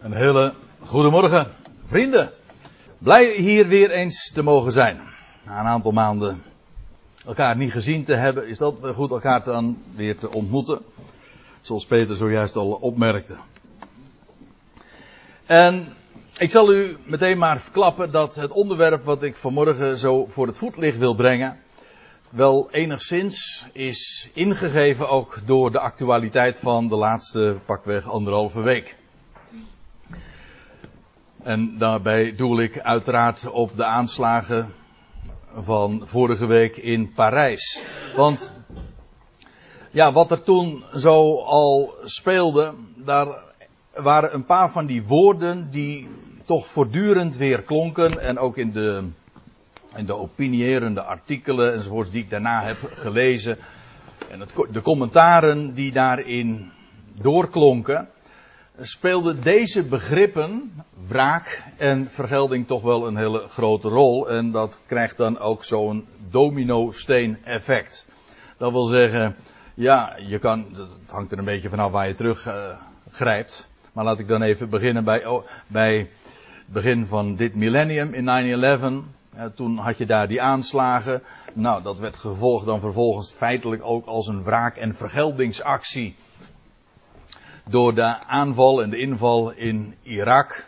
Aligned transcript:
Een 0.00 0.12
hele 0.12 0.54
goede 0.80 1.10
morgen, 1.10 1.52
vrienden. 1.84 2.32
Blij 2.98 3.34
hier 3.36 3.68
weer 3.68 3.90
eens 3.90 4.30
te 4.32 4.42
mogen 4.42 4.72
zijn. 4.72 5.00
Na 5.44 5.60
een 5.60 5.66
aantal 5.66 5.92
maanden 5.92 6.42
elkaar 7.26 7.56
niet 7.56 7.72
gezien 7.72 8.04
te 8.04 8.14
hebben, 8.14 8.48
is 8.48 8.58
dat 8.58 8.74
goed 8.94 9.10
elkaar 9.10 9.44
dan 9.44 9.82
weer 9.94 10.18
te 10.18 10.32
ontmoeten. 10.32 10.82
Zoals 11.60 11.86
Peter 11.86 12.16
zojuist 12.16 12.56
al 12.56 12.70
opmerkte. 12.72 13.36
En 15.46 15.88
ik 16.38 16.50
zal 16.50 16.74
u 16.74 16.96
meteen 17.04 17.38
maar 17.38 17.60
verklappen 17.60 18.10
dat 18.10 18.34
het 18.34 18.50
onderwerp 18.50 19.04
wat 19.04 19.22
ik 19.22 19.36
vanmorgen 19.36 19.98
zo 19.98 20.26
voor 20.26 20.46
het 20.46 20.58
voetlicht 20.58 20.98
wil 20.98 21.14
brengen, 21.14 21.58
wel 22.30 22.68
enigszins 22.70 23.66
is 23.72 24.30
ingegeven 24.34 25.08
ook 25.08 25.38
door 25.44 25.70
de 25.70 25.80
actualiteit 25.80 26.58
van 26.58 26.88
de 26.88 26.96
laatste 26.96 27.56
pakweg 27.66 28.08
anderhalve 28.08 28.60
week. 28.60 28.97
En 31.42 31.78
daarbij 31.78 32.34
doel 32.36 32.60
ik 32.60 32.80
uiteraard 32.80 33.50
op 33.50 33.76
de 33.76 33.84
aanslagen 33.84 34.72
van 35.54 36.02
vorige 36.04 36.46
week 36.46 36.76
in 36.76 37.12
Parijs. 37.12 37.82
Want 38.16 38.54
ja, 39.90 40.12
wat 40.12 40.30
er 40.30 40.42
toen 40.42 40.84
zo 40.94 41.40
al 41.40 41.94
speelde, 42.04 42.74
daar 42.96 43.28
waren 43.94 44.34
een 44.34 44.44
paar 44.44 44.70
van 44.70 44.86
die 44.86 45.06
woorden 45.06 45.70
die 45.70 46.08
toch 46.44 46.66
voortdurend 46.66 47.36
weer 47.36 47.62
klonken. 47.62 48.20
En 48.20 48.38
ook 48.38 48.56
in 48.56 48.72
de, 48.72 49.04
in 49.96 50.06
de 50.06 50.14
opinierende 50.14 51.02
artikelen 51.02 51.74
enzovoorts 51.74 52.10
die 52.10 52.22
ik 52.22 52.30
daarna 52.30 52.62
heb 52.62 52.76
gelezen. 52.94 53.58
En 54.30 54.42
de 54.70 54.82
commentaren 54.82 55.74
die 55.74 55.92
daarin 55.92 56.70
doorklonken, 57.20 58.08
speelden 58.80 59.42
deze 59.42 59.82
begrippen, 59.84 60.72
wraak 61.08 61.62
en 61.76 62.10
vergelding, 62.10 62.66
toch 62.66 62.82
wel 62.82 63.06
een 63.06 63.16
hele 63.16 63.48
grote 63.48 63.88
rol. 63.88 64.28
En 64.28 64.50
dat 64.50 64.80
krijgt 64.86 65.16
dan 65.16 65.38
ook 65.38 65.64
zo'n 65.64 66.06
domino-steen 66.30 67.38
effect. 67.44 68.06
Dat 68.56 68.72
wil 68.72 68.84
zeggen, 68.84 69.36
ja, 69.74 70.16
je 70.26 70.38
kan, 70.38 70.66
het 70.72 71.10
hangt 71.10 71.32
er 71.32 71.38
een 71.38 71.44
beetje 71.44 71.68
vanaf 71.68 71.90
waar 71.90 72.08
je 72.08 72.14
terug 72.14 72.46
uh, 72.46 72.54
grijpt. 73.10 73.68
Maar 73.92 74.04
laat 74.04 74.18
ik 74.18 74.28
dan 74.28 74.42
even 74.42 74.70
beginnen 74.70 75.04
bij, 75.04 75.26
oh, 75.26 75.46
bij 75.66 75.98
het 75.98 76.08
begin 76.66 77.06
van 77.06 77.36
dit 77.36 77.54
millennium 77.54 78.14
in 78.14 79.04
9-11. 79.04 79.16
Uh, 79.36 79.44
toen 79.54 79.76
had 79.76 79.98
je 79.98 80.06
daar 80.06 80.28
die 80.28 80.42
aanslagen. 80.42 81.22
Nou, 81.52 81.82
dat 81.82 81.98
werd 81.98 82.16
gevolgd 82.16 82.66
dan 82.66 82.80
vervolgens 82.80 83.32
feitelijk 83.32 83.82
ook 83.84 84.06
als 84.06 84.26
een 84.26 84.42
wraak- 84.42 84.76
en 84.76 84.94
vergeldingsactie 84.94 86.16
door 87.68 87.94
de 87.94 88.24
aanval 88.26 88.82
en 88.82 88.90
de 88.90 88.98
inval 88.98 89.50
in 89.50 89.94
Irak. 90.02 90.66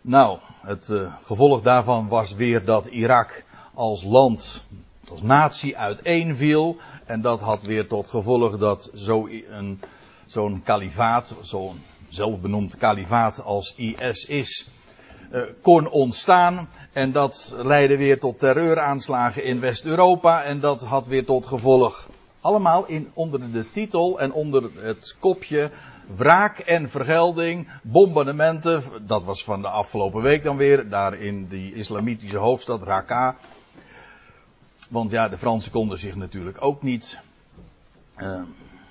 Nou, 0.00 0.38
het 0.62 0.88
uh, 0.88 1.12
gevolg 1.22 1.62
daarvan 1.62 2.08
was 2.08 2.34
weer 2.34 2.64
dat 2.64 2.86
Irak 2.86 3.44
als 3.74 4.04
land, 4.04 4.64
als 5.10 5.22
natie 5.22 5.76
uiteenviel. 5.76 6.76
En 7.06 7.20
dat 7.20 7.40
had 7.40 7.62
weer 7.62 7.86
tot 7.86 8.08
gevolg 8.08 8.58
dat 8.58 8.90
zo'n 8.92 9.80
zo 10.26 10.60
kalifaat, 10.64 11.36
zo'n 11.40 11.80
zelfbenoemd 12.08 12.76
kalifaat 12.76 13.42
als 13.44 13.74
IS 13.76 14.24
is, 14.24 14.68
uh, 15.32 15.42
kon 15.62 15.88
ontstaan. 15.90 16.68
En 16.92 17.12
dat 17.12 17.54
leidde 17.56 17.96
weer 17.96 18.18
tot 18.18 18.38
terreuraanslagen 18.38 19.44
in 19.44 19.60
West-Europa. 19.60 20.42
En 20.42 20.60
dat 20.60 20.82
had 20.84 21.06
weer 21.06 21.24
tot 21.24 21.46
gevolg 21.46 22.08
allemaal 22.40 22.86
in, 22.86 23.10
onder 23.14 23.52
de 23.52 23.70
titel 23.70 24.20
en 24.20 24.32
onder 24.32 24.70
het 24.74 25.16
kopje 25.18 25.70
wraak 26.16 26.58
en 26.58 26.90
vergelding, 26.90 27.68
bombardementen. 27.82 28.82
Dat 29.06 29.24
was 29.24 29.44
van 29.44 29.60
de 29.60 29.68
afgelopen 29.68 30.22
week 30.22 30.42
dan 30.42 30.56
weer, 30.56 30.88
daar 30.88 31.14
in 31.14 31.46
die 31.46 31.74
islamitische 31.74 32.36
hoofdstad 32.36 32.82
Raqqa. 32.82 33.36
Want 34.88 35.10
ja, 35.10 35.28
de 35.28 35.38
Fransen 35.38 35.72
konden 35.72 35.98
zich 35.98 36.14
natuurlijk 36.14 36.56
ook 36.60 36.82
niet 36.82 37.20
uh, 38.16 38.42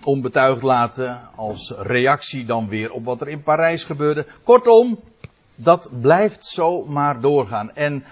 onbetuigd 0.04 0.62
laten 0.62 1.22
als 1.36 1.74
reactie 1.78 2.46
dan 2.46 2.68
weer 2.68 2.92
op 2.92 3.06
wat 3.06 3.22
er 3.22 3.28
in 3.28 3.44
Parijs 3.44 3.84
gebeurde. 3.84 4.26
Kortom, 4.44 5.00
dat 5.56 5.90
blijft 6.02 6.46
zo 6.46 6.86
maar 6.86 7.22
doorgaan. 7.22 7.76
En 7.76 8.04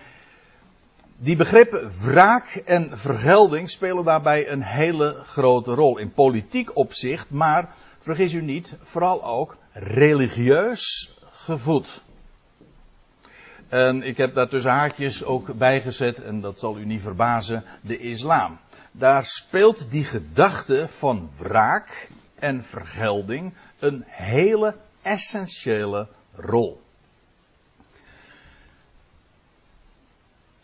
die 1.17 1.35
begrippen 1.35 1.91
wraak 2.01 2.55
en 2.55 2.97
vergelding 2.97 3.69
spelen 3.69 4.03
daarbij 4.03 4.49
een 4.49 4.63
hele 4.63 5.21
grote 5.23 5.73
rol. 5.73 5.97
In 5.97 6.11
politiek 6.11 6.77
opzicht, 6.77 7.29
maar 7.29 7.75
vergis 7.99 8.33
u 8.33 8.41
niet, 8.41 8.75
vooral 8.81 9.23
ook 9.23 9.57
religieus 9.71 11.15
gevoed. 11.31 12.01
En 13.67 14.03
ik 14.03 14.17
heb 14.17 14.33
daar 14.33 14.47
tussen 14.47 14.71
haakjes 14.71 15.23
ook 15.23 15.57
bijgezet, 15.57 16.23
en 16.23 16.41
dat 16.41 16.59
zal 16.59 16.77
u 16.77 16.85
niet 16.85 17.01
verbazen, 17.01 17.63
de 17.81 17.97
islam. 17.97 18.59
Daar 18.91 19.25
speelt 19.25 19.91
die 19.91 20.03
gedachte 20.03 20.87
van 20.87 21.29
wraak 21.37 22.09
en 22.35 22.63
vergelding 22.63 23.53
een 23.79 24.03
hele 24.07 24.75
essentiële 25.01 26.07
rol. 26.35 26.84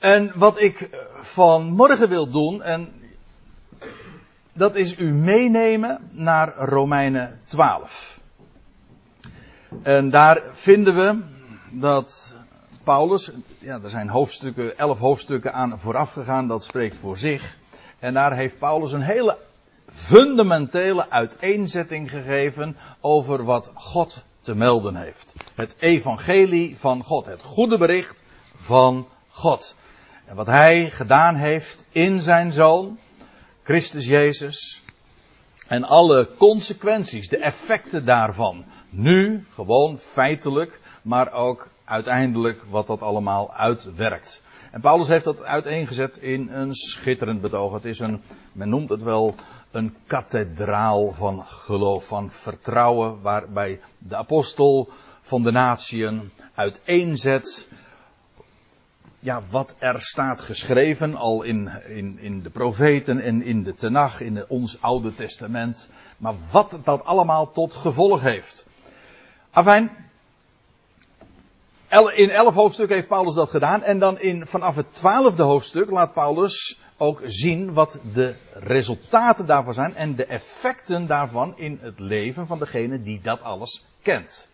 En 0.02 0.32
wat 0.36 0.62
ik 0.62 0.90
vanmorgen 1.20 2.10
wil 2.10 2.30
doen, 2.30 2.62
en 2.62 2.94
dat 4.54 4.76
is 4.76 4.98
u 4.98 5.14
meenemen 5.14 6.10
naar 6.12 6.56
Romeinen 6.56 7.40
12. 7.44 8.20
En 9.82 10.10
daar 10.10 10.42
vinden 10.52 10.96
we 10.96 11.24
dat 11.70 12.36
Paulus, 12.84 13.32
ja, 13.60 13.80
er 13.84 13.90
zijn 13.90 14.10
hoofdstukken, 14.10 14.78
elf 14.78 15.00
hoofdstukken 15.00 15.54
aan 15.54 15.80
vooraf 15.80 16.12
gegaan, 16.12 16.48
dat 16.48 16.64
spreekt 16.64 16.96
voor 16.96 17.18
zich. 17.18 17.58
En 18.00 18.14
daar 18.14 18.36
heeft 18.36 18.58
Paulus 18.58 18.92
een 18.92 19.02
hele 19.02 19.38
fundamentele 19.86 21.10
uiteenzetting 21.10 22.10
gegeven 22.10 22.78
over 23.02 23.44
wat 23.44 23.72
God 23.74 24.24
te 24.40 24.56
melden 24.56 24.96
heeft. 24.96 25.34
Het 25.56 25.76
evangelie 25.80 26.80
van 26.80 27.04
God, 27.04 27.26
het 27.26 27.42
goede 27.42 27.78
bericht 27.78 28.24
van 28.56 29.08
God. 29.30 29.76
En 30.32 30.38
wat 30.38 30.48
hij 30.48 30.90
gedaan 30.90 31.36
heeft 31.36 31.86
in 31.90 32.22
zijn 32.22 32.52
zoon, 32.52 32.98
Christus 33.64 34.06
Jezus. 34.06 34.84
En 35.68 35.84
alle 35.84 36.30
consequenties, 36.38 37.30
de 37.30 37.38
effecten 37.38 38.06
daarvan. 38.06 38.66
Nu, 38.90 39.46
gewoon 39.54 39.98
feitelijk, 39.98 40.80
maar 41.02 41.34
ook 41.34 41.70
uiteindelijk 41.84 42.64
wat 42.70 42.88
dat 42.88 43.02
allemaal 43.02 43.54
uitwerkt. 43.54 44.44
En 44.72 44.82
Paulus 44.82 45.08
heeft 45.08 45.26
dat 45.26 45.44
uiteengezet 45.44 46.18
in 46.18 46.50
een 46.52 46.76
schitterend 46.76 47.42
betoog. 47.42 47.74
Het 47.74 47.86
is 47.86 48.00
een, 48.00 48.22
men 48.52 48.70
noemt 48.70 48.90
het 48.90 49.04
wel 49.04 49.36
een 49.72 49.96
kathedraal 50.08 51.12
van 51.12 51.46
geloof, 51.46 52.08
van 52.08 52.32
vertrouwen, 52.32 53.22
waarbij 53.22 53.80
de 53.98 54.16
apostel 54.16 54.90
van 55.22 55.44
de 55.44 55.52
natieën 55.52 56.32
uiteenzet 56.56 57.68
ja, 59.22 59.44
wat 59.50 59.76
er 59.78 60.02
staat 60.02 60.42
geschreven 60.42 61.16
al 61.16 61.44
in, 61.44 61.72
in, 61.88 62.20
in 62.20 62.42
de 62.42 62.50
profeten 62.50 63.20
en 63.20 63.42
in 63.42 63.64
de 63.64 63.74
Tenach, 63.74 64.22
in 64.22 64.46
ons 64.48 64.82
Oude 64.82 65.14
Testament. 65.14 65.90
Maar 66.18 66.34
wat 66.52 66.80
dat 66.84 67.04
allemaal 67.04 67.52
tot 67.52 67.74
gevolg 67.74 68.22
heeft. 68.22 68.66
Afijn, 69.52 69.92
in 72.14 72.30
elf 72.30 72.54
hoofdstukken 72.54 72.96
heeft 72.96 73.08
Paulus 73.08 73.34
dat 73.34 73.50
gedaan. 73.50 73.84
En 73.84 74.00
dan 74.00 74.20
in, 74.20 74.48
vanaf 74.48 74.76
het 74.76 74.94
twaalfde 74.94 75.44
hoofdstuk 75.44 75.90
laat 75.90 76.14
Paulus 76.14 76.80
ook 76.98 77.22
zien 77.26 77.74
wat 77.74 78.00
de 78.14 78.36
resultaten 78.54 79.46
daarvan 79.46 79.74
zijn. 79.74 79.96
En 79.96 80.16
de 80.16 80.26
effecten 80.26 81.08
daarvan 81.08 81.58
in 81.58 81.80
het 81.82 82.00
leven 82.00 82.48
van 82.48 82.60
degene 82.60 83.02
die 83.02 83.20
dat 83.22 83.42
alles 83.42 83.86
kent. 84.02 84.48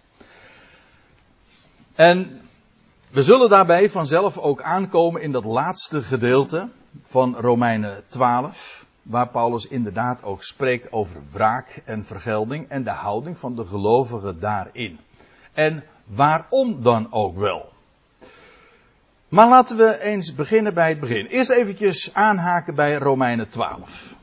En 1.95 2.46
we 3.11 3.23
zullen 3.23 3.49
daarbij 3.49 3.89
vanzelf 3.89 4.37
ook 4.37 4.61
aankomen 4.61 5.21
in 5.21 5.31
dat 5.31 5.45
laatste 5.45 6.01
gedeelte 6.01 6.69
van 7.03 7.35
Romeinen 7.35 8.03
12, 8.07 8.85
waar 9.01 9.27
Paulus 9.29 9.67
inderdaad 9.67 10.23
ook 10.23 10.43
spreekt 10.43 10.91
over 10.91 11.21
wraak 11.31 11.81
en 11.85 12.05
vergelding 12.05 12.69
en 12.69 12.83
de 12.83 12.89
houding 12.89 13.37
van 13.37 13.55
de 13.55 13.65
gelovigen 13.65 14.39
daarin. 14.39 14.99
En 15.53 15.83
waarom 16.05 16.83
dan 16.83 17.07
ook 17.11 17.37
wel? 17.37 17.69
Maar 19.29 19.47
laten 19.47 19.77
we 19.77 20.01
eens 20.01 20.35
beginnen 20.35 20.73
bij 20.73 20.89
het 20.89 20.99
begin. 20.99 21.25
Eerst 21.25 21.49
eventjes 21.49 22.13
aanhaken 22.13 22.75
bij 22.75 22.95
Romeinen 22.95 23.49
12. 23.49 24.15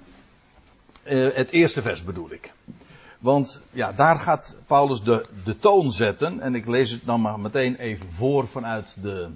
Uh, 1.04 1.34
het 1.34 1.50
eerste 1.50 1.82
vers 1.82 2.04
bedoel 2.04 2.32
ik. 2.32 2.52
Want 3.25 3.62
ja, 3.71 3.93
daar 3.93 4.19
gaat 4.19 4.56
Paulus 4.67 5.03
de, 5.03 5.26
de 5.44 5.59
toon 5.59 5.93
zetten. 5.93 6.41
En 6.41 6.55
ik 6.55 6.67
lees 6.67 6.91
het 6.91 7.05
dan 7.05 7.21
maar 7.21 7.41
meteen 7.41 7.76
even 7.76 8.11
voor 8.11 8.49
vanuit 8.49 8.97
de, 9.03 9.29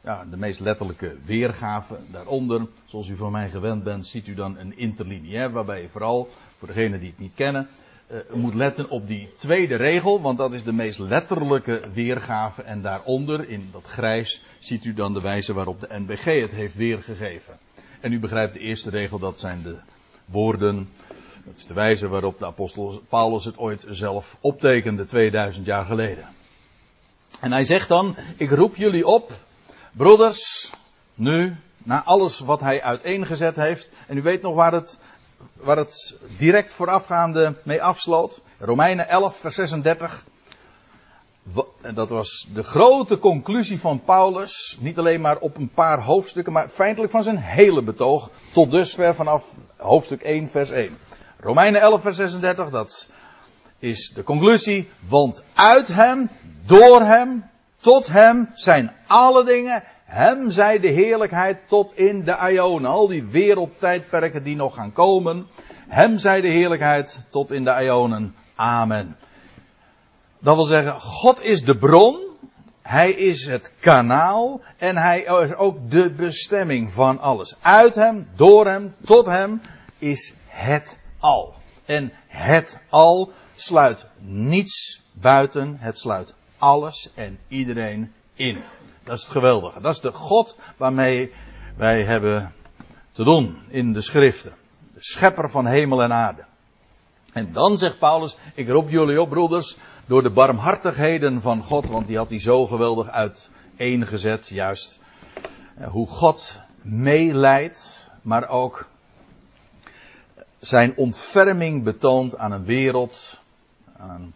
ja, 0.00 0.24
de 0.30 0.36
meest 0.36 0.60
letterlijke 0.60 1.16
weergave 1.24 1.98
daaronder. 2.10 2.66
Zoals 2.84 3.08
u 3.08 3.16
van 3.16 3.32
mij 3.32 3.50
gewend 3.50 3.82
bent, 3.82 4.06
ziet 4.06 4.26
u 4.26 4.34
dan 4.34 4.58
een 4.58 4.78
interlineair. 4.78 5.50
Waarbij 5.50 5.82
je 5.82 5.88
vooral, 5.88 6.28
voor 6.56 6.68
degenen 6.68 7.00
die 7.00 7.08
het 7.08 7.18
niet 7.18 7.34
kennen, 7.34 7.68
uh, 8.10 8.18
moet 8.32 8.54
letten 8.54 8.88
op 8.88 9.06
die 9.06 9.32
tweede 9.36 9.76
regel, 9.76 10.20
want 10.20 10.38
dat 10.38 10.52
is 10.52 10.62
de 10.62 10.72
meest 10.72 10.98
letterlijke 10.98 11.82
weergave. 11.94 12.62
En 12.62 12.82
daaronder, 12.82 13.48
in 13.48 13.68
dat 13.72 13.86
grijs, 13.86 14.44
ziet 14.58 14.84
u 14.84 14.94
dan 14.94 15.12
de 15.12 15.20
wijze 15.20 15.54
waarop 15.54 15.80
de 15.80 15.98
NBG 15.98 16.24
het 16.24 16.52
heeft 16.52 16.74
weergegeven. 16.74 17.58
En 18.00 18.12
u 18.12 18.20
begrijpt 18.20 18.54
de 18.54 18.60
eerste 18.60 18.90
regel, 18.90 19.18
dat 19.18 19.38
zijn 19.38 19.62
de 19.62 19.76
woorden. 20.24 20.88
Dat 21.46 21.56
is 21.56 21.66
de 21.66 21.74
wijze 21.74 22.08
waarop 22.08 22.38
de 22.38 22.46
apostel 22.46 23.02
Paulus 23.08 23.44
het 23.44 23.58
ooit 23.58 23.86
zelf 23.88 24.36
optekende, 24.40 25.04
2000 25.04 25.66
jaar 25.66 25.84
geleden. 25.84 26.28
En 27.40 27.52
hij 27.52 27.64
zegt 27.64 27.88
dan, 27.88 28.16
ik 28.36 28.50
roep 28.50 28.76
jullie 28.76 29.06
op, 29.06 29.32
broeders, 29.92 30.72
nu, 31.14 31.56
na 31.78 32.04
alles 32.04 32.38
wat 32.38 32.60
hij 32.60 32.82
uiteengezet 32.82 33.56
heeft. 33.56 33.92
En 34.06 34.16
u 34.16 34.22
weet 34.22 34.42
nog 34.42 34.54
waar 34.54 34.72
het, 34.72 35.00
waar 35.52 35.76
het 35.76 36.16
direct 36.36 36.72
voorafgaande 36.72 37.54
mee 37.64 37.82
afsloot. 37.82 38.42
Romeinen 38.58 39.08
11, 39.08 39.36
vers 39.36 39.54
36. 39.54 40.24
Dat 41.94 42.10
was 42.10 42.48
de 42.54 42.62
grote 42.62 43.18
conclusie 43.18 43.80
van 43.80 44.02
Paulus. 44.04 44.76
Niet 44.80 44.98
alleen 44.98 45.20
maar 45.20 45.38
op 45.38 45.56
een 45.56 45.70
paar 45.70 46.02
hoofdstukken, 46.02 46.52
maar 46.52 46.68
feitelijk 46.68 47.12
van 47.12 47.22
zijn 47.22 47.38
hele 47.38 47.82
betoog. 47.82 48.30
Tot 48.52 48.70
dusver 48.70 49.14
vanaf 49.14 49.54
hoofdstuk 49.76 50.22
1, 50.22 50.48
vers 50.48 50.70
1. 50.70 50.96
Romeinen 51.46 51.80
11, 51.80 52.02
vers 52.02 52.16
36, 52.16 52.70
dat 52.70 53.08
is 53.78 54.12
de 54.14 54.22
conclusie. 54.22 54.90
Want 55.08 55.44
uit 55.54 55.88
hem, 55.88 56.30
door 56.64 57.00
hem, 57.00 57.44
tot 57.80 58.06
hem 58.06 58.50
zijn 58.54 58.92
alle 59.06 59.44
dingen. 59.44 59.82
Hem 60.04 60.50
zij 60.50 60.78
de 60.78 60.88
heerlijkheid 60.88 61.58
tot 61.68 61.96
in 61.98 62.24
de 62.24 62.50
Ionen. 62.52 62.90
Al 62.90 63.08
die 63.08 63.24
wereldtijdperken 63.24 64.42
die 64.42 64.56
nog 64.56 64.74
gaan 64.74 64.92
komen. 64.92 65.46
Hem 65.88 66.18
zij 66.18 66.40
de 66.40 66.48
heerlijkheid 66.48 67.20
tot 67.30 67.50
in 67.50 67.64
de 67.64 67.82
Ionen. 67.82 68.34
Amen. 68.54 69.16
Dat 70.38 70.54
wil 70.54 70.64
zeggen, 70.64 71.00
God 71.00 71.44
is 71.44 71.62
de 71.62 71.76
bron. 71.76 72.20
Hij 72.82 73.10
is 73.10 73.46
het 73.46 73.72
kanaal. 73.80 74.60
En 74.76 74.96
hij 74.96 75.20
is 75.20 75.54
ook 75.54 75.90
de 75.90 76.10
bestemming 76.10 76.92
van 76.92 77.20
alles. 77.20 77.56
Uit 77.60 77.94
hem, 77.94 78.28
door 78.36 78.66
hem, 78.66 78.94
tot 79.04 79.26
hem 79.26 79.60
is 79.98 80.34
het 80.46 81.04
al. 81.18 81.54
En 81.84 82.12
het 82.26 82.80
al 82.88 83.32
sluit 83.54 84.06
niets 84.18 85.02
buiten. 85.12 85.76
Het 85.78 85.98
sluit 85.98 86.34
alles 86.58 87.10
en 87.14 87.38
iedereen 87.48 88.12
in. 88.34 88.64
Dat 89.04 89.16
is 89.16 89.22
het 89.22 89.32
geweldige. 89.32 89.80
Dat 89.80 89.92
is 89.92 90.00
de 90.00 90.12
God 90.12 90.58
waarmee 90.76 91.32
wij 91.76 92.04
hebben 92.04 92.52
te 93.12 93.24
doen 93.24 93.58
in 93.68 93.92
de 93.92 94.00
schriften. 94.00 94.54
De 94.94 95.02
schepper 95.02 95.50
van 95.50 95.66
hemel 95.66 96.02
en 96.02 96.12
aarde. 96.12 96.44
En 97.32 97.52
dan 97.52 97.78
zegt 97.78 97.98
Paulus, 97.98 98.36
ik 98.54 98.68
roep 98.68 98.88
jullie 98.88 99.20
op 99.20 99.28
broeders, 99.28 99.76
door 100.06 100.22
de 100.22 100.30
barmhartigheden 100.30 101.40
van 101.40 101.62
God, 101.62 101.88
want 101.88 102.06
die 102.06 102.16
had 102.16 102.28
hij 102.28 102.38
zo 102.38 102.66
geweldig 102.66 103.08
uiteengezet, 103.08 104.48
juist 104.48 105.00
eh, 105.76 105.88
hoe 105.88 106.06
God 106.06 106.60
meeleidt, 106.82 108.10
maar 108.22 108.48
ook 108.48 108.88
zijn 110.66 110.96
ontferming 110.96 111.82
betoont 111.82 112.36
aan 112.36 112.52
een 112.52 112.64
wereld, 112.64 113.38
een 113.98 114.34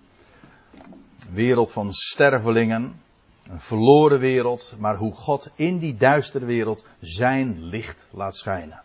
wereld 1.32 1.72
van 1.72 1.92
stervelingen, 1.92 3.02
een 3.48 3.60
verloren 3.60 4.18
wereld, 4.18 4.74
maar 4.78 4.96
hoe 4.96 5.12
God 5.14 5.50
in 5.54 5.78
die 5.78 5.96
duistere 5.96 6.44
wereld 6.44 6.86
zijn 7.00 7.64
licht 7.64 8.08
laat 8.10 8.36
schijnen. 8.36 8.82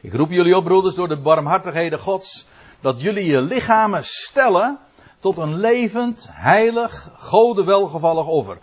Ik 0.00 0.12
roep 0.12 0.30
jullie 0.30 0.56
op, 0.56 0.64
broeders, 0.64 0.94
door 0.94 1.08
de 1.08 1.20
barmhartigheden 1.20 1.98
Gods, 1.98 2.46
dat 2.80 3.00
jullie 3.00 3.26
je 3.26 3.42
lichamen 3.42 4.04
stellen 4.04 4.78
tot 5.18 5.38
een 5.38 5.56
levend, 5.56 6.28
heilig, 6.30 7.10
gode 7.16 7.64
welgevallig 7.64 8.26
offer. 8.26 8.58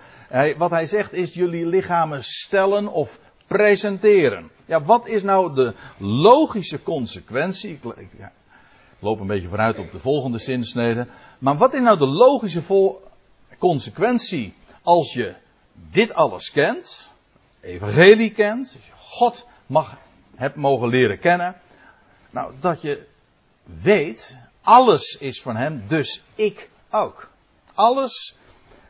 wat 0.57 0.69
hij 0.69 0.85
zegt 0.85 1.13
is 1.13 1.33
jullie 1.33 1.65
lichamen 1.65 2.23
stellen 2.23 2.87
of 2.87 3.19
presenteren. 3.47 4.51
Ja, 4.65 4.81
wat 4.83 5.07
is 5.07 5.23
nou 5.23 5.55
de 5.55 5.73
logische 5.97 6.83
consequentie? 6.83 7.71
Ik, 7.71 8.07
loop 8.99 9.19
een 9.19 9.27
beetje 9.27 9.47
vooruit 9.47 9.77
op 9.77 9.91
de 9.91 9.99
volgende 9.99 10.37
zinsnede. 10.37 11.07
Maar 11.39 11.57
wat 11.57 11.73
is 11.73 11.81
nou 11.81 11.97
de 11.97 12.07
logische 12.07 12.61
vol 12.61 13.01
consequentie 13.57 14.53
als 14.81 15.13
je 15.13 15.35
dit 15.73 16.13
alles 16.13 16.51
kent, 16.51 17.11
evangelie 17.61 18.31
kent, 18.31 18.77
God 18.95 19.45
mag, 19.65 19.97
hebt 20.35 20.55
mogen 20.55 20.87
leren 20.87 21.19
kennen, 21.19 21.55
nou 22.29 22.53
dat 22.59 22.81
je 22.81 23.07
weet, 23.63 24.37
alles 24.61 25.17
is 25.17 25.41
van 25.41 25.55
Hem, 25.55 25.83
dus 25.87 26.23
ik 26.35 26.69
ook. 26.89 27.29
Alles, 27.73 28.35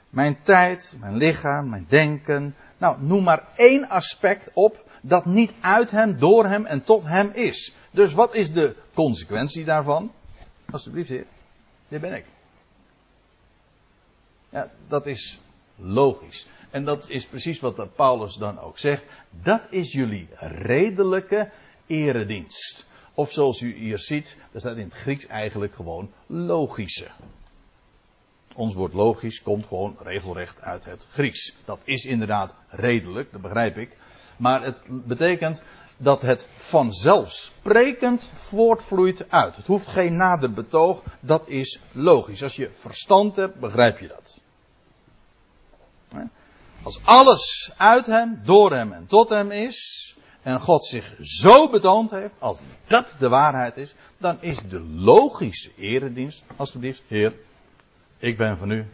mijn 0.10 0.38
tijd, 0.42 0.96
mijn 1.00 1.18
lichaam, 1.18 1.70
mijn 1.70 1.86
denken, 1.90 2.56
nou 2.78 3.02
noem 3.02 3.24
maar 3.24 3.48
één 3.56 3.90
aspect 3.90 4.52
op 4.54 4.86
dat 5.02 5.26
niet 5.26 5.54
uit 5.60 5.92
Hem, 5.92 6.20
door 6.20 6.46
Hem 6.46 6.66
en 6.66 6.84
tot 6.84 7.04
Hem 7.04 7.32
is. 7.34 7.74
Dus 7.92 8.14
wat 8.14 8.36
is 8.36 8.52
de 8.52 8.76
consequentie 8.94 9.66
daarvan? 9.66 10.12
Alsjeblieft, 10.72 11.10
Heer, 11.10 11.26
dit 11.88 12.02
ben 12.02 12.14
ik. 12.14 12.26
Ja, 14.50 14.72
dat 14.88 15.06
is 15.06 15.40
logisch. 15.76 16.48
En 16.70 16.86
dat 16.86 17.10
is 17.10 17.26
precies 17.26 17.60
wat 17.60 17.96
Paulus 17.96 18.36
dan 18.36 18.60
ook 18.60 18.78
zegt. 18.78 19.04
Dat 19.30 19.62
is 19.70 19.92
jullie 19.92 20.28
redelijke 20.40 21.52
eredienst. 21.88 22.86
Of 23.14 23.32
zoals 23.32 23.62
u 23.62 23.76
hier 23.76 23.98
ziet, 23.98 24.38
dat 24.52 24.62
staat 24.62 24.78
in 24.78 24.84
het 24.84 24.94
Grieks 24.94 25.28
eigenlijk 25.28 25.76
gewoon 25.76 26.12
logische. 26.26 27.08
Ons 28.58 28.74
woord 28.74 28.94
logisch 28.94 29.42
komt 29.42 29.66
gewoon 29.66 29.98
regelrecht 30.04 30.62
uit 30.62 30.86
het 30.86 31.08
Grieks. 31.12 31.54
Dat 31.66 31.80
is 31.84 32.06
inderdaad 32.06 32.56
redelijk, 32.68 33.32
dat 33.32 33.42
begrijp 33.42 33.78
ik. 33.78 33.98
Maar 34.38 34.64
het 34.64 34.78
betekent 34.88 35.64
dat 35.98 36.22
het 36.22 36.48
vanzelfsprekend 36.56 38.32
voortvloeit 38.34 39.32
uit. 39.32 39.56
Het 39.56 39.66
hoeft 39.66 39.88
geen 39.88 40.16
nader 40.16 40.54
betoog, 40.54 41.04
dat 41.20 41.48
is 41.48 41.80
logisch. 41.92 42.44
Als 42.44 42.56
je 42.56 42.70
verstand 42.72 43.36
hebt, 43.36 43.60
begrijp 43.60 44.00
je 44.00 44.08
dat. 44.08 44.42
Als 46.84 47.00
alles 47.04 47.72
uit 47.78 48.06
hem, 48.06 48.42
door 48.44 48.72
hem 48.72 48.94
en 48.94 49.08
tot 49.08 49.30
hem 49.30 49.52
is, 49.52 50.16
en 50.42 50.60
God 50.60 50.86
zich 50.86 51.16
zo 51.22 51.70
betoond 51.70 52.12
heeft, 52.12 52.36
als 52.40 52.62
dat 52.88 53.16
de 53.20 53.30
waarheid 53.30 53.78
is, 53.78 53.96
dan 54.18 54.38
is 54.42 54.58
de 54.70 54.80
logische 54.80 55.72
eredienst, 55.76 56.44
alstublieft, 56.56 57.04
Heer, 57.08 57.34
ik 58.18 58.38
ben 58.38 58.58
van 58.58 58.72
u. 58.72 58.86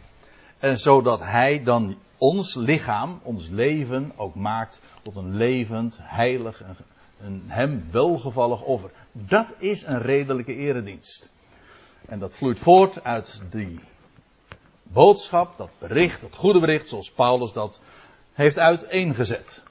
En 0.58 0.78
zodat 0.78 1.20
Hij 1.20 1.62
dan 1.62 1.96
ons 2.18 2.54
lichaam, 2.54 3.20
ons 3.22 3.48
leven 3.48 4.12
ook 4.16 4.34
maakt 4.34 4.80
tot 5.02 5.16
een 5.16 5.36
levend, 5.36 5.98
heilig, 6.02 6.62
een 7.20 7.42
Hem 7.46 7.88
welgevallig 7.90 8.62
offer. 8.62 8.90
Dat 9.12 9.46
is 9.58 9.86
een 9.86 10.00
redelijke 10.00 10.54
eredienst. 10.54 11.32
En 12.06 12.18
dat 12.18 12.34
vloeit 12.34 12.58
voort 12.58 13.04
uit 13.04 13.40
die 13.50 13.80
boodschap, 14.82 15.56
dat 15.56 15.70
bericht, 15.78 16.20
dat 16.20 16.34
goede 16.34 16.60
bericht, 16.60 16.88
zoals 16.88 17.10
Paulus 17.10 17.52
dat 17.52 17.80
heeft 18.32 18.58
uiteengezet. 18.58 19.62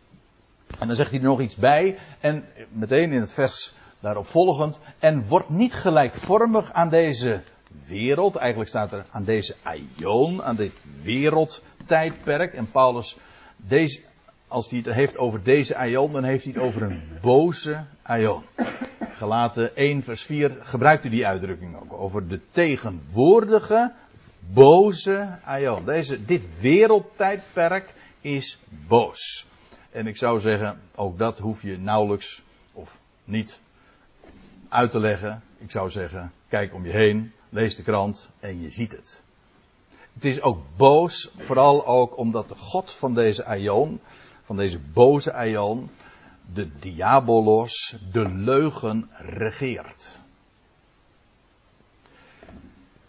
En 0.80 0.88
dan 0.88 0.96
zegt 0.96 1.10
hij 1.10 1.20
er 1.20 1.26
nog 1.26 1.42
iets 1.42 1.56
bij, 1.56 2.00
en 2.20 2.46
meteen 2.70 3.12
in 3.12 3.20
het 3.20 3.34
vers 3.34 3.74
daarop 4.00 4.28
volgend, 4.28 4.80
en 5.00 5.28
wordt 5.28 5.50
niet 5.50 5.74
gelijkvormig 5.74 6.72
aan 6.72 6.90
deze 6.90 7.42
wereld, 7.88 8.36
eigenlijk 8.36 8.70
staat 8.70 8.92
er 8.92 9.06
aan 9.10 9.24
deze 9.24 9.56
aion, 9.62 10.44
aan 10.44 10.56
dit 10.56 10.74
wereldtijdperk, 11.04 12.54
en 12.54 12.72
Paulus, 12.72 13.18
deze, 13.58 14.02
als 14.48 14.70
hij 14.70 14.80
het 14.80 14.94
heeft 14.94 15.18
over 15.18 15.44
deze 15.44 15.76
aion, 15.76 16.12
dan 16.12 16.24
heeft 16.24 16.44
hij 16.44 16.54
het 16.54 16.62
over 16.62 16.82
een 16.82 17.02
boze 17.22 17.84
aion. 18.02 18.44
Gelaten 19.00 19.76
1 19.76 20.04
vers 20.04 20.22
4 20.22 20.58
gebruikt 20.62 21.06
u 21.06 21.10
die 21.10 21.28
uitdrukking 21.28 21.76
ook, 21.82 21.94
over 21.94 22.28
de 22.28 22.40
tegenwoordige 22.52 23.94
boze 24.40 25.38
aion. 25.44 25.86
Deze, 25.86 26.26
dit 26.26 26.60
wereldtijdperk 26.60 27.94
is 28.22 28.60
boos. 28.88 29.46
En 29.92 30.08
ik 30.08 30.18
zou 30.18 30.40
zeggen, 30.40 30.80
ook 30.96 31.18
dat 31.18 31.40
hoef 31.40 31.62
je 31.62 31.78
nauwelijks 31.78 32.42
of 32.74 33.00
niet 33.24 33.60
uit 34.70 34.92
te 34.92 35.00
leggen. 35.00 35.44
Ik 35.58 35.72
zou 35.72 35.90
zeggen, 35.90 36.32
kijk 36.48 36.74
om 36.74 36.86
je 36.86 36.92
heen, 36.92 37.34
lees 37.54 37.76
de 37.76 37.84
krant 37.84 38.30
en 38.40 38.62
je 38.62 38.70
ziet 38.70 38.92
het. 38.92 39.24
Het 40.14 40.26
is 40.26 40.42
ook 40.42 40.60
boos, 40.76 41.30
vooral 41.38 41.86
ook 41.86 42.18
omdat 42.18 42.50
de 42.50 42.56
God 42.56 42.92
van 42.92 43.14
deze 43.14 43.46
Aion, 43.46 44.00
van 44.44 44.58
deze 44.58 44.80
boze 44.80 45.34
Aion, 45.34 45.90
de 46.54 46.78
diabolos, 46.80 47.96
de 48.12 48.30
leugen 48.30 49.10
regeert. 49.14 50.20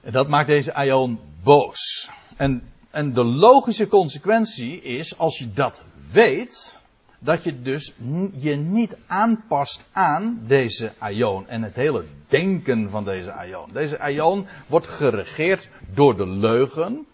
En 0.00 0.12
dat 0.12 0.28
maakt 0.28 0.48
deze 0.48 0.74
Aion 0.74 1.20
boos. 1.42 2.10
En, 2.36 2.72
en 2.90 3.12
de 3.12 3.24
logische 3.24 3.86
consequentie 3.86 4.80
is, 4.80 5.18
als 5.18 5.38
je 5.38 5.52
dat 5.52 5.82
weet, 6.12 6.78
dat 7.25 7.43
je 7.43 7.62
dus 7.62 7.95
je 8.35 8.57
niet 8.57 8.99
aanpast 9.07 9.88
aan 9.93 10.43
deze 10.47 10.93
aion 10.99 11.49
en 11.49 11.62
het 11.62 11.75
hele 11.75 12.04
denken 12.28 12.90
van 12.90 13.04
deze 13.04 13.33
aion. 13.33 13.71
Deze 13.73 13.99
aion 13.99 14.47
wordt 14.66 14.88
geregeerd 14.88 15.69
door 15.95 16.16
de 16.16 16.26
leugen. 16.26 17.07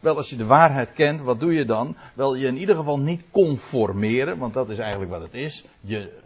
Wel, 0.00 0.16
als 0.16 0.30
je 0.30 0.36
de 0.36 0.46
waarheid 0.46 0.92
kent, 0.92 1.20
wat 1.20 1.40
doe 1.40 1.52
je 1.52 1.64
dan? 1.64 1.96
Wel, 2.14 2.34
je 2.34 2.46
in 2.46 2.56
ieder 2.56 2.76
geval 2.76 2.98
niet 2.98 3.22
conformeren, 3.30 4.38
want 4.38 4.54
dat 4.54 4.68
is 4.68 4.78
eigenlijk 4.78 5.10
wat 5.10 5.22
het 5.22 5.34
is. 5.34 5.64
Je 5.80 6.20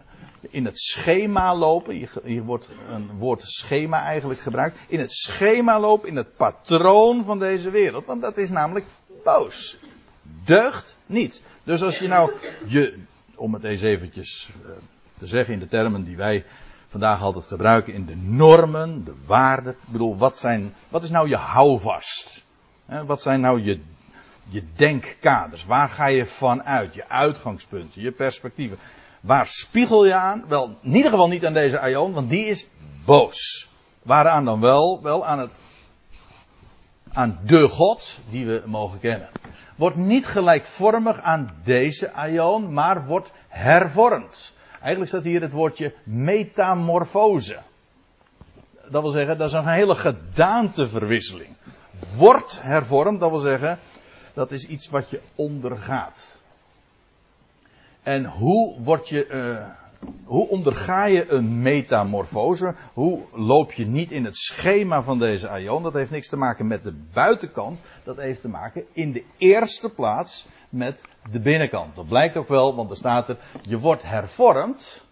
in 0.50 0.64
het 0.64 0.78
schema 0.78 1.56
lopen, 1.56 2.08
hier 2.24 2.42
wordt 2.42 2.68
een 2.88 3.10
woord 3.18 3.42
schema 3.42 4.04
eigenlijk 4.04 4.40
gebruikt, 4.40 4.78
in 4.88 5.00
het 5.00 5.12
schema 5.12 5.80
lopen, 5.80 6.08
in 6.08 6.16
het 6.16 6.36
patroon 6.36 7.24
van 7.24 7.38
deze 7.38 7.70
wereld, 7.70 8.06
want 8.06 8.22
dat 8.22 8.36
is 8.36 8.50
namelijk 8.50 8.86
boos. 9.24 9.78
Deugt 10.44 10.96
niet. 11.06 11.44
Dus 11.64 11.82
als 11.82 11.98
je 11.98 12.08
nou 12.08 12.32
je, 12.66 12.98
om 13.34 13.54
het 13.54 13.64
eens 13.64 13.82
eventjes 13.82 14.50
eh, 14.64 14.70
te 15.18 15.26
zeggen 15.26 15.54
in 15.54 15.60
de 15.60 15.66
termen 15.66 16.04
die 16.04 16.16
wij 16.16 16.44
vandaag 16.86 17.22
altijd 17.22 17.44
gebruiken, 17.44 17.92
in 17.92 18.06
de 18.06 18.16
normen, 18.16 19.04
de 19.04 19.14
waarden, 19.26 19.72
ik 19.72 19.92
bedoel, 19.92 20.16
wat 20.16 20.38
zijn, 20.38 20.74
wat 20.88 21.02
is 21.02 21.10
nou 21.10 21.28
je 21.28 21.36
houvast? 21.36 22.44
Wat 23.06 23.22
zijn 23.22 23.40
nou 23.40 23.62
je, 23.62 23.80
je 24.48 24.62
denkkaders? 24.76 25.64
Waar 25.64 25.88
ga 25.88 26.06
je 26.06 26.26
vanuit? 26.26 26.94
Je 26.94 27.08
uitgangspunten, 27.08 28.02
je 28.02 28.12
perspectieven. 28.12 28.78
Waar 29.20 29.46
spiegel 29.46 30.04
je 30.04 30.14
aan? 30.14 30.44
Wel, 30.48 30.78
in 30.82 30.94
ieder 30.94 31.10
geval 31.10 31.28
niet 31.28 31.46
aan 31.46 31.52
deze 31.52 31.80
Aion, 31.80 32.12
want 32.12 32.30
die 32.30 32.46
is 32.46 32.66
boos. 33.04 33.68
Waaraan 34.02 34.44
dan 34.44 34.60
wel? 34.60 35.02
Wel 35.02 35.26
aan 35.26 35.38
het, 35.38 35.60
aan 37.12 37.40
de 37.44 37.68
God 37.68 38.18
die 38.30 38.46
we 38.46 38.62
mogen 38.66 39.00
kennen. 39.00 39.28
Wordt 39.76 39.96
niet 39.96 40.26
gelijkvormig 40.26 41.20
aan 41.20 41.60
deze 41.64 42.12
Aion, 42.12 42.72
maar 42.72 43.06
wordt 43.06 43.32
hervormd. 43.48 44.54
Eigenlijk 44.80 45.08
staat 45.08 45.24
hier 45.24 45.40
het 45.40 45.52
woordje 45.52 45.94
metamorfose. 46.04 47.58
Dat 48.90 49.02
wil 49.02 49.10
zeggen, 49.10 49.38
dat 49.38 49.48
is 49.48 49.54
een 49.54 49.66
hele 49.66 49.94
gedaanteverwisseling. 49.94 51.54
Wordt 52.16 52.62
hervormd, 52.62 53.20
dat 53.20 53.30
wil 53.30 53.38
zeggen, 53.38 53.78
dat 54.34 54.50
is 54.50 54.66
iets 54.66 54.88
wat 54.88 55.10
je 55.10 55.20
ondergaat. 55.34 56.40
En 58.02 58.24
hoe 58.24 58.80
word 58.82 59.08
je, 59.08 59.28
uh, 59.28 59.66
hoe 60.24 60.48
onderga 60.48 61.04
je 61.04 61.30
een 61.30 61.62
metamorfose? 61.62 62.74
Hoe 62.92 63.20
loop 63.32 63.72
je 63.72 63.86
niet 63.86 64.10
in 64.10 64.24
het 64.24 64.36
schema 64.36 65.02
van 65.02 65.18
deze 65.18 65.48
aion? 65.48 65.82
Dat 65.82 65.94
heeft 65.94 66.10
niks 66.10 66.28
te 66.28 66.36
maken 66.36 66.66
met 66.66 66.84
de 66.84 66.94
buitenkant. 67.12 67.80
Dat 68.04 68.16
heeft 68.16 68.40
te 68.40 68.48
maken 68.48 68.84
in 68.92 69.12
de 69.12 69.24
eerste 69.36 69.90
plaats 69.94 70.48
met 70.68 71.02
de 71.30 71.40
binnenkant. 71.40 71.96
Dat 71.96 72.08
blijkt 72.08 72.36
ook 72.36 72.48
wel, 72.48 72.74
want 72.74 72.90
er 72.90 72.96
staat 72.96 73.28
er, 73.28 73.38
je 73.62 73.78
wordt 73.78 74.02
hervormd. 74.02 75.04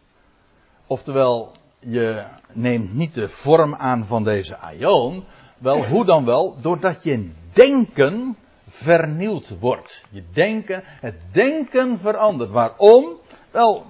Oftewel, 0.86 1.52
je 1.78 2.24
neemt 2.52 2.94
niet 2.94 3.14
de 3.14 3.28
vorm 3.28 3.74
aan 3.74 4.04
van 4.04 4.24
deze 4.24 4.56
aion. 4.56 5.24
Wel, 5.58 5.84
hoe 5.86 6.04
dan 6.04 6.24
wel? 6.24 6.56
Doordat 6.60 7.02
je 7.02 7.30
denken 7.52 8.36
vernieuwd 8.68 9.58
wordt. 9.58 10.04
Je 10.10 10.24
denken, 10.32 10.82
het 10.84 11.14
denken 11.32 11.98
verandert. 11.98 12.50
Waarom? 12.50 13.16
Wel, 13.50 13.84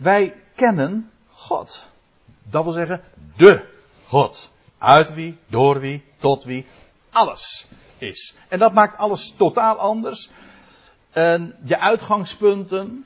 wij 0.00 0.42
kennen 0.54 1.10
God. 1.30 1.88
Dat 2.42 2.64
wil 2.64 2.72
zeggen, 2.72 3.02
de 3.36 3.64
God. 4.06 4.52
Uit 4.78 5.14
wie, 5.14 5.38
door 5.46 5.80
wie, 5.80 6.04
tot 6.16 6.44
wie, 6.44 6.66
alles 7.10 7.66
is. 7.98 8.34
En 8.48 8.58
dat 8.58 8.72
maakt 8.72 8.96
alles 8.96 9.34
totaal 9.36 9.76
anders. 9.76 10.30
En 11.10 11.56
je 11.64 11.78
uitgangspunten, 11.78 13.04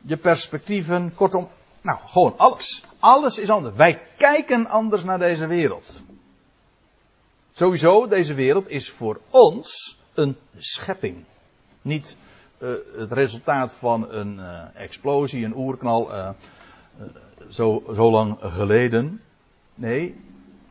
je 0.00 0.16
perspectieven, 0.16 1.14
kortom, 1.14 1.48
nou, 1.80 1.98
gewoon 2.06 2.34
alles. 2.36 2.84
Alles 2.98 3.38
is 3.38 3.50
anders. 3.50 3.76
Wij 3.76 4.02
kijken 4.16 4.66
anders 4.66 5.04
naar 5.04 5.18
deze 5.18 5.46
wereld. 5.46 6.00
Sowieso, 7.52 8.06
deze 8.06 8.34
wereld 8.34 8.68
is 8.68 8.90
voor 8.90 9.20
ons 9.30 9.98
een 10.14 10.36
schepping. 10.58 11.24
Niet 11.82 12.16
uh, 12.58 12.70
het 12.96 13.12
resultaat 13.12 13.74
van 13.78 14.12
een 14.12 14.38
uh, 14.38 14.62
explosie, 14.74 15.44
een 15.44 15.56
oerknal, 15.56 16.12
uh, 16.12 16.28
zo, 17.48 17.82
zo 17.94 18.10
lang 18.10 18.36
geleden. 18.40 19.20
Nee, 19.74 20.14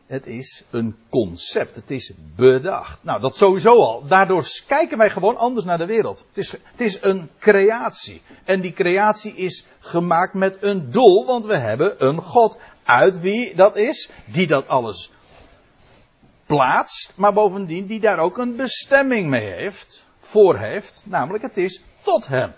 het 0.06 0.26
is 0.26 0.64
een 0.70 0.96
concept. 1.08 1.76
Het 1.76 1.90
is 1.90 2.12
bedacht. 2.36 2.98
Nou, 3.02 3.20
dat 3.20 3.36
sowieso 3.36 3.70
al. 3.70 4.06
Daardoor 4.06 4.44
kijken 4.66 4.98
wij 4.98 5.10
gewoon 5.10 5.36
anders 5.36 5.64
naar 5.66 5.78
de 5.78 5.86
wereld. 5.86 6.18
Het 6.28 6.38
is, 6.38 6.50
het 6.50 6.80
is 6.80 6.98
een 7.02 7.30
creatie. 7.38 8.22
En 8.44 8.60
die 8.60 8.72
creatie 8.72 9.34
is 9.34 9.66
gemaakt 9.80 10.34
met 10.34 10.62
een 10.62 10.90
doel, 10.90 11.26
want 11.26 11.44
we 11.44 11.56
hebben 11.56 12.06
een 12.06 12.22
God. 12.22 12.58
Uit 12.84 13.20
wie 13.20 13.54
dat 13.54 13.76
is, 13.76 14.10
die 14.24 14.46
dat 14.46 14.68
alles 14.68 15.10
plaatst, 16.46 17.12
maar 17.16 17.32
bovendien 17.32 17.86
die 17.86 18.00
daar 18.00 18.18
ook 18.18 18.38
een 18.38 18.56
bestemming 18.56 19.28
mee 19.28 19.52
heeft, 19.52 20.05
voor 20.26 20.56
heeft, 20.56 21.04
namelijk 21.06 21.44
het 21.44 21.56
is 21.56 21.84
tot 22.02 22.26
hem. 22.26 22.52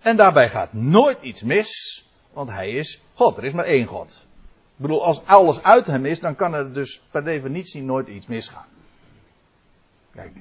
En 0.00 0.16
daarbij 0.16 0.48
gaat 0.48 0.72
nooit 0.72 1.18
iets 1.22 1.42
mis, 1.42 2.04
want 2.32 2.48
hij 2.48 2.70
is 2.70 3.02
God. 3.14 3.36
Er 3.36 3.44
is 3.44 3.52
maar 3.52 3.64
één 3.64 3.86
God. 3.86 4.26
Ik 4.64 4.84
bedoel, 4.84 5.04
als 5.04 5.24
alles 5.24 5.62
uit 5.62 5.86
hem 5.86 6.06
is, 6.06 6.20
dan 6.20 6.34
kan 6.34 6.54
er 6.54 6.72
dus 6.72 7.00
per 7.10 7.24
definitie 7.24 7.82
nooit 7.82 8.08
iets 8.08 8.26
misgaan. 8.26 8.66
Kijk, 10.14 10.32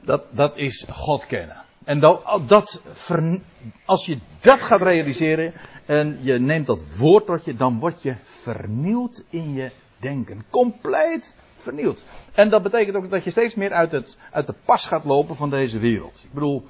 dat, 0.00 0.24
dat 0.30 0.56
is 0.56 0.86
God 0.90 1.26
kennen. 1.26 1.62
En 1.84 2.00
dat, 2.00 2.42
dat, 2.46 2.82
als 3.84 4.06
je 4.06 4.18
dat 4.40 4.60
gaat 4.60 4.82
realiseren 4.82 5.52
en 5.86 6.18
je 6.22 6.38
neemt 6.38 6.66
dat 6.66 6.96
woord 6.96 7.26
tot 7.26 7.44
je, 7.44 7.56
dan 7.56 7.78
word 7.78 8.02
je 8.02 8.16
vernieuwd 8.22 9.24
in 9.30 9.52
je 9.52 9.70
denken. 9.98 10.44
Compleet 10.50 11.36
vernieuwd. 11.68 12.04
En 12.32 12.50
dat 12.50 12.62
betekent 12.62 12.96
ook 12.96 13.10
dat 13.10 13.24
je 13.24 13.30
steeds 13.30 13.54
meer 13.54 13.72
uit, 13.72 13.92
het, 13.92 14.16
uit 14.30 14.46
de 14.46 14.54
pas 14.64 14.86
gaat 14.86 15.04
lopen 15.04 15.36
van 15.36 15.50
deze 15.50 15.78
wereld. 15.78 16.20
Ik 16.24 16.32
bedoel, 16.32 16.66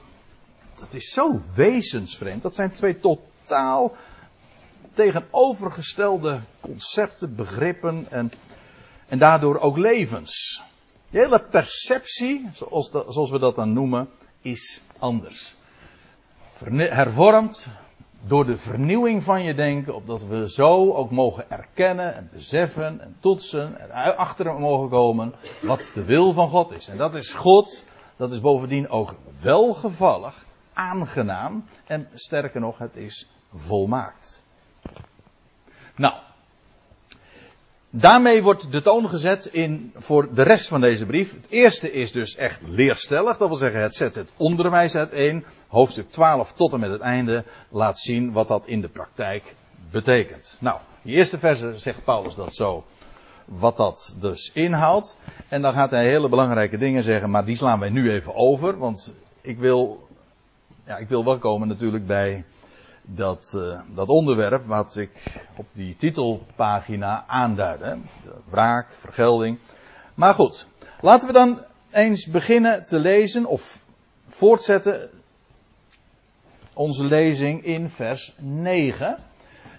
dat 0.74 0.94
is 0.94 1.12
zo 1.12 1.40
wezensvreemd. 1.54 2.42
Dat 2.42 2.54
zijn 2.54 2.72
twee 2.72 2.98
totaal 2.98 3.96
tegenovergestelde 4.94 6.40
concepten, 6.60 7.34
begrippen 7.34 8.06
en, 8.10 8.32
en 9.08 9.18
daardoor 9.18 9.58
ook 9.58 9.76
levens. 9.76 10.62
De 11.10 11.18
hele 11.18 11.44
perceptie, 11.50 12.48
zoals, 12.52 12.90
zoals 12.90 13.30
we 13.30 13.38
dat 13.38 13.56
dan 13.56 13.72
noemen, 13.72 14.08
is 14.40 14.80
anders. 14.98 15.54
Hervormd, 16.74 17.66
door 18.28 18.46
de 18.46 18.58
vernieuwing 18.58 19.22
van 19.22 19.42
je 19.42 19.54
denken, 19.54 19.94
opdat 19.94 20.26
we 20.26 20.50
zo 20.50 20.92
ook 20.92 21.10
mogen 21.10 21.50
erkennen 21.50 22.14
en 22.14 22.28
beseffen 22.32 23.00
en 23.00 23.16
toetsen 23.20 23.90
en 23.90 24.16
achter 24.16 24.60
mogen 24.60 24.88
komen 24.88 25.34
wat 25.62 25.90
de 25.94 26.04
wil 26.04 26.32
van 26.32 26.48
God 26.48 26.70
is. 26.70 26.88
En 26.88 26.96
dat 26.96 27.14
is 27.14 27.34
God, 27.34 27.84
dat 28.16 28.32
is 28.32 28.40
bovendien 28.40 28.88
ook 28.88 29.14
welgevallig, 29.40 30.46
aangenaam 30.72 31.64
en 31.86 32.08
sterker 32.14 32.60
nog, 32.60 32.78
het 32.78 32.96
is 32.96 33.28
volmaakt. 33.54 34.44
Nou, 35.96 36.14
Daarmee 37.90 38.42
wordt 38.42 38.72
de 38.72 38.82
toon 38.82 39.08
gezet 39.08 39.46
in, 39.46 39.92
voor 39.94 40.34
de 40.34 40.42
rest 40.42 40.68
van 40.68 40.80
deze 40.80 41.06
brief. 41.06 41.32
Het 41.32 41.46
eerste 41.48 41.92
is 41.92 42.12
dus 42.12 42.36
echt 42.36 42.62
leerstellig. 42.66 43.36
Dat 43.36 43.48
wil 43.48 43.56
zeggen, 43.56 43.80
het 43.80 43.96
zet 43.96 44.14
het 44.14 44.32
onderwijs 44.36 44.94
uiteen. 44.94 45.44
Hoofdstuk 45.68 46.10
12 46.10 46.52
tot 46.52 46.72
en 46.72 46.80
met 46.80 46.90
het 46.90 47.00
einde 47.00 47.44
laat 47.68 47.98
zien 47.98 48.32
wat 48.32 48.48
dat 48.48 48.66
in 48.66 48.80
de 48.80 48.88
praktijk 48.88 49.54
betekent. 49.90 50.56
Nou, 50.60 50.78
die 51.02 51.14
eerste 51.14 51.38
verse 51.38 51.72
zegt 51.76 52.04
Paulus 52.04 52.34
dat 52.34 52.54
zo. 52.54 52.84
Wat 53.44 53.76
dat 53.76 54.14
dus 54.20 54.50
inhoudt. 54.54 55.16
En 55.48 55.62
dan 55.62 55.72
gaat 55.72 55.90
hij 55.90 56.08
hele 56.08 56.28
belangrijke 56.28 56.78
dingen 56.78 57.02
zeggen, 57.02 57.30
maar 57.30 57.44
die 57.44 57.56
slaan 57.56 57.80
wij 57.80 57.90
nu 57.90 58.10
even 58.10 58.34
over. 58.34 58.78
Want 58.78 59.12
ik 59.40 59.58
wil, 59.58 60.08
ja, 60.86 60.96
ik 60.96 61.08
wil 61.08 61.24
wel 61.24 61.38
komen 61.38 61.68
natuurlijk 61.68 62.06
bij 62.06 62.44
dat, 63.14 63.52
uh, 63.56 63.80
dat 63.94 64.08
onderwerp 64.08 64.66
wat 64.66 64.96
ik 64.96 65.40
op 65.56 65.66
die 65.72 65.96
titelpagina 65.96 67.24
aanduidde. 67.26 67.98
Wraak, 68.44 68.92
vergelding. 68.92 69.58
Maar 70.14 70.34
goed, 70.34 70.68
laten 71.00 71.26
we 71.26 71.32
dan 71.32 71.64
eens 71.90 72.26
beginnen 72.26 72.86
te 72.86 72.98
lezen 72.98 73.46
of 73.46 73.84
voortzetten 74.26 75.10
onze 76.74 77.06
lezing 77.06 77.64
in 77.64 77.90
vers 77.90 78.34
9. 78.38 79.18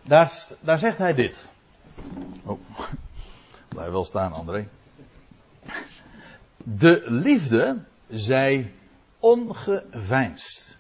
Daar, 0.03 0.47
daar 0.59 0.79
zegt 0.79 0.97
hij 0.97 1.13
dit. 1.13 1.49
Oh, 2.45 2.59
blijf 3.67 3.91
wel 3.91 4.05
staan, 4.05 4.33
André. 4.33 4.67
De 6.57 7.03
liefde 7.07 7.83
zij 8.07 8.73
ongeveinsd. 9.19 10.78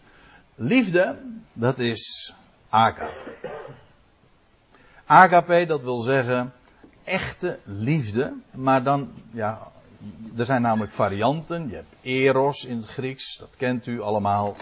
Liefde, 0.61 1.17
dat 1.53 1.79
is 1.79 2.33
agape. 2.69 3.33
Agape, 5.05 5.65
dat 5.65 5.81
wil 5.81 5.99
zeggen 5.99 6.53
echte 7.03 7.59
liefde, 7.63 8.33
maar 8.51 8.83
dan, 8.83 9.09
ja, 9.31 9.71
er 10.37 10.45
zijn 10.45 10.61
namelijk 10.61 10.91
varianten. 10.91 11.69
Je 11.69 11.75
hebt 11.75 11.95
eros 12.01 12.65
in 12.65 12.77
het 12.77 12.85
Grieks, 12.85 13.37
dat 13.37 13.49
kent 13.57 13.87
u 13.87 14.01
allemaal. 14.01 14.55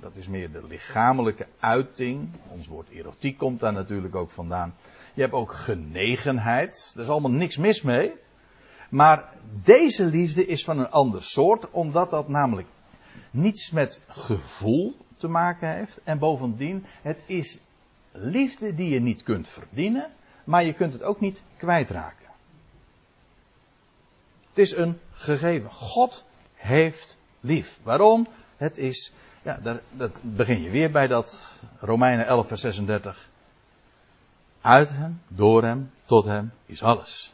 Dat 0.00 0.16
is 0.16 0.26
meer 0.26 0.52
de 0.52 0.66
lichamelijke 0.66 1.46
uiting. 1.58 2.28
Ons 2.48 2.66
woord 2.66 2.88
erotiek 2.88 3.38
komt 3.38 3.60
daar 3.60 3.72
natuurlijk 3.72 4.14
ook 4.14 4.30
vandaan. 4.30 4.74
Je 5.14 5.20
hebt 5.20 5.34
ook 5.34 5.52
genegenheid. 5.52 6.92
Er 6.94 7.02
is 7.02 7.08
allemaal 7.08 7.30
niks 7.30 7.56
mis 7.56 7.82
mee. 7.82 8.12
Maar 8.90 9.32
deze 9.64 10.04
liefde 10.04 10.46
is 10.46 10.64
van 10.64 10.78
een 10.78 10.90
ander 10.90 11.22
soort, 11.22 11.70
omdat 11.70 12.10
dat 12.10 12.28
namelijk 12.28 12.68
niets 13.30 13.70
met 13.70 14.00
gevoel 14.06 14.96
te 15.16 15.28
maken 15.28 15.74
heeft. 15.74 16.00
En 16.04 16.18
bovendien, 16.18 16.84
het 17.02 17.18
is 17.26 17.60
liefde 18.12 18.74
die 18.74 18.90
je 18.90 19.00
niet 19.00 19.22
kunt 19.22 19.48
verdienen, 19.48 20.10
maar 20.44 20.64
je 20.64 20.72
kunt 20.72 20.92
het 20.92 21.02
ook 21.02 21.20
niet 21.20 21.42
kwijtraken. 21.56 22.26
Het 24.48 24.58
is 24.58 24.76
een 24.76 25.00
gegeven. 25.10 25.70
God 25.70 26.24
heeft 26.54 27.18
lief. 27.40 27.80
Waarom? 27.82 28.26
Het 28.56 28.76
is, 28.78 29.12
ja, 29.42 29.58
dat, 29.62 29.80
dat 29.90 30.20
begin 30.22 30.62
je 30.62 30.70
weer 30.70 30.90
bij 30.90 31.06
dat 31.06 31.60
Romeinen 31.78 32.26
11, 32.26 32.48
vers 32.48 32.60
36. 32.60 33.28
Uit 34.60 34.90
hem, 34.90 35.20
door 35.28 35.62
hem, 35.62 35.90
tot 36.04 36.24
hem 36.24 36.52
is 36.66 36.82
alles. 36.82 37.32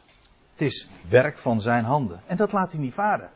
Het 0.52 0.60
is 0.60 0.88
werk 1.08 1.38
van 1.38 1.60
zijn 1.60 1.84
handen. 1.84 2.20
En 2.26 2.36
dat 2.36 2.52
laat 2.52 2.72
hij 2.72 2.80
niet 2.80 2.94
varen. 2.94 3.30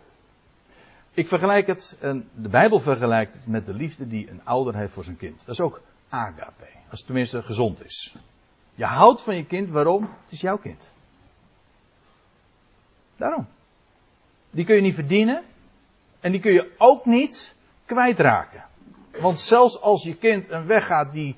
Ik 1.18 1.28
vergelijk 1.28 1.66
het, 1.66 1.96
en 2.00 2.28
de 2.34 2.48
Bijbel 2.48 2.80
vergelijkt 2.80 3.34
het 3.34 3.46
met 3.46 3.66
de 3.66 3.74
liefde 3.74 4.06
die 4.06 4.30
een 4.30 4.40
ouder 4.44 4.74
heeft 4.74 4.92
voor 4.92 5.04
zijn 5.04 5.16
kind. 5.16 5.38
Dat 5.38 5.54
is 5.54 5.60
ook 5.60 5.80
agape. 6.08 6.66
Als 6.90 6.98
het 6.98 7.06
tenminste 7.06 7.42
gezond 7.42 7.84
is. 7.84 8.14
Je 8.74 8.84
houdt 8.84 9.22
van 9.22 9.36
je 9.36 9.44
kind, 9.44 9.70
waarom? 9.70 10.02
Het 10.02 10.32
is 10.32 10.40
jouw 10.40 10.58
kind. 10.58 10.90
Daarom. 13.16 13.46
Die 14.50 14.64
kun 14.64 14.74
je 14.74 14.80
niet 14.80 14.94
verdienen. 14.94 15.42
En 16.20 16.32
die 16.32 16.40
kun 16.40 16.52
je 16.52 16.74
ook 16.76 17.04
niet 17.04 17.54
kwijtraken. 17.84 18.64
Want 19.20 19.38
zelfs 19.38 19.80
als 19.80 20.02
je 20.02 20.16
kind 20.16 20.50
een 20.50 20.66
weg 20.66 20.86
gaat 20.86 21.12
die. 21.12 21.36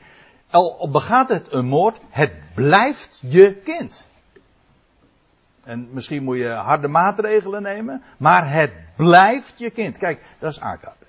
Al 0.51 0.91
begaat 0.91 1.29
het 1.29 1.53
een 1.53 1.67
moord, 1.67 2.01
het 2.09 2.33
blijft 2.55 3.21
je 3.23 3.55
kind. 3.55 4.07
En 5.65 5.89
misschien 5.93 6.23
moet 6.23 6.37
je 6.37 6.49
harde 6.49 6.89
maatregelen 6.89 7.63
nemen, 7.63 8.03
maar 8.17 8.53
het 8.53 8.73
blijft 8.97 9.59
je 9.59 9.71
kind. 9.71 9.99
Kijk, 9.99 10.23
dat 10.39 10.51
is 10.51 10.61
agape. 10.61 11.07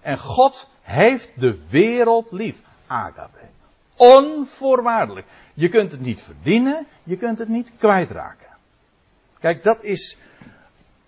En 0.00 0.18
God 0.18 0.68
heeft 0.80 1.40
de 1.40 1.68
wereld 1.68 2.32
lief. 2.32 2.60
Agape. 2.86 3.38
Onvoorwaardelijk. 3.96 5.26
Je 5.54 5.68
kunt 5.68 5.92
het 5.92 6.00
niet 6.00 6.22
verdienen, 6.22 6.86
je 7.02 7.16
kunt 7.16 7.38
het 7.38 7.48
niet 7.48 7.72
kwijtraken. 7.78 8.46
Kijk, 9.38 9.62
dat 9.62 9.84
is, 9.84 10.16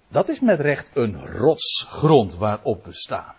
dat 0.08 0.28
is 0.28 0.40
met 0.40 0.60
recht 0.60 0.88
een 0.92 1.26
rotsgrond 1.26 2.36
waarop 2.36 2.84
we 2.84 2.92
staan. 2.92 3.34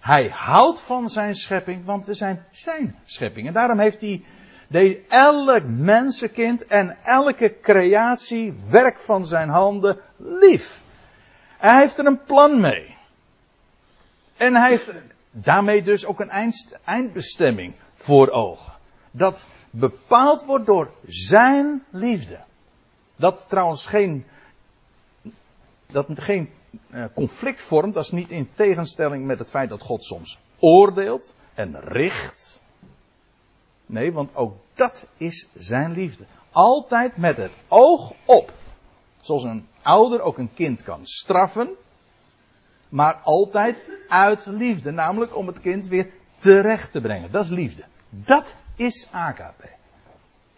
Hij 0.00 0.28
houdt 0.28 0.80
van 0.80 1.08
zijn 1.08 1.34
schepping, 1.34 1.84
want 1.84 2.04
we 2.04 2.14
zijn 2.14 2.44
zijn 2.50 2.96
schepping. 3.04 3.46
En 3.46 3.52
daarom 3.52 3.78
heeft 3.78 4.00
hij 4.00 4.24
de, 4.68 5.04
elk 5.08 5.64
mensenkind 5.66 6.66
en 6.66 6.96
elke 7.04 7.56
creatie, 7.62 8.54
werk 8.70 8.98
van 8.98 9.26
zijn 9.26 9.48
handen, 9.48 10.00
lief. 10.16 10.82
Hij 11.58 11.80
heeft 11.80 11.98
er 11.98 12.06
een 12.06 12.24
plan 12.24 12.60
mee. 12.60 12.96
En 14.36 14.54
hij 14.54 14.70
heeft 14.70 14.92
daarmee 15.30 15.82
dus 15.82 16.06
ook 16.06 16.20
een 16.20 16.30
eind, 16.30 16.78
eindbestemming 16.84 17.74
voor 17.94 18.30
ogen. 18.30 18.72
Dat 19.10 19.48
bepaald 19.70 20.44
wordt 20.44 20.66
door 20.66 20.90
zijn 21.06 21.84
liefde. 21.90 22.38
Dat 23.16 23.46
trouwens 23.48 23.86
geen, 23.86 24.26
dat 25.86 26.06
geen 26.14 26.50
eh, 26.90 27.04
conflict 27.14 27.60
vormt, 27.60 27.94
dat 27.94 28.04
is 28.04 28.10
niet 28.10 28.30
in 28.30 28.48
tegenstelling 28.54 29.24
met 29.24 29.38
het 29.38 29.50
feit 29.50 29.68
dat 29.68 29.82
God 29.82 30.04
soms 30.04 30.38
oordeelt 30.58 31.34
en 31.54 31.80
richt. 31.80 32.60
Nee, 33.86 34.12
want 34.12 34.34
ook 34.34 34.56
dat 34.74 35.08
is 35.16 35.48
zijn 35.54 35.92
liefde. 35.92 36.24
Altijd 36.50 37.16
met 37.16 37.36
het 37.36 37.52
oog 37.68 38.12
op. 38.24 38.52
Zoals 39.20 39.42
een 39.42 39.68
ouder 39.82 40.20
ook 40.20 40.38
een 40.38 40.54
kind 40.54 40.82
kan 40.82 41.06
straffen. 41.06 41.76
Maar 42.88 43.14
altijd 43.22 43.86
uit 44.08 44.46
liefde. 44.46 44.90
Namelijk 44.90 45.36
om 45.36 45.46
het 45.46 45.60
kind 45.60 45.88
weer 45.88 46.10
terecht 46.36 46.90
te 46.90 47.00
brengen. 47.00 47.30
Dat 47.30 47.44
is 47.44 47.50
liefde. 47.50 47.84
Dat 48.08 48.56
is 48.76 49.08
AKP. 49.12 49.64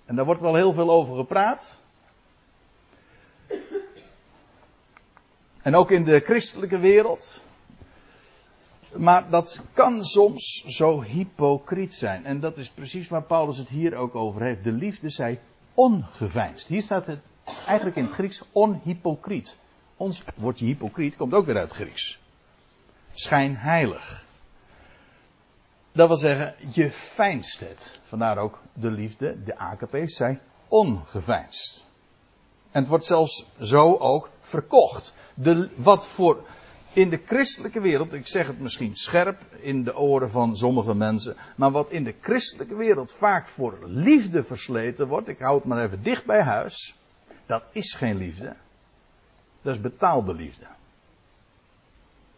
En 0.04 0.16
daar 0.16 0.24
wordt 0.24 0.40
wel 0.40 0.54
heel 0.54 0.72
veel 0.72 0.90
over 0.90 1.16
gepraat. 1.16 1.76
En 5.62 5.74
ook 5.74 5.90
in 5.90 6.04
de 6.04 6.20
christelijke 6.20 6.78
wereld. 6.78 7.42
Maar 8.98 9.30
dat 9.30 9.62
kan 9.72 10.04
soms 10.04 10.64
zo 10.66 11.02
hypocriet 11.02 11.94
zijn. 11.94 12.24
En 12.24 12.40
dat 12.40 12.58
is 12.58 12.68
precies 12.68 13.08
waar 13.08 13.22
Paulus 13.22 13.56
het 13.56 13.68
hier 13.68 13.94
ook 13.94 14.14
over 14.14 14.42
heeft. 14.42 14.64
De 14.64 14.72
liefde 14.72 15.10
zij 15.10 15.40
ongeveinsd. 15.74 16.66
Hier 16.66 16.82
staat 16.82 17.06
het 17.06 17.32
eigenlijk 17.66 17.96
in 17.96 18.04
het 18.04 18.12
Grieks 18.12 18.44
onhypocriet. 18.52 19.58
Ons 19.96 20.22
woordje 20.36 20.64
hypocriet 20.64 21.16
komt 21.16 21.34
ook 21.34 21.46
weer 21.46 21.56
uit 21.56 21.68
het 21.68 21.80
Grieks. 21.80 22.18
Schijnheilig. 23.12 24.26
Dat 25.92 26.08
wil 26.08 26.16
zeggen, 26.16 26.54
je 26.72 26.90
fijnst 26.90 27.60
het. 27.60 28.00
Vandaar 28.02 28.38
ook 28.38 28.62
de 28.72 28.90
liefde, 28.90 29.42
de 29.44 29.58
AKP, 29.58 29.96
zij 30.04 30.40
ongeveinsd. 30.68 31.86
En 32.70 32.80
het 32.80 32.88
wordt 32.88 33.04
zelfs 33.04 33.46
zo 33.60 33.96
ook 33.96 34.30
verkocht. 34.40 35.14
De, 35.34 35.70
wat 35.76 36.06
voor 36.06 36.46
in 36.98 37.08
de 37.08 37.20
christelijke 37.26 37.80
wereld, 37.80 38.12
ik 38.12 38.26
zeg 38.26 38.46
het 38.46 38.60
misschien 38.60 38.96
scherp 38.96 39.38
in 39.60 39.84
de 39.84 39.96
oren 39.96 40.30
van 40.30 40.56
sommige 40.56 40.94
mensen, 40.94 41.36
maar 41.56 41.70
wat 41.70 41.90
in 41.90 42.04
de 42.04 42.14
christelijke 42.20 42.76
wereld 42.76 43.12
vaak 43.12 43.48
voor 43.48 43.78
liefde 43.84 44.44
versleten 44.44 45.08
wordt, 45.08 45.28
ik 45.28 45.38
hou 45.38 45.54
het 45.54 45.64
maar 45.64 45.84
even 45.84 46.02
dicht 46.02 46.24
bij 46.24 46.42
huis, 46.42 46.96
dat 47.46 47.62
is 47.72 47.94
geen 47.94 48.16
liefde. 48.16 48.56
Dat 49.62 49.74
is 49.74 49.80
betaalde 49.80 50.34
liefde. 50.34 50.66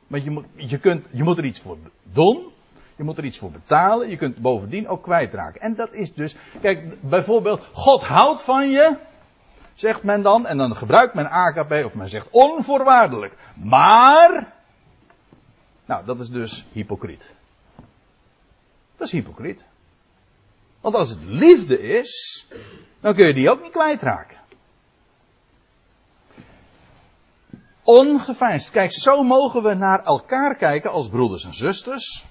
Want 0.07 0.25
je 0.25 0.31
moet, 0.31 0.44
je, 0.55 0.79
kunt, 0.79 1.07
je 1.12 1.23
moet 1.23 1.38
er 1.38 1.44
iets 1.44 1.61
voor 1.61 1.79
doen, 2.03 2.53
je 2.96 3.05
moet 3.05 3.18
er 3.18 3.25
iets 3.25 3.38
voor 3.38 3.51
betalen, 3.51 4.09
je 4.09 4.16
kunt 4.16 4.37
bovendien 4.37 4.88
ook 4.88 5.03
kwijtraken. 5.03 5.61
En 5.61 5.75
dat 5.75 5.94
is 5.94 6.14
dus, 6.14 6.37
kijk, 6.61 7.01
bijvoorbeeld, 7.01 7.61
God 7.73 8.03
houdt 8.03 8.42
van 8.42 8.70
je, 8.70 8.96
zegt 9.81 10.03
men 10.03 10.23
dan, 10.23 10.47
en 10.47 10.57
dan 10.57 10.77
gebruikt 10.77 11.14
men 11.14 11.31
AKP 11.31 11.73
of 11.85 11.95
men 11.95 12.09
zegt 12.09 12.29
onvoorwaardelijk. 12.31 13.35
Maar, 13.55 14.53
nou 15.85 16.05
dat 16.05 16.21
is 16.21 16.29
dus 16.29 16.64
hypocriet. 16.73 17.35
Dat 18.97 19.07
is 19.07 19.12
hypocriet. 19.12 19.64
Want 20.81 20.95
als 20.95 21.11
het 21.11 21.25
liefde 21.25 21.81
is, 21.83 22.47
dan 23.01 23.14
kun 23.14 23.27
je 23.27 23.35
die 23.35 23.51
ook 23.51 23.62
niet 23.62 23.71
kwijtraken. 23.71 24.38
Ongeveinsd. 27.83 28.71
Kijk, 28.71 28.93
zo 28.93 29.23
mogen 29.23 29.62
we 29.62 29.75
naar 29.75 30.03
elkaar 30.05 30.57
kijken 30.57 30.90
als 30.90 31.09
broeders 31.09 31.45
en 31.45 31.55
zusters. 31.55 32.25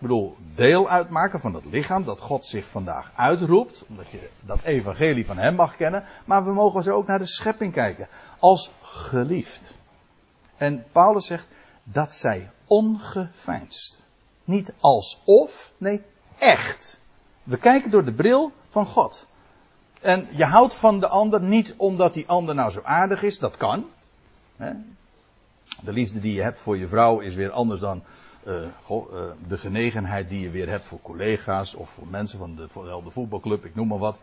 Ik 0.00 0.06
bedoel, 0.06 0.36
deel 0.54 0.88
uitmaken 0.88 1.40
van 1.40 1.54
het 1.54 1.64
lichaam 1.64 2.04
dat 2.04 2.20
God 2.20 2.46
zich 2.46 2.68
vandaag 2.68 3.12
uitroept. 3.14 3.84
Omdat 3.88 4.10
je 4.10 4.30
dat 4.40 4.62
evangelie 4.62 5.26
van 5.26 5.38
hem 5.38 5.54
mag 5.54 5.76
kennen. 5.76 6.04
Maar 6.24 6.44
we 6.44 6.52
mogen 6.52 6.82
zo 6.82 6.94
ook 6.94 7.06
naar 7.06 7.18
de 7.18 7.26
schepping 7.26 7.72
kijken. 7.72 8.08
Als 8.38 8.70
geliefd. 8.82 9.74
En 10.56 10.84
Paulus 10.92 11.26
zegt 11.26 11.48
dat 11.82 12.12
zij 12.12 12.50
ongeveinsd. 12.66 14.04
Niet 14.44 14.72
alsof, 14.80 15.72
nee, 15.78 16.02
echt. 16.38 17.00
We 17.42 17.56
kijken 17.56 17.90
door 17.90 18.04
de 18.04 18.14
bril 18.14 18.52
van 18.68 18.86
God. 18.86 19.26
En 20.00 20.28
je 20.30 20.44
houdt 20.44 20.74
van 20.74 21.00
de 21.00 21.08
ander 21.08 21.42
niet 21.42 21.74
omdat 21.76 22.14
die 22.14 22.28
ander 22.28 22.54
nou 22.54 22.70
zo 22.70 22.80
aardig 22.82 23.22
is, 23.22 23.38
dat 23.38 23.56
kan. 23.56 23.86
De 25.82 25.92
liefde 25.92 26.20
die 26.20 26.34
je 26.34 26.42
hebt 26.42 26.60
voor 26.60 26.78
je 26.78 26.88
vrouw 26.88 27.20
is 27.20 27.34
weer 27.34 27.50
anders 27.50 27.80
dan 27.80 28.02
goh, 28.82 29.12
uh, 29.12 29.22
de 29.48 29.58
genegenheid 29.58 30.28
die 30.28 30.40
je 30.40 30.50
weer 30.50 30.68
hebt 30.68 30.84
voor 30.84 31.00
collega's 31.02 31.74
of 31.74 31.90
voor 31.90 32.06
mensen 32.06 32.38
van 32.38 32.54
de, 32.54 32.66
de 33.04 33.10
voetbalclub, 33.10 33.64
ik 33.64 33.74
noem 33.74 33.88
maar 33.88 33.98
wat. 33.98 34.20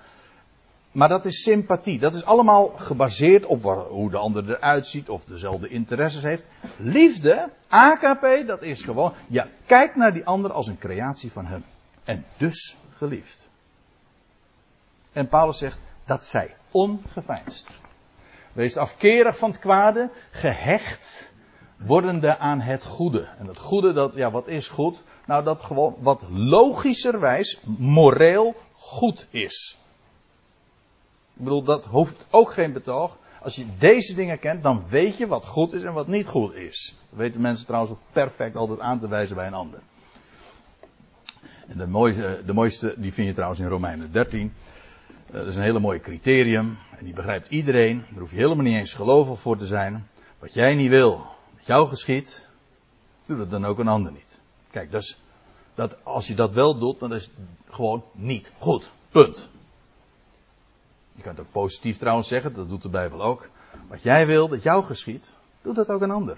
Maar 0.91 1.09
dat 1.09 1.25
is 1.25 1.41
sympathie. 1.41 1.99
Dat 1.99 2.15
is 2.15 2.25
allemaal 2.25 2.67
gebaseerd 2.67 3.45
op 3.45 3.61
waar, 3.61 3.77
hoe 3.77 4.09
de 4.09 4.17
ander 4.17 4.49
eruit 4.49 4.87
ziet 4.87 5.09
of 5.09 5.25
dezelfde 5.25 5.67
interesses 5.67 6.23
heeft. 6.23 6.47
Liefde, 6.77 7.49
AKP, 7.67 8.47
dat 8.47 8.63
is 8.63 8.81
gewoon, 8.81 9.13
ja, 9.27 9.47
kijk 9.65 9.95
naar 9.95 10.13
die 10.13 10.25
ander 10.25 10.51
als 10.51 10.67
een 10.67 10.77
creatie 10.77 11.31
van 11.31 11.45
hem. 11.45 11.63
En 12.03 12.25
dus 12.37 12.77
geliefd. 12.95 13.49
En 15.13 15.27
Paulus 15.27 15.57
zegt 15.57 15.79
dat 16.05 16.23
zij 16.23 16.55
ongeveinsd. 16.71 17.75
Wees 18.53 18.77
afkerig 18.77 19.37
van 19.37 19.49
het 19.49 19.59
kwade, 19.59 20.09
gehecht 20.31 21.33
wordende 21.77 22.37
aan 22.37 22.61
het 22.61 22.83
goede. 22.83 23.27
En 23.39 23.47
het 23.47 23.57
goede, 23.57 23.93
dat, 23.93 24.13
ja, 24.13 24.31
wat 24.31 24.47
is 24.47 24.67
goed? 24.67 25.03
Nou, 25.25 25.43
dat 25.43 25.63
gewoon 25.63 25.95
wat 25.99 26.23
logischerwijs 26.29 27.59
moreel 27.77 28.55
goed 28.73 29.27
is. 29.29 29.77
Ik 31.33 31.43
bedoel, 31.43 31.63
dat 31.63 31.85
hoeft 31.85 32.25
ook 32.29 32.51
geen 32.51 32.73
betoog. 32.73 33.17
Als 33.41 33.55
je 33.55 33.65
deze 33.77 34.15
dingen 34.15 34.39
kent, 34.39 34.63
dan 34.63 34.83
weet 34.89 35.17
je 35.17 35.27
wat 35.27 35.45
goed 35.45 35.73
is 35.73 35.83
en 35.83 35.93
wat 35.93 36.07
niet 36.07 36.27
goed 36.27 36.55
is. 36.55 36.95
Dat 37.09 37.19
weten 37.19 37.41
mensen 37.41 37.65
trouwens 37.65 37.91
ook 37.91 38.01
perfect 38.11 38.55
altijd 38.55 38.79
aan 38.79 38.99
te 38.99 39.07
wijzen 39.07 39.35
bij 39.35 39.47
een 39.47 39.53
ander. 39.53 39.79
En 41.67 41.77
de, 41.77 41.87
mooiste, 41.87 42.41
de 42.45 42.53
mooiste, 42.53 42.93
die 42.97 43.13
vind 43.13 43.27
je 43.27 43.33
trouwens 43.33 43.59
in 43.59 43.67
Romeinen 43.67 44.11
13. 44.11 44.53
Eh, 45.27 45.33
dat 45.33 45.47
is 45.47 45.55
een 45.55 45.61
hele 45.61 45.79
mooie 45.79 45.99
criterium. 45.99 46.77
En 46.97 47.05
die 47.05 47.13
begrijpt 47.13 47.49
iedereen. 47.49 48.03
Daar 48.09 48.19
hoef 48.19 48.31
je 48.31 48.37
helemaal 48.37 48.63
niet 48.63 48.77
eens 48.77 48.93
gelovig 48.93 49.39
voor 49.39 49.57
te 49.57 49.65
zijn. 49.65 50.07
Wat 50.39 50.53
jij 50.53 50.75
niet 50.75 50.89
wil, 50.89 51.25
jou 51.67 51.89
geschiet, 51.89 52.47
doe 53.25 53.38
dat 53.38 53.49
dan 53.49 53.65
ook 53.65 53.80
een 53.80 53.88
ander 53.88 54.12
niet. 54.12 54.41
Kijk, 54.71 54.91
dus, 54.91 55.19
dat, 55.75 56.03
als 56.03 56.27
je 56.27 56.36
dat 56.36 56.53
wel 56.53 56.77
doet, 56.77 56.99
dan 56.99 57.13
is 57.13 57.23
het 57.23 57.34
gewoon 57.69 58.03
niet 58.12 58.51
goed. 58.58 58.91
Punt. 59.10 59.47
Je 61.15 61.21
kan 61.21 61.32
het 61.32 61.41
ook 61.41 61.51
positief 61.51 61.97
trouwens 61.97 62.27
zeggen, 62.27 62.53
dat 62.53 62.69
doet 62.69 62.82
de 62.82 62.89
Bijbel 62.89 63.21
ook. 63.21 63.49
Wat 63.88 64.01
jij 64.01 64.27
wil 64.27 64.47
dat 64.47 64.63
jou 64.63 64.84
geschiet, 64.84 65.36
doe 65.62 65.73
dat 65.73 65.89
ook 65.89 66.01
een 66.01 66.12
ander. 66.12 66.38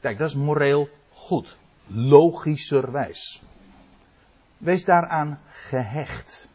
Kijk, 0.00 0.18
dat 0.18 0.28
is 0.28 0.34
moreel 0.34 0.88
goed. 1.12 1.56
Logischerwijs. 1.86 3.42
Wees 4.58 4.84
daaraan 4.84 5.40
gehecht. 5.48 6.50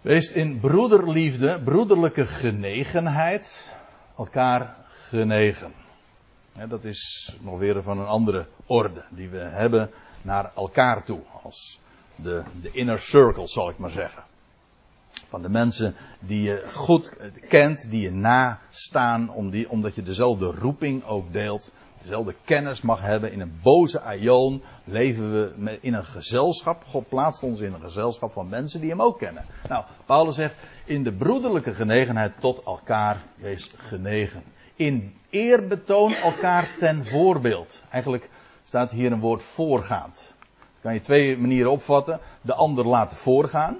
Wees 0.00 0.32
in 0.32 0.60
broederliefde, 0.60 1.60
broederlijke 1.64 2.26
genegenheid, 2.26 3.74
elkaar 4.16 4.79
genegen. 5.10 5.72
dat 6.68 6.84
is 6.84 7.34
nog 7.40 7.58
weer 7.58 7.82
van 7.82 7.98
een 7.98 8.06
andere 8.06 8.46
orde 8.66 9.04
die 9.10 9.28
we 9.28 9.38
hebben 9.38 9.90
naar 10.22 10.52
elkaar 10.54 11.04
toe. 11.04 11.20
Als 11.42 11.80
de, 12.16 12.42
de 12.60 12.70
inner 12.70 12.98
circle, 12.98 13.46
zal 13.46 13.68
ik 13.68 13.78
maar 13.78 13.90
zeggen. 13.90 14.22
Van 15.26 15.42
de 15.42 15.48
mensen 15.48 15.94
die 16.20 16.42
je 16.42 16.64
goed 16.72 17.16
kent, 17.48 17.90
die 17.90 18.00
je 18.00 18.12
nastaan, 18.12 19.30
om 19.30 19.66
omdat 19.68 19.94
je 19.94 20.02
dezelfde 20.02 20.46
roeping 20.46 21.04
ook 21.04 21.32
deelt 21.32 21.72
dezelfde 22.02 22.34
kennis 22.44 22.82
mag 22.82 23.00
hebben. 23.00 23.32
In 23.32 23.40
een 23.40 23.58
boze 23.62 24.00
aion 24.00 24.62
leven 24.84 25.32
we 25.32 25.78
in 25.80 25.94
een 25.94 26.04
gezelschap. 26.04 26.84
God 26.84 27.08
plaatst 27.08 27.42
ons 27.42 27.60
in 27.60 27.72
een 27.72 27.80
gezelschap 27.80 28.32
van 28.32 28.48
mensen 28.48 28.80
die 28.80 28.90
hem 28.90 29.02
ook 29.02 29.18
kennen. 29.18 29.44
Nou, 29.68 29.84
Paulus 30.06 30.34
zegt, 30.34 30.54
in 30.84 31.02
de 31.02 31.12
broederlijke 31.12 31.74
genegenheid 31.74 32.32
tot 32.40 32.62
elkaar 32.62 33.22
wees 33.36 33.70
genegen. 33.76 34.42
In 34.80 35.14
eerbetoon 35.30 36.14
elkaar 36.14 36.68
ten 36.78 37.06
voorbeeld. 37.06 37.84
Eigenlijk 37.90 38.30
staat 38.64 38.90
hier 38.90 39.12
een 39.12 39.20
woord 39.20 39.42
voorgaand. 39.42 40.34
Dat 40.48 40.82
kan 40.82 40.94
je 40.94 41.00
twee 41.00 41.38
manieren 41.38 41.70
opvatten. 41.70 42.20
De 42.42 42.54
ander 42.54 42.86
laten 42.86 43.16
voorgaan. 43.16 43.78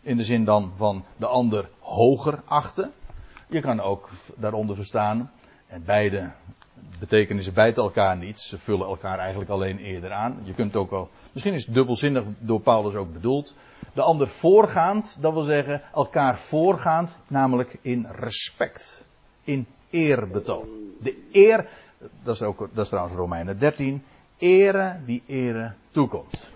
In 0.00 0.16
de 0.16 0.24
zin 0.24 0.44
dan 0.44 0.72
van 0.74 1.04
de 1.16 1.26
ander 1.26 1.68
hoger 1.78 2.42
achten. 2.44 2.92
Je 3.48 3.60
kan 3.60 3.80
ook 3.80 4.10
daaronder 4.36 4.76
verstaan 4.76 5.30
en 5.66 5.84
beide 5.84 6.30
betekenissen 6.98 7.54
bijten 7.54 7.82
elkaar 7.82 8.16
niet. 8.16 8.40
Ze 8.40 8.58
vullen 8.58 8.86
elkaar 8.86 9.18
eigenlijk 9.18 9.50
alleen 9.50 9.78
eerder 9.78 10.12
aan. 10.12 10.40
Je 10.42 10.54
kunt 10.54 10.76
ook 10.76 10.90
wel, 10.90 11.10
misschien 11.32 11.54
is 11.54 11.66
het 11.66 11.74
dubbelzinnig 11.74 12.24
door 12.38 12.60
Paulus 12.60 12.94
ook 12.94 13.12
bedoeld. 13.12 13.54
De 13.92 14.02
ander 14.02 14.28
voorgaand, 14.28 15.18
dat 15.20 15.32
wil 15.32 15.42
zeggen 15.42 15.82
elkaar 15.94 16.38
voorgaand, 16.38 17.16
namelijk 17.26 17.78
in 17.80 18.06
respect. 18.10 19.06
In 19.44 19.66
eerbetoon. 19.90 20.68
De 21.00 21.22
eer, 21.32 21.68
dat 22.22 22.34
is, 22.34 22.42
ook, 22.42 22.58
dat 22.58 22.84
is 22.84 22.88
trouwens 22.88 23.16
Romeinen 23.16 23.58
13. 23.58 24.02
Ere 24.38 24.96
wie 25.04 25.22
ere 25.26 25.72
toekomt. 25.90 26.52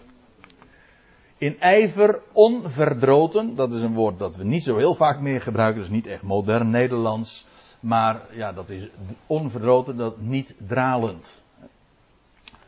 In 1.38 1.60
ijver 1.60 2.20
onverdroten, 2.32 3.56
dat 3.56 3.72
is 3.72 3.82
een 3.82 3.94
woord 3.94 4.18
dat 4.18 4.36
we 4.36 4.44
niet 4.44 4.62
zo 4.62 4.76
heel 4.76 4.94
vaak 4.94 5.20
meer 5.20 5.40
gebruiken, 5.40 5.82
is 5.82 5.88
niet 5.88 6.06
echt 6.06 6.22
modern 6.22 6.70
Nederlands. 6.70 7.46
Maar 7.80 8.20
ja, 8.32 8.52
dat 8.52 8.70
is 8.70 8.88
onverdroten, 9.26 9.96
dat 9.96 10.20
niet 10.20 10.54
dralend. 10.66 11.42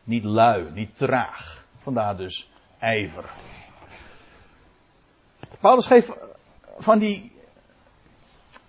Niet 0.05 0.25
lui, 0.25 0.71
niet 0.75 0.97
traag. 0.97 1.67
Vandaar 1.79 2.17
dus 2.17 2.51
ijver. 2.79 3.25
Paulus 5.61 5.87
geeft 5.87 6.13
van 6.79 6.99
die 6.99 7.33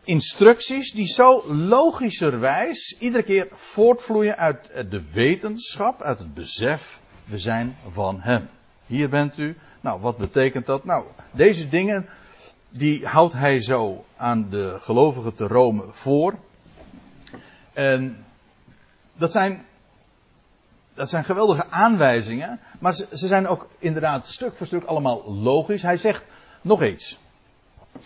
instructies 0.04 0.92
die 0.92 1.08
zo 1.08 1.54
logischerwijs 1.54 2.96
iedere 3.00 3.24
keer 3.24 3.48
voortvloeien 3.52 4.38
uit 4.38 4.72
de 4.90 5.12
wetenschap, 5.12 6.02
uit 6.02 6.20
het 6.20 6.34
besef, 6.34 7.00
we 7.26 7.38
zijn 7.38 7.76
van 7.90 8.22
Hem. 8.22 8.50
Hier 8.86 9.10
bent 9.10 9.38
u. 9.38 9.58
Nou, 9.82 10.02
wat 10.02 10.18
betekent 10.18 10.66
dat? 10.66 10.86
Nou, 10.86 11.06
deze 11.32 11.70
dingen 11.70 12.10
die 12.70 13.06
houdt 13.06 13.34
hij 13.34 13.60
zo 13.60 14.06
aan 14.16 14.50
de 14.50 14.76
gelovigen 14.80 15.34
te 15.34 15.48
Rome 15.48 15.86
voor. 15.92 16.36
En 17.74 18.26
dat 19.14 19.32
zijn, 19.32 19.66
dat 20.94 21.10
zijn 21.10 21.24
geweldige 21.24 21.70
aanwijzingen, 21.70 22.60
maar 22.80 22.94
ze, 22.94 23.08
ze 23.14 23.28
zijn 23.28 23.48
ook 23.48 23.68
inderdaad 23.80 24.28
stuk 24.28 24.56
voor 24.56 24.66
stuk 24.66 24.84
allemaal 24.84 25.34
logisch. 25.34 25.82
Hij 25.82 25.98
zegt 25.98 26.26
nog 26.62 26.84
iets. 26.84 27.20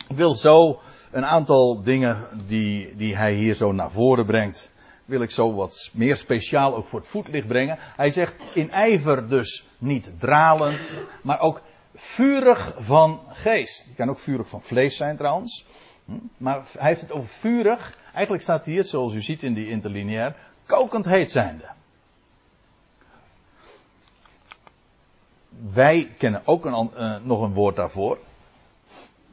Ik 0.07 0.15
wil 0.15 0.35
zo 0.35 0.79
een 1.15 1.25
aantal 1.25 1.81
dingen 1.81 2.27
die, 2.47 2.95
die 2.95 3.15
hij 3.15 3.33
hier 3.33 3.53
zo 3.53 3.71
naar 3.71 3.91
voren 3.91 4.25
brengt, 4.25 4.73
wil 5.05 5.21
ik 5.21 5.31
zo 5.31 5.53
wat 5.53 5.91
meer 5.93 6.17
speciaal 6.17 6.75
ook 6.75 6.85
voor 6.85 6.99
het 6.99 7.09
voetlicht 7.09 7.47
brengen. 7.47 7.77
Hij 7.79 8.11
zegt 8.11 8.33
in 8.53 8.71
ijver 8.71 9.29
dus 9.29 9.65
niet 9.77 10.11
dralend, 10.19 10.93
maar 11.23 11.39
ook 11.39 11.61
vurig 11.93 12.75
van 12.77 13.21
geest. 13.29 13.85
Het 13.85 13.95
kan 13.95 14.09
ook 14.09 14.19
vurig 14.19 14.47
van 14.47 14.61
vlees 14.61 14.97
zijn 14.97 15.17
trouwens. 15.17 15.65
Hm? 16.05 16.11
Maar 16.37 16.63
hij 16.77 16.87
heeft 16.87 17.01
het 17.01 17.11
over 17.11 17.27
vurig. 17.27 17.97
Eigenlijk 18.13 18.43
staat 18.43 18.65
hier, 18.65 18.83
zoals 18.83 19.13
u 19.13 19.21
ziet 19.21 19.43
in 19.43 19.53
die 19.53 19.69
interlineair, 19.69 20.35
kokend 20.65 21.05
heet 21.05 21.31
zijnde. 21.31 21.65
Wij 25.73 26.13
kennen 26.17 26.41
ook 26.45 26.65
een, 26.65 26.91
uh, 26.97 27.17
nog 27.23 27.41
een 27.41 27.53
woord 27.53 27.75
daarvoor. 27.75 28.17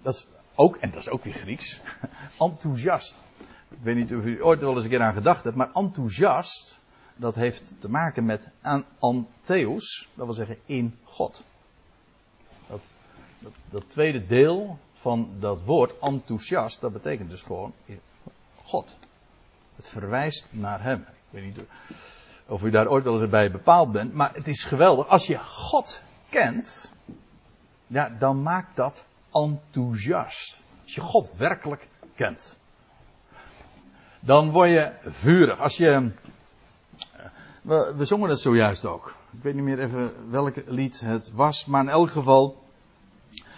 Dat 0.02 0.14
is 0.14 0.28
ook, 0.62 0.76
en 0.76 0.90
dat 0.90 1.00
is 1.00 1.08
ook 1.08 1.24
weer 1.24 1.32
Grieks, 1.32 1.80
enthousiast. 2.38 3.22
Ik 3.68 3.78
weet 3.82 3.96
niet 3.96 4.14
of 4.14 4.24
u 4.24 4.44
ooit 4.44 4.60
wel 4.60 4.74
eens 4.74 4.84
een 4.84 4.90
keer 4.90 5.02
aan 5.02 5.12
gedacht 5.12 5.44
hebt, 5.44 5.56
maar 5.56 5.72
enthousiast, 5.72 6.80
dat 7.16 7.34
heeft 7.34 7.74
te 7.78 7.90
maken 7.90 8.24
met 8.24 8.48
antheus, 8.98 10.08
dat 10.14 10.24
wil 10.24 10.34
zeggen 10.34 10.58
in 10.66 10.98
God. 11.04 11.44
Dat, 12.66 12.80
dat, 13.70 13.90
tweede 13.90 14.26
deel 14.26 14.78
van 14.92 15.30
dat 15.38 15.62
woord, 15.64 15.98
enthousiast, 15.98 16.80
dat 16.80 16.92
betekent 16.92 17.30
dus 17.30 17.42
gewoon 17.42 17.72
God. 18.64 18.96
Het 19.76 19.88
verwijst 19.88 20.46
naar 20.50 20.82
Hem. 20.82 21.00
Ik 21.00 21.30
weet 21.30 21.44
niet 21.44 21.64
of 22.46 22.62
u 22.62 22.70
daar 22.70 22.88
ooit 22.88 23.04
wel 23.04 23.20
eens 23.20 23.30
bij 23.30 23.50
bepaald 23.50 23.92
bent, 23.92 24.14
maar 24.14 24.34
het 24.34 24.48
is 24.48 24.64
geweldig. 24.64 25.08
Als 25.08 25.26
je 25.26 25.38
God 25.38 26.02
kent, 26.28 26.92
ja, 27.86 28.08
dan 28.18 28.42
maakt 28.42 28.76
dat 28.76 29.06
enthousiast. 29.32 30.64
Als 30.82 30.94
je 30.94 31.00
God 31.00 31.30
werkelijk 31.36 31.88
kent. 32.14 32.58
Dan 34.20 34.50
word 34.50 34.68
je 34.68 34.92
vurig. 35.04 35.60
Als 35.60 35.76
je. 35.76 36.10
We, 37.62 37.94
we 37.96 38.04
zongen 38.04 38.28
het 38.28 38.40
zojuist 38.40 38.84
ook. 38.84 39.14
Ik 39.30 39.42
weet 39.42 39.54
niet 39.54 39.64
meer 39.64 39.80
even 39.80 40.30
welk 40.30 40.54
lied 40.66 41.00
het 41.00 41.30
was, 41.32 41.66
maar 41.66 41.82
in 41.82 41.88
elk 41.88 42.10
geval 42.10 42.62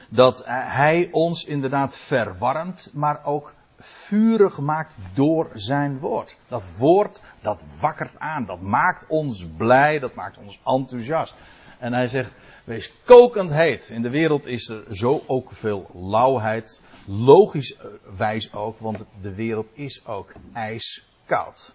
dat 0.09 0.43
hij 0.47 1.09
ons 1.11 1.45
inderdaad 1.45 1.97
verwarmt, 1.97 2.91
maar 2.93 3.25
ook 3.25 3.55
vurig 3.79 4.59
maakt 4.59 4.95
door 5.15 5.51
zijn 5.55 5.99
woord. 5.99 6.37
Dat 6.49 6.77
woord, 6.79 7.21
dat 7.41 7.63
wakkert 7.81 8.19
aan, 8.19 8.45
dat 8.45 8.61
maakt 8.61 9.07
ons 9.09 9.47
blij, 9.57 9.99
dat 9.99 10.15
maakt 10.15 10.39
ons 10.39 10.61
enthousiast. 10.65 11.35
En 11.79 11.93
hij 11.93 12.09
zegt, 12.09 12.31
wees 12.64 12.92
kokend 13.05 13.50
heet. 13.50 13.88
In 13.88 14.03
de 14.03 14.11
wereld 14.11 14.46
is 14.46 14.68
er 14.68 14.85
zo 14.90 15.22
ook 15.27 15.53
veel 15.53 15.90
lauwheid, 15.94 16.81
logisch 17.07 17.77
wijs 18.16 18.53
ook, 18.53 18.79
want 18.79 19.05
de 19.20 19.35
wereld 19.35 19.68
is 19.72 20.07
ook 20.07 20.33
ijskoud. 20.53 21.74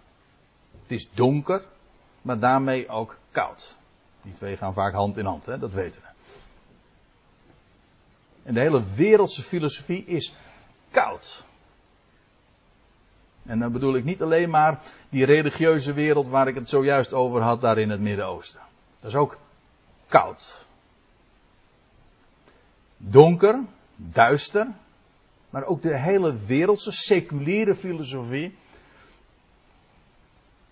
Het 0.82 0.90
is 0.90 1.08
donker, 1.14 1.64
maar 2.22 2.38
daarmee 2.38 2.88
ook 2.88 3.16
koud. 3.30 3.78
Die 4.22 4.32
twee 4.32 4.56
gaan 4.56 4.74
vaak 4.74 4.94
hand 4.94 5.16
in 5.16 5.24
hand, 5.24 5.46
hè? 5.46 5.58
dat 5.58 5.72
weten 5.72 6.00
we. 6.00 6.08
En 8.42 8.54
de 8.54 8.60
hele 8.60 8.82
wereldse 8.94 9.42
filosofie 9.42 10.04
is 10.04 10.34
koud. 10.90 11.42
En 13.42 13.58
dan 13.58 13.72
bedoel 13.72 13.94
ik 13.94 14.04
niet 14.04 14.22
alleen 14.22 14.50
maar 14.50 14.80
die 15.08 15.24
religieuze 15.24 15.92
wereld 15.92 16.28
waar 16.28 16.48
ik 16.48 16.54
het 16.54 16.68
zojuist 16.68 17.12
over 17.12 17.40
had, 17.40 17.60
daar 17.60 17.78
in 17.78 17.90
het 17.90 18.00
Midden-Oosten. 18.00 18.60
Dat 19.00 19.10
is 19.10 19.16
ook 19.16 19.38
koud. 20.08 20.66
Donker, 23.02 23.60
duister, 23.96 24.66
maar 25.50 25.64
ook 25.64 25.82
de 25.82 25.96
hele 25.96 26.36
wereldse 26.46 26.92
seculiere 26.92 27.74
filosofie 27.74 28.54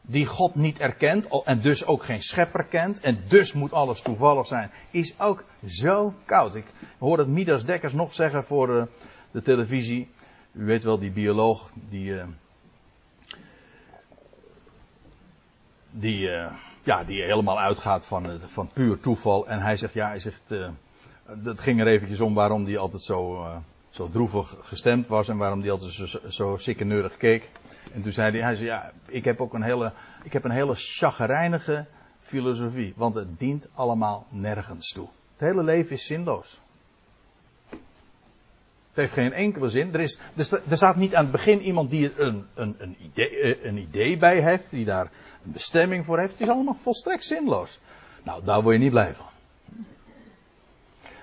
die 0.01 0.27
God 0.27 0.55
niet 0.55 0.79
erkent 0.79 1.29
en 1.45 1.61
dus 1.61 1.87
ook 1.87 2.05
geen 2.05 2.23
schepper 2.23 2.65
kent 2.65 3.01
en 3.01 3.25
dus 3.29 3.53
moet 3.53 3.73
alles 3.73 4.01
toevallig 4.01 4.47
zijn, 4.47 4.71
is 4.91 5.21
ook 5.21 5.45
zo 5.67 6.15
koud. 6.25 6.55
Ik 6.55 6.67
hoor 6.99 7.19
het 7.19 7.29
Midas 7.29 7.65
Dekkers 7.65 7.93
nog 7.93 8.15
zeggen 8.15 8.45
voor 8.45 8.89
de 9.31 9.43
televisie. 9.43 10.09
U 10.53 10.65
weet 10.65 10.85
wel, 10.85 10.99
die 10.99 11.11
bioloog 11.11 11.71
die. 11.89 12.11
Uh, 12.11 12.25
die, 15.91 16.29
uh, 16.29 16.53
ja, 16.83 17.05
die 17.05 17.23
helemaal 17.23 17.61
uitgaat 17.61 18.07
van, 18.07 18.41
van 18.41 18.69
puur 18.73 19.01
toeval. 19.01 19.49
En 19.49 19.61
hij 19.61 19.77
zegt, 19.77 19.93
ja, 19.95 20.09
hij 20.09 20.19
zegt. 20.19 20.55
Dat 21.37 21.61
ging 21.61 21.81
er 21.81 21.87
eventjes 21.87 22.21
om 22.21 22.35
waarom 22.35 22.65
hij 22.65 22.79
altijd 22.79 23.03
zo, 23.03 23.47
zo 23.91 24.09
droevig 24.09 24.57
gestemd 24.61 25.07
was 25.07 25.29
en 25.29 25.37
waarom 25.37 25.61
hij 25.61 25.71
altijd 25.71 25.93
zo, 25.93 26.07
zo 26.29 26.57
sikkeneurig 26.57 27.17
keek. 27.17 27.51
En 27.93 28.03
toen 28.03 28.13
zei 28.13 28.31
hij, 28.31 28.41
hij 28.41 28.57
zei, 28.57 28.69
ja, 28.69 28.93
ik 29.07 29.25
heb 29.25 29.41
ook 29.41 29.55
een 29.55 29.63
hele, 29.63 29.93
ik 30.23 30.33
heb 30.33 30.45
een 30.45 30.51
hele 30.51 30.75
chagrijnige 30.75 31.87
filosofie, 32.21 32.93
want 32.97 33.15
het 33.15 33.39
dient 33.39 33.69
allemaal 33.75 34.27
nergens 34.29 34.93
toe. 34.93 35.09
Het 35.37 35.49
hele 35.49 35.63
leven 35.63 35.93
is 35.93 36.07
zinloos. 36.07 36.61
Het 38.89 39.07
heeft 39.07 39.13
geen 39.13 39.33
enkele 39.33 39.69
zin. 39.69 39.95
Er, 39.95 40.01
is, 40.01 40.19
er 40.69 40.77
staat 40.77 40.97
niet 40.97 41.15
aan 41.15 41.23
het 41.23 41.33
begin 41.33 41.61
iemand 41.61 41.91
die 41.91 42.13
er 42.13 42.21
een, 42.21 42.47
een, 42.55 42.75
een, 42.79 42.97
idee, 43.01 43.29
eh, 43.29 43.65
een 43.65 43.77
idee 43.77 44.17
bij 44.17 44.43
heeft, 44.43 44.71
die 44.71 44.85
daar 44.85 45.11
een 45.45 45.53
bestemming 45.53 46.05
voor 46.05 46.19
heeft. 46.19 46.33
Het 46.33 46.41
is 46.41 46.49
allemaal 46.49 46.77
volstrekt 46.81 47.25
zinloos. 47.25 47.81
Nou, 48.23 48.45
daar 48.45 48.63
word 48.63 48.75
je 48.75 48.83
niet 48.83 48.91
blij 48.91 49.15
van. 49.15 49.27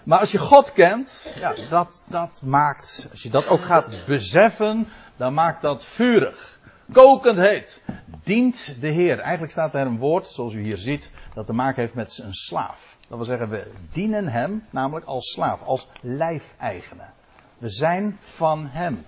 Maar 0.06 0.20
als 0.20 0.32
je 0.32 0.38
God 0.38 0.74
kent, 0.74 1.34
ja, 1.36 1.68
dat, 1.70 2.04
dat 2.08 2.42
maakt, 2.44 3.08
als 3.12 3.24
je 3.24 3.30
dat 3.30 3.48
ook 3.48 3.62
gaat 3.62 4.06
beseffen, 4.06 4.88
dan 5.18 5.34
maakt 5.34 5.62
dat 5.62 5.86
vurig. 5.86 6.60
Kokend 6.92 7.38
heet. 7.38 7.82
Dient 8.24 8.76
de 8.80 8.88
Heer. 8.88 9.20
Eigenlijk 9.20 9.52
staat 9.52 9.74
er 9.74 9.86
een 9.86 9.98
woord, 9.98 10.28
zoals 10.28 10.54
u 10.54 10.62
hier 10.62 10.78
ziet, 10.78 11.12
dat 11.34 11.46
te 11.46 11.54
maken 11.54 11.82
heeft 11.82 11.94
met 11.94 12.20
een 12.24 12.34
slaaf. 12.34 12.98
Dat 13.08 13.18
wil 13.18 13.28
zeggen, 13.28 13.50
we 13.50 13.72
dienen 13.92 14.28
hem 14.28 14.66
namelijk 14.70 15.06
als 15.06 15.32
slaaf, 15.32 15.62
als 15.62 15.88
lijfeigene. 16.02 17.06
We 17.58 17.70
zijn 17.70 18.18
van 18.20 18.68
hem. 18.68 19.06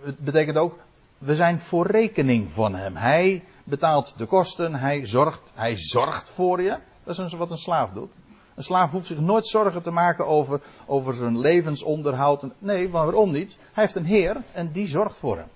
Het 0.00 0.18
betekent 0.18 0.56
ook, 0.56 0.78
we 1.18 1.36
zijn 1.36 1.58
voor 1.58 1.86
rekening 1.86 2.50
van 2.50 2.74
hem. 2.74 2.96
Hij 2.96 3.44
betaalt 3.64 4.14
de 4.16 4.26
kosten, 4.26 4.74
hij 4.74 5.06
zorgt, 5.06 5.52
hij 5.54 5.76
zorgt 5.76 6.30
voor 6.30 6.62
je. 6.62 6.78
Dat 7.04 7.18
is 7.18 7.32
wat 7.32 7.50
een 7.50 7.56
slaaf 7.56 7.90
doet. 7.90 8.12
Een 8.54 8.62
slaaf 8.62 8.90
hoeft 8.90 9.06
zich 9.06 9.18
nooit 9.18 9.46
zorgen 9.46 9.82
te 9.82 9.90
maken 9.90 10.26
over, 10.26 10.60
over 10.86 11.14
zijn 11.14 11.38
levensonderhoud. 11.38 12.44
Nee, 12.58 12.90
waarom 12.90 13.32
niet? 13.32 13.58
Hij 13.72 13.82
heeft 13.84 13.96
een 13.96 14.04
heer 14.04 14.36
en 14.52 14.72
die 14.72 14.88
zorgt 14.88 15.18
voor 15.18 15.36
hem. 15.36 15.48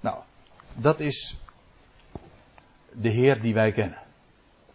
Nou, 0.00 0.16
dat 0.74 1.00
is 1.00 1.36
de 2.92 3.08
heer 3.08 3.40
die 3.40 3.54
wij 3.54 3.72
kennen. 3.72 3.98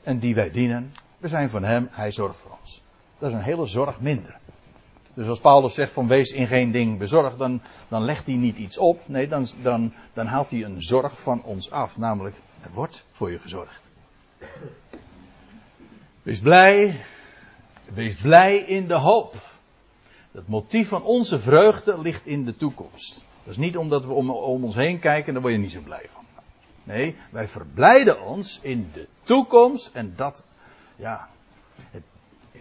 En 0.03 0.19
die 0.19 0.35
wij 0.35 0.51
dienen. 0.51 0.93
We 1.17 1.27
zijn 1.27 1.49
van 1.49 1.63
hem, 1.63 1.89
hij 1.91 2.11
zorgt 2.11 2.39
voor 2.39 2.57
ons. 2.61 2.81
Dat 3.17 3.29
is 3.29 3.35
een 3.35 3.43
hele 3.43 3.65
zorg 3.65 3.99
minder. 3.99 4.37
Dus 5.13 5.27
als 5.27 5.39
Paulus 5.39 5.73
zegt 5.73 5.93
van 5.93 6.07
wees 6.07 6.31
in 6.31 6.47
geen 6.47 6.71
ding 6.71 6.97
bezorgd, 6.97 7.37
dan, 7.37 7.61
dan 7.87 8.03
legt 8.03 8.25
hij 8.25 8.35
niet 8.35 8.57
iets 8.57 8.77
op. 8.77 9.01
Nee, 9.05 9.27
dan, 9.27 9.47
dan, 9.61 9.93
dan 10.13 10.25
haalt 10.25 10.49
hij 10.49 10.63
een 10.63 10.81
zorg 10.81 11.21
van 11.21 11.43
ons 11.43 11.71
af. 11.71 11.97
Namelijk, 11.97 12.35
er 12.61 12.71
wordt 12.73 13.05
voor 13.11 13.31
je 13.31 13.39
gezorgd. 13.39 13.81
Wees 16.23 16.39
blij. 16.39 17.05
Wees 17.93 18.15
blij 18.15 18.57
in 18.57 18.87
de 18.87 18.93
hoop. 18.93 19.51
Het 20.31 20.47
motief 20.47 20.87
van 20.87 21.03
onze 21.03 21.39
vreugde 21.39 22.01
ligt 22.01 22.25
in 22.25 22.45
de 22.45 22.55
toekomst. 22.55 23.25
Dat 23.43 23.51
is 23.51 23.57
niet 23.57 23.77
omdat 23.77 24.05
we 24.05 24.13
om, 24.13 24.29
ons 24.29 24.75
heen 24.75 24.99
kijken, 24.99 25.33
daar 25.33 25.41
word 25.41 25.53
je 25.53 25.59
niet 25.59 25.71
zo 25.71 25.81
blij 25.81 26.05
van. 26.09 26.25
Nee, 26.83 27.15
wij 27.31 27.47
verblijden 27.47 28.21
ons 28.21 28.59
in 28.61 28.89
de 28.93 29.07
toekomst 29.21 29.89
en 29.93 30.13
dat, 30.15 30.45
ja, 30.95 31.29
het, 31.91 32.03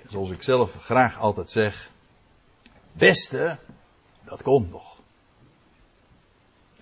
zoals 0.06 0.30
ik 0.30 0.42
zelf 0.42 0.74
graag 0.74 1.18
altijd 1.18 1.50
zeg, 1.50 1.90
beste, 2.92 3.58
dat 4.24 4.42
komt 4.42 4.70
nog. 4.70 4.91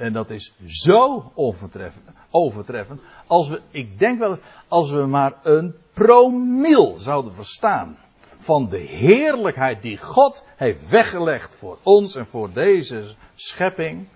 En 0.00 0.12
dat 0.12 0.30
is 0.30 0.52
zo 0.66 1.32
overtreffend. 1.34 3.00
Als 3.26 3.48
we, 3.48 3.60
ik 3.70 3.98
denk 3.98 4.18
wel, 4.18 4.38
als 4.68 4.90
we 4.90 5.06
maar 5.06 5.34
een 5.42 5.74
promil 5.92 6.98
zouden 6.98 7.32
verstaan 7.32 7.98
van 8.38 8.68
de 8.68 8.78
heerlijkheid 8.78 9.82
die 9.82 9.98
God 9.98 10.44
heeft 10.56 10.88
weggelegd 10.88 11.54
voor 11.54 11.78
ons 11.82 12.14
en 12.14 12.26
voor 12.26 12.52
deze 12.52 13.14
schepping, 13.34 14.06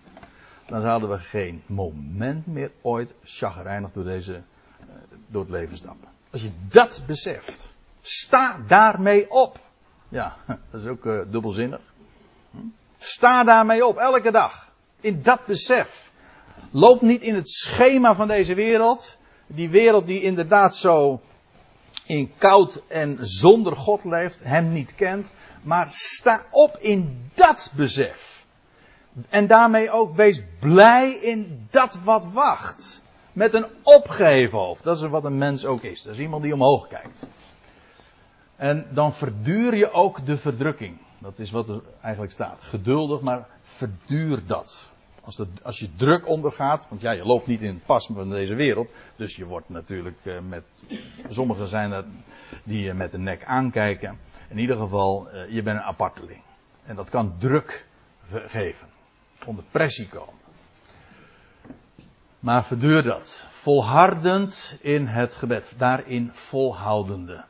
dan 0.67 0.81
zouden 0.81 1.09
we 1.09 1.19
geen 1.19 1.63
moment 1.67 2.47
meer 2.47 2.71
ooit 2.83 3.15
chagrijnig 3.25 3.93
door, 3.93 4.05
deze, 4.05 4.35
eh, 4.35 4.87
door 5.27 5.43
het 5.43 5.51
leven 5.51 5.77
stappen. 5.77 6.09
Als 6.31 6.43
je 6.43 6.51
dat 6.69 7.03
beseft, 7.07 7.73
sta 8.01 8.61
daarmee 8.67 9.31
op. 9.31 9.59
Ja, 10.09 10.37
dat 10.71 10.81
is 10.81 10.87
ook 10.87 11.05
uh, 11.05 11.21
dubbelzinnig. 11.31 11.81
Hm? 12.51 12.59
Sta 12.99 13.45
daarmee 13.45 13.87
op, 13.87 13.97
elke 13.97 14.31
dag. 14.31 14.73
In 15.05 15.23
dat 15.23 15.47
besef. 15.47 16.11
Loop 16.71 17.01
niet 17.01 17.23
in 17.23 17.35
het 17.35 17.49
schema 17.49 18.15
van 18.15 18.29
deze 18.29 18.55
wereld. 18.55 19.17
Die 19.47 19.69
wereld 19.69 20.07
die 20.07 20.23
inderdaad 20.23 20.77
zo 20.77 21.21
in 22.07 22.33
koud 22.39 22.83
en 22.89 23.19
zonder 23.21 23.77
God 23.77 24.05
leeft, 24.05 24.39
hem 24.43 24.73
niet 24.73 24.95
kent. 24.95 25.33
Maar 25.63 25.89
sta 25.91 26.43
op 26.51 26.77
in 26.77 27.31
dat 27.35 27.73
besef. 27.75 28.47
En 29.29 29.47
daarmee 29.47 29.91
ook 29.91 30.15
wees 30.15 30.43
blij 30.61 31.15
in 31.15 31.67
dat 31.71 31.99
wat 32.05 32.27
wacht. 32.33 33.03
Met 33.33 33.55
een 33.55 33.67
opgeheven 33.83 34.59
hoofd. 34.59 34.85
Dat 34.85 34.97
is 34.97 35.09
wat 35.09 35.25
een 35.25 35.39
mens 35.39 35.65
ook 35.67 35.83
is. 35.83 36.03
Dat 36.03 36.13
is 36.13 36.19
iemand 36.19 36.43
die 36.43 36.55
omhoog 36.55 36.89
kijkt. 36.89 37.29
En 38.57 38.87
dan 38.91 39.15
verduur 39.15 39.77
je 39.77 39.93
ook 39.93 40.27
de 40.27 40.37
verdrukking. 40.37 40.97
Dat 41.19 41.39
is 41.39 41.51
wat 41.51 41.69
er 41.69 41.81
eigenlijk 42.01 42.33
staat. 42.33 42.59
Geduldig, 42.61 43.21
maar 43.21 43.47
verduur 43.63 44.47
dat. 44.47 44.93
Als, 45.25 45.45
als 45.63 45.79
je 45.79 45.95
druk 45.95 46.29
ondergaat, 46.29 46.89
want 46.89 47.01
ja, 47.01 47.11
je 47.11 47.25
loopt 47.25 47.47
niet 47.47 47.61
in 47.61 47.75
het 47.75 47.85
pas 47.87 48.07
van 48.07 48.31
deze 48.31 48.55
wereld. 48.55 48.91
Dus 49.17 49.37
je 49.37 49.45
wordt 49.45 49.69
natuurlijk 49.69 50.19
uh, 50.23 50.41
met. 50.41 50.65
Sommigen 51.29 51.69
zijn 51.69 51.93
er 51.93 52.05
die 52.65 52.83
je 52.83 52.95
met 52.95 53.11
de 53.11 53.19
nek 53.19 53.45
aankijken. 53.45 54.19
In 54.49 54.59
ieder 54.59 54.77
geval, 54.77 55.29
uh, 55.33 55.55
je 55.55 55.63
bent 55.63 55.79
een 55.79 55.85
aparteling. 55.85 56.41
En 56.87 56.97
dat 56.97 57.11
kan 57.11 57.35
druk 57.39 57.87
geven. 58.47 58.87
Onder 59.47 59.65
pressie 59.71 60.09
komen. 60.09 60.43
Maar 62.41 62.65
verduur 62.65 63.03
dat. 63.03 63.47
Volhardend 63.51 64.79
in 64.81 65.07
het 65.07 65.35
gebed. 65.35 65.75
Daarin 65.77 66.31
volhoudende. 66.33 67.45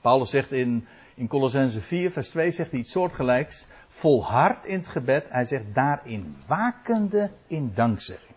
Paulus 0.00 0.30
zegt 0.30 0.52
in, 0.52 0.86
in 1.14 1.28
Colossense 1.28 1.80
4, 1.80 2.10
vers 2.10 2.28
2, 2.28 2.50
zegt 2.50 2.70
hij 2.70 2.80
iets 2.80 2.90
soortgelijks. 2.90 3.66
Volhard 3.94 4.64
in 4.64 4.78
het 4.78 4.88
gebed. 4.88 5.28
Hij 5.28 5.44
zegt 5.44 5.74
daarin 5.74 6.36
wakende 6.46 7.30
in 7.46 7.72
dankzegging. 7.74 8.36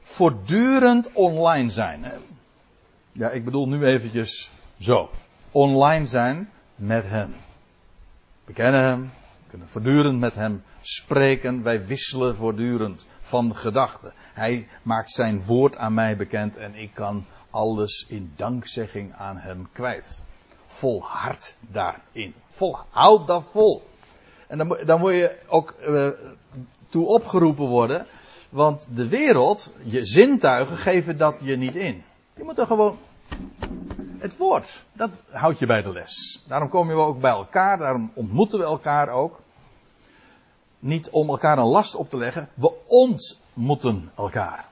Voortdurend 0.00 1.12
online 1.12 1.70
zijn. 1.70 2.12
Ja, 3.12 3.30
ik 3.30 3.44
bedoel 3.44 3.68
nu 3.68 3.84
eventjes 3.84 4.50
zo. 4.78 5.10
Online 5.50 6.06
zijn 6.06 6.50
met 6.74 7.04
hem. 7.06 7.34
We 8.44 8.52
kennen 8.52 8.80
hem. 8.80 9.02
We 9.44 9.50
kunnen 9.50 9.68
voortdurend 9.68 10.18
met 10.18 10.34
hem 10.34 10.62
spreken. 10.80 11.62
Wij 11.62 11.86
wisselen 11.86 12.36
voortdurend 12.36 13.08
van 13.20 13.56
gedachten. 13.56 14.12
Hij 14.16 14.68
maakt 14.82 15.10
zijn 15.10 15.44
woord 15.44 15.76
aan 15.76 15.94
mij 15.94 16.16
bekend 16.16 16.56
en 16.56 16.74
ik 16.74 16.94
kan 16.94 17.24
alles 17.50 18.06
in 18.08 18.32
dankzegging 18.36 19.14
aan 19.14 19.36
hem 19.36 19.68
kwijt 19.72 20.22
volhard 20.66 21.56
daarin. 21.60 22.34
Vol, 22.48 22.78
houd 22.90 23.26
dat 23.26 23.44
vol. 23.50 23.82
En 24.54 24.68
dan, 24.68 24.78
dan 24.84 25.00
moet 25.00 25.14
je 25.14 25.36
ook 25.48 25.74
uh, 25.86 26.08
toe 26.88 27.06
opgeroepen 27.06 27.66
worden. 27.66 28.06
Want 28.48 28.86
de 28.94 29.08
wereld, 29.08 29.74
je 29.82 30.04
zintuigen 30.04 30.76
geven 30.76 31.16
dat 31.16 31.36
je 31.40 31.56
niet 31.56 31.74
in. 31.74 32.04
Je 32.36 32.44
moet 32.44 32.58
er 32.58 32.66
gewoon. 32.66 32.96
Het 34.18 34.36
woord, 34.36 34.82
dat 34.92 35.10
houdt 35.30 35.58
je 35.58 35.66
bij 35.66 35.82
de 35.82 35.92
les. 35.92 36.44
Daarom 36.48 36.68
komen 36.68 36.96
we 36.96 37.02
ook 37.02 37.20
bij 37.20 37.30
elkaar, 37.30 37.78
daarom 37.78 38.12
ontmoeten 38.14 38.58
we 38.58 38.64
elkaar 38.64 39.08
ook. 39.08 39.40
Niet 40.78 41.10
om 41.10 41.28
elkaar 41.28 41.58
een 41.58 41.64
last 41.64 41.94
op 41.94 42.10
te 42.10 42.16
leggen, 42.16 42.48
we 42.54 42.72
ontmoeten 42.86 44.10
elkaar. 44.16 44.66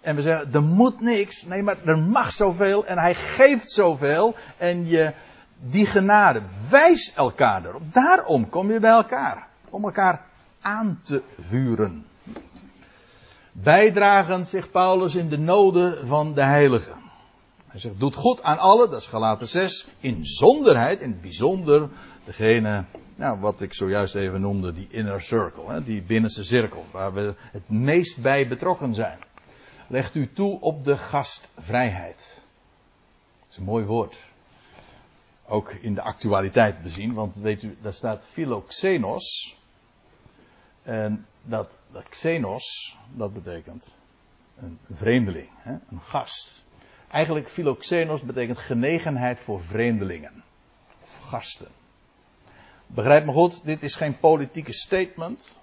En 0.00 0.16
we 0.16 0.22
zeggen, 0.22 0.52
er 0.52 0.62
moet 0.62 1.00
niks. 1.00 1.42
Nee, 1.42 1.62
maar 1.62 1.76
er 1.84 1.98
mag 1.98 2.32
zoveel 2.32 2.86
en 2.86 2.98
hij 2.98 3.14
geeft 3.14 3.70
zoveel. 3.70 4.34
En 4.56 4.86
je, 4.86 5.12
die 5.60 5.86
genade, 5.86 6.42
wijs 6.70 7.12
elkaar 7.14 7.64
erop. 7.64 7.82
Daarom 7.92 8.48
kom 8.48 8.72
je 8.72 8.80
bij 8.80 8.90
elkaar. 8.90 9.48
Om 9.70 9.84
elkaar 9.84 10.24
aan 10.60 11.00
te 11.02 11.22
vuren. 11.38 12.06
Bijdragend, 13.52 14.48
zegt 14.48 14.70
Paulus, 14.70 15.14
in 15.14 15.28
de 15.28 15.38
noden 15.38 16.06
van 16.06 16.34
de 16.34 16.42
heiligen. 16.42 16.94
Hij 17.66 17.80
zegt, 17.80 18.00
doet 18.00 18.14
goed 18.14 18.42
aan 18.42 18.58
allen, 18.58 18.90
dat 18.90 19.00
is 19.00 19.06
gelaten 19.06 19.48
6. 19.48 19.86
In 20.00 20.24
zonderheid, 20.24 21.00
in 21.00 21.10
het 21.10 21.20
bijzonder, 21.20 21.88
degene, 22.24 22.84
nou, 23.14 23.40
wat 23.40 23.60
ik 23.60 23.74
zojuist 23.74 24.14
even 24.14 24.40
noemde, 24.40 24.72
die 24.72 24.88
inner 24.90 25.22
circle, 25.22 25.72
hè, 25.72 25.84
die 25.84 26.02
binnenste 26.02 26.44
cirkel, 26.44 26.84
waar 26.90 27.12
we 27.14 27.34
het 27.38 27.68
meest 27.68 28.22
bij 28.22 28.48
betrokken 28.48 28.94
zijn 28.94 29.18
legt 29.86 30.14
u 30.14 30.32
toe 30.32 30.60
op 30.60 30.84
de 30.84 30.96
gastvrijheid. 30.96 32.42
Dat 33.40 33.50
is 33.50 33.56
een 33.56 33.64
mooi 33.64 33.84
woord. 33.84 34.18
Ook 35.48 35.70
in 35.70 35.94
de 35.94 36.02
actualiteit 36.02 36.82
bezien, 36.82 37.14
want 37.14 37.36
weet 37.36 37.62
u, 37.62 37.76
daar 37.82 37.92
staat 37.92 38.24
philoxenos. 38.24 39.56
En 40.82 41.26
dat, 41.42 41.76
dat 41.92 42.08
xenos, 42.08 42.96
dat 43.14 43.32
betekent 43.32 43.98
een 44.56 44.78
vreemdeling, 44.84 45.48
hè? 45.56 45.72
een 45.72 46.00
gast. 46.00 46.64
Eigenlijk 47.08 47.48
philoxenos 47.48 48.22
betekent 48.22 48.58
genegenheid 48.58 49.40
voor 49.40 49.62
vreemdelingen. 49.62 50.44
Of 51.02 51.18
gasten. 51.18 51.68
Begrijp 52.86 53.24
me 53.24 53.32
goed, 53.32 53.64
dit 53.64 53.82
is 53.82 53.96
geen 53.96 54.18
politieke 54.18 54.72
statement. 54.72 55.58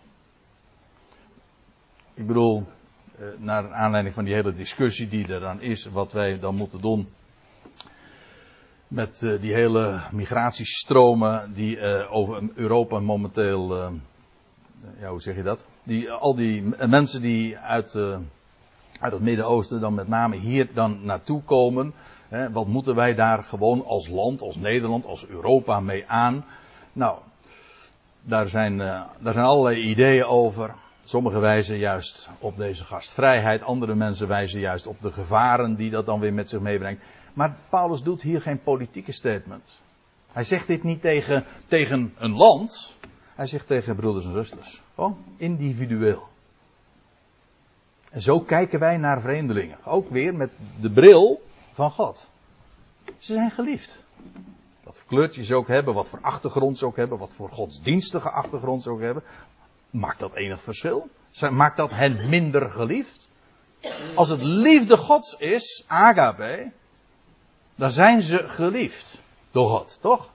Ik 2.13 2.27
bedoel, 2.27 2.65
eh, 3.15 3.27
naar 3.37 3.73
aanleiding 3.73 4.15
van 4.15 4.23
die 4.23 4.33
hele 4.33 4.53
discussie 4.53 5.07
die 5.07 5.27
er 5.27 5.39
dan 5.39 5.61
is, 5.61 5.85
wat 5.85 6.11
wij 6.11 6.37
dan 6.37 6.55
moeten 6.55 6.81
doen 6.81 7.07
met 8.93 9.21
uh, 9.21 9.41
die 9.41 9.53
hele 9.53 9.99
migratiestromen 10.11 11.53
die 11.53 11.77
uh, 11.77 12.13
over 12.15 12.41
Europa 12.55 12.99
momenteel, 12.99 13.77
uh, 13.77 13.87
ja 14.99 15.09
hoe 15.09 15.21
zeg 15.21 15.35
je 15.35 15.43
dat? 15.43 15.65
Die, 15.83 16.11
al 16.11 16.35
die 16.35 16.63
mensen 16.87 17.21
die 17.21 17.57
uit, 17.57 17.95
uit 18.99 19.13
het 19.13 19.21
Midden-Oosten 19.21 19.81
dan 19.81 19.93
met 19.93 20.07
name 20.07 20.35
hier 20.35 20.67
dan 20.73 20.99
naartoe 21.05 21.41
komen. 21.43 21.93
Hè, 22.27 22.51
wat 22.51 22.67
moeten 22.67 22.95
wij 22.95 23.13
daar 23.13 23.43
gewoon 23.43 23.85
als 23.85 24.07
land, 24.07 24.41
als 24.41 24.55
Nederland, 24.55 25.05
als 25.05 25.27
Europa 25.27 25.79
mee 25.79 26.03
aan? 26.07 26.45
Nou, 26.93 27.17
daar 28.21 28.47
zijn, 28.47 28.77
daar 29.19 29.33
zijn 29.33 29.45
allerlei 29.45 29.81
ideeën 29.81 30.25
over. 30.25 30.73
Sommigen 31.03 31.41
wijzen 31.41 31.77
juist 31.77 32.29
op 32.39 32.57
deze 32.57 32.83
gastvrijheid, 32.83 33.63
andere 33.63 33.95
mensen 33.95 34.27
wijzen 34.27 34.59
juist 34.59 34.87
op 34.87 35.01
de 35.01 35.11
gevaren 35.11 35.75
die 35.75 35.89
dat 35.89 36.05
dan 36.05 36.19
weer 36.19 36.33
met 36.33 36.49
zich 36.49 36.59
meebrengt. 36.59 37.03
Maar 37.33 37.55
Paulus 37.69 38.03
doet 38.03 38.21
hier 38.21 38.41
geen 38.41 38.63
politieke 38.63 39.11
statement. 39.11 39.79
Hij 40.31 40.43
zegt 40.43 40.67
dit 40.67 40.83
niet 40.83 41.01
tegen, 41.01 41.45
tegen 41.67 42.13
een 42.17 42.35
land. 42.35 42.95
Hij 43.35 43.45
zegt 43.45 43.67
tegen 43.67 43.95
broeders 43.95 44.25
en 44.25 44.31
zusters. 44.31 44.81
Gewoon 44.95 45.17
individueel. 45.37 46.27
En 48.09 48.21
zo 48.21 48.39
kijken 48.39 48.79
wij 48.79 48.97
naar 48.97 49.21
vreemdelingen. 49.21 49.77
Ook 49.85 50.09
weer 50.09 50.35
met 50.35 50.51
de 50.79 50.91
bril 50.91 51.41
van 51.73 51.91
God. 51.91 52.29
Ze 53.17 53.33
zijn 53.33 53.51
geliefd. 53.51 54.03
Wat 54.83 55.03
voor 55.07 55.33
ze 55.33 55.55
ook 55.55 55.67
hebben, 55.67 55.93
wat 55.93 56.09
voor 56.09 56.21
achtergrond 56.21 56.77
ze 56.77 56.85
ook 56.85 56.95
hebben, 56.95 57.17
wat 57.17 57.33
voor 57.33 57.49
godsdienstige 57.49 58.29
achtergrond 58.29 58.83
ze 58.83 58.89
ook 58.89 59.01
hebben. 59.01 59.23
Maakt 59.89 60.19
dat 60.19 60.33
enig 60.35 60.61
verschil? 60.61 61.09
Maakt 61.51 61.77
dat 61.77 61.89
hen 61.89 62.29
minder 62.29 62.71
geliefd? 62.71 63.31
Als 64.15 64.29
het 64.29 64.41
liefde 64.41 64.97
Gods 64.97 65.35
is, 65.37 65.83
agape, 65.87 66.71
dan 67.75 67.91
zijn 67.91 68.21
ze 68.21 68.49
geliefd 68.49 69.21
door 69.51 69.69
God, 69.69 69.97
toch? 70.01 70.31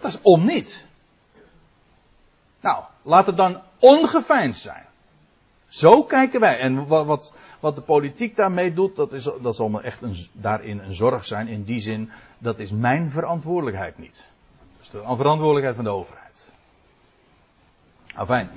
Dat 0.00 0.12
is 0.12 0.18
om 0.22 0.44
niet. 0.44 0.86
Nou, 2.60 2.84
laat 3.02 3.26
het 3.26 3.36
dan 3.36 3.60
ongeveinsd 3.78 4.60
zijn. 4.60 4.84
Zo 5.68 6.02
kijken 6.02 6.40
wij. 6.40 6.58
En 6.58 6.86
wat, 6.86 7.06
wat, 7.06 7.34
wat 7.60 7.74
de 7.74 7.80
politiek 7.80 8.36
daarmee 8.36 8.74
doet, 8.74 8.96
dat, 8.96 9.12
is, 9.12 9.30
dat 9.42 9.56
zal 9.56 9.68
me 9.68 9.80
echt 9.80 10.02
een, 10.02 10.16
daarin 10.32 10.78
een 10.78 10.94
zorg 10.94 11.24
zijn. 11.24 11.48
In 11.48 11.64
die 11.64 11.80
zin, 11.80 12.10
dat 12.38 12.58
is 12.58 12.70
mijn 12.70 13.10
verantwoordelijkheid 13.10 13.98
niet. 13.98 14.28
Is 14.80 14.90
de 14.90 14.98
verantwoordelijkheid 14.98 15.74
van 15.74 15.84
de 15.84 15.90
overheid. 15.90 16.52
Enfin, 18.16 18.48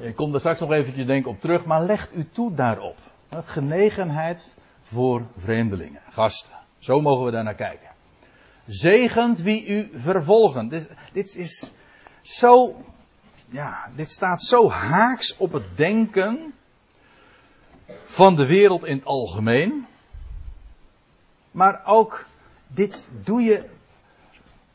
ik 0.00 0.16
kom 0.16 0.30
daar 0.30 0.40
straks 0.40 0.60
nog 0.60 0.72
eventjes 0.72 1.06
denk 1.06 1.26
op 1.26 1.40
terug, 1.40 1.64
maar 1.64 1.84
legt 1.84 2.16
u 2.16 2.28
toe 2.32 2.54
daarop. 2.54 2.96
Genegenheid 3.44 4.56
voor 4.82 5.22
vreemdelingen, 5.36 6.00
gasten. 6.08 6.65
Zo 6.86 7.00
mogen 7.00 7.24
we 7.24 7.30
daar 7.30 7.44
naar 7.44 7.54
kijken. 7.54 7.88
Zegend 8.66 9.38
wie 9.38 9.66
u 9.66 9.90
vervolgen. 9.94 10.68
Dit, 10.68 10.90
dit 11.12 11.36
is 11.36 11.72
zo, 12.22 12.76
ja, 13.46 13.90
dit 13.96 14.10
staat 14.10 14.42
zo 14.42 14.70
haaks 14.70 15.36
op 15.36 15.52
het 15.52 15.76
denken 15.76 16.54
van 18.04 18.36
de 18.36 18.46
wereld 18.46 18.84
in 18.84 18.96
het 18.96 19.04
algemeen. 19.04 19.86
Maar 21.50 21.80
ook, 21.84 22.26
dit 22.66 23.08
doe 23.24 23.42
je 23.42 23.68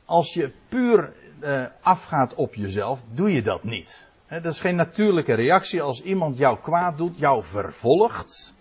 als 0.06 0.34
je 0.34 0.52
puur 0.69 1.13
uh, 1.43 1.65
afgaat 1.82 2.36
op 2.36 2.56
jezelf, 2.56 3.04
doe 3.13 3.34
je 3.34 3.41
dat 3.41 3.63
niet. 3.63 4.08
Dat 4.28 4.45
is 4.45 4.60
geen 4.60 4.76
natuurlijke 4.76 5.34
reactie 5.34 5.82
als 5.82 6.02
iemand 6.02 6.38
jou 6.38 6.60
kwaad 6.60 6.97
doet, 6.97 7.17
jou 7.17 7.43
vervolgt 7.43 8.60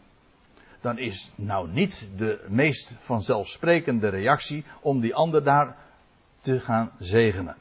dan 0.81 0.99
is 0.99 1.31
nou 1.35 1.69
niet 1.69 2.11
de 2.17 2.45
meest 2.49 2.97
vanzelfsprekende 2.99 4.09
reactie 4.09 4.65
om 4.81 5.01
die 5.01 5.15
ander 5.15 5.45
daar 5.45 5.77
te 6.41 6.61
gaan 6.61 6.93
zegenen. 6.99 7.57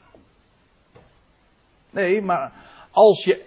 Nee, 1.90 2.22
maar 2.22 2.52
als 2.90 3.24
je, 3.24 3.44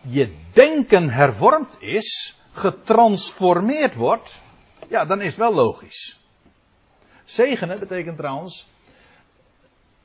je 0.00 0.34
denken 0.52 1.10
hervormd 1.10 1.76
is, 1.80 2.38
getransformeerd 2.52 3.94
wordt, 3.94 4.38
ja, 4.88 5.04
dan 5.04 5.20
is 5.20 5.26
het 5.26 5.36
wel 5.36 5.54
logisch. 5.54 6.20
Zegenen 7.24 7.78
betekent 7.78 8.16
trouwens, 8.16 8.66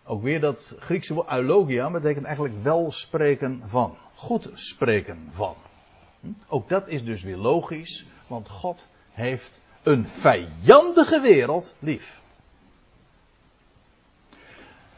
ook 0.03 0.23
weer 0.23 0.39
dat 0.39 0.75
Griekse 0.79 1.13
woord 1.13 1.29
eulogia, 1.29 1.91
betekent 1.91 2.25
eigenlijk 2.25 2.63
wel 2.63 2.91
spreken 2.91 3.61
van. 3.65 3.97
Goed 4.15 4.49
spreken 4.53 5.27
van. 5.31 5.55
Hm? 6.19 6.27
Ook 6.47 6.69
dat 6.69 6.87
is 6.87 7.03
dus 7.03 7.23
weer 7.23 7.37
logisch, 7.37 8.05
want 8.27 8.49
God 8.49 8.87
heeft 9.19 9.59
een 9.83 10.05
vijandige 10.05 11.19
wereld 11.19 11.75
lief. 11.79 12.21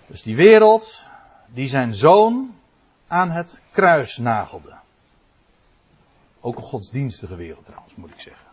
Dus 0.08 0.22
die 0.22 0.36
wereld 0.36 1.08
die 1.48 1.68
zijn 1.68 1.96
zoon 1.96 2.56
aan 3.08 3.30
het 3.32 3.62
kruis 3.72 4.18
nagelde. 4.18 4.74
Ook 6.40 6.58
een 6.58 6.64
godsdienstige 6.64 7.36
wereld 7.36 7.66
trouwens, 7.66 7.96
moet 7.96 8.12
ik 8.12 8.20
zeggen. 8.20 8.48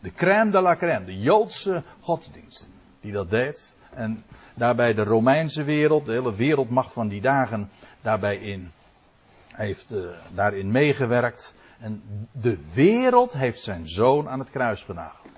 De 0.00 0.12
crème 0.12 0.50
de 0.50 0.60
la 0.60 0.76
crème, 0.76 1.04
de 1.04 1.18
Joodse 1.18 1.82
godsdienst, 2.00 2.68
die 3.00 3.12
dat 3.12 3.30
deed. 3.30 3.76
En 3.90 4.24
daarbij 4.54 4.94
de 4.94 5.02
Romeinse 5.02 5.62
wereld, 5.62 6.06
de 6.06 6.12
hele 6.12 6.34
wereldmacht 6.34 6.92
van 6.92 7.08
die 7.08 7.20
dagen, 7.20 7.70
daarbij 8.00 8.36
in, 8.36 8.72
heeft 9.46 9.92
uh, 9.92 10.10
daarin 10.34 10.70
meegewerkt. 10.70 11.54
En 11.78 12.02
de 12.32 12.72
wereld 12.72 13.32
heeft 13.32 13.60
zijn 13.60 13.88
zoon 13.88 14.28
aan 14.28 14.38
het 14.38 14.50
kruis 14.50 14.82
genageld. 14.82 15.36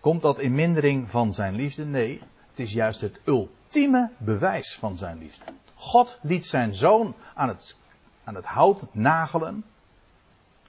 Komt 0.00 0.22
dat 0.22 0.38
in 0.38 0.54
mindering 0.54 1.10
van 1.10 1.32
zijn 1.32 1.54
liefde? 1.54 1.84
Nee, 1.84 2.20
het 2.50 2.60
is 2.60 2.72
juist 2.72 3.00
het 3.00 3.20
ultieme 3.24 4.10
bewijs 4.18 4.74
van 4.74 4.96
zijn 4.96 5.18
liefde. 5.18 5.44
God 5.74 6.18
liet 6.22 6.44
zijn 6.44 6.74
zoon 6.74 7.14
aan 7.34 7.48
het, 7.48 7.76
aan 8.24 8.34
het 8.34 8.44
hout 8.44 8.94
nagelen. 8.94 9.64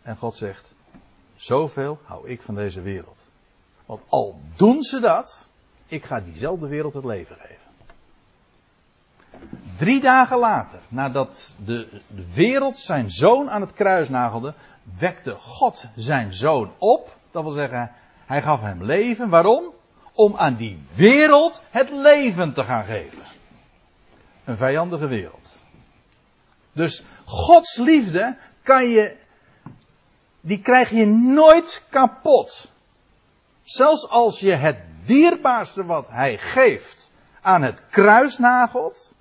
En 0.02 0.18
God 0.18 0.36
zegt, 0.36 0.74
zoveel 1.36 2.00
hou 2.04 2.30
ik 2.30 2.42
van 2.42 2.56
deze 2.56 2.82
wereld. 2.82 3.22
Want 3.86 4.02
al 4.08 4.40
doen 4.56 4.82
ze 4.82 5.00
dat, 5.00 5.50
ik 5.86 6.06
ga 6.06 6.20
diezelfde 6.20 6.68
wereld 6.68 6.94
het 6.94 7.06
leven 7.06 7.36
geven. 7.36 7.63
Drie 9.78 10.02
dagen 10.02 10.38
later, 10.38 10.80
nadat 10.88 11.56
de, 11.66 12.02
de 12.08 12.34
wereld 12.34 12.78
zijn 12.78 13.12
zoon 13.12 13.50
aan 13.50 13.62
het 13.62 13.74
kruis 13.74 14.10
nagelde, 14.10 14.54
wekte 14.98 15.32
God 15.32 15.86
zijn 15.96 16.34
zoon 16.34 16.72
op. 16.78 17.18
Dat 17.32 17.44
wil 17.44 17.52
zeggen, 17.52 17.92
hij 18.26 18.42
gaf 18.42 18.62
hem 18.62 18.84
leven. 18.84 19.30
Waarom? 19.30 19.74
Om 20.14 20.36
aan 20.36 20.56
die 20.56 20.84
wereld 20.96 21.64
het 21.70 21.90
leven 21.92 22.54
te 22.54 22.64
gaan 22.64 22.84
geven. 22.84 23.24
Een 24.46 24.58
vijandige 24.58 25.08
wereld. 25.08 25.56
Dus 26.72 27.04
Gods 27.26 27.78
liefde 27.78 28.38
kan 28.64 28.88
je, 28.88 29.16
die 30.42 30.62
krijg 30.62 30.90
je 30.90 31.06
nooit 31.06 31.84
kapot. 31.90 32.72
Zelfs 33.64 34.10
als 34.10 34.40
je 34.40 34.52
het 34.52 34.80
dierbaarste 35.06 35.86
wat 35.86 36.10
hij 36.10 36.38
geeft 36.38 37.12
aan 37.42 37.62
het 37.62 37.84
kruis 37.90 38.38
nagelt, 38.38 39.16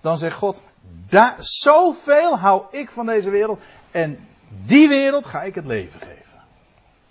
dan 0.00 0.18
zegt 0.18 0.36
God, 0.36 0.62
daar, 1.08 1.36
zoveel 1.38 2.38
hou 2.38 2.62
ik 2.70 2.90
van 2.90 3.06
deze 3.06 3.30
wereld 3.30 3.60
en 3.90 4.28
die 4.64 4.88
wereld 4.88 5.26
ga 5.26 5.42
ik 5.42 5.54
het 5.54 5.66
leven 5.66 6.00
geven. 6.00 6.42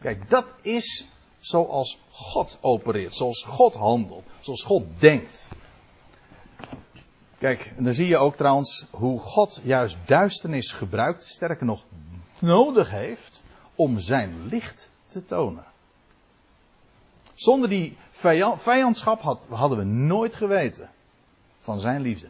Kijk, 0.02 0.30
dat 0.30 0.46
is 0.62 1.10
zoals 1.40 2.00
God 2.10 2.58
opereert, 2.62 3.16
zoals 3.16 3.44
God 3.44 3.74
handelt, 3.74 4.26
zoals 4.40 4.64
God 4.64 4.84
denkt. 5.00 5.48
Kijk, 7.38 7.74
en 7.78 7.84
dan 7.84 7.94
zie 7.94 8.08
je 8.08 8.18
ook 8.18 8.36
trouwens 8.36 8.86
hoe 8.92 9.20
God 9.20 9.62
juist 9.64 9.98
duisternis 10.06 10.72
gebruikt, 10.72 11.24
sterker 11.24 11.66
nog 11.66 11.84
nodig 12.40 12.92
heeft, 12.92 13.44
om 13.76 14.00
zijn 14.00 14.48
licht 14.48 14.92
te 15.06 15.26
tonen. 15.26 15.66
Zonder 17.34 17.70
die 17.70 17.98
vijandschap 18.58 19.22
hadden 19.50 19.78
we 19.78 19.84
nooit 19.84 20.36
geweten 20.36 20.90
van 21.58 21.80
zijn 21.80 22.02
liefde. 22.02 22.30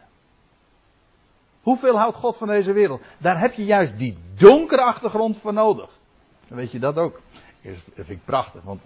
Hoeveel 1.62 1.98
houdt 1.98 2.16
God 2.16 2.36
van 2.36 2.48
deze 2.48 2.72
wereld? 2.72 3.02
Daar 3.18 3.40
heb 3.40 3.52
je 3.52 3.64
juist 3.64 3.98
die 3.98 4.16
donkere 4.34 4.82
achtergrond 4.82 5.38
voor 5.38 5.52
nodig. 5.52 5.90
Dan 6.48 6.56
weet 6.56 6.72
je 6.72 6.78
dat 6.78 6.96
ook. 6.96 7.20
Dat 7.62 7.76
vind 7.94 8.08
ik 8.08 8.24
prachtig, 8.24 8.62
want 8.62 8.84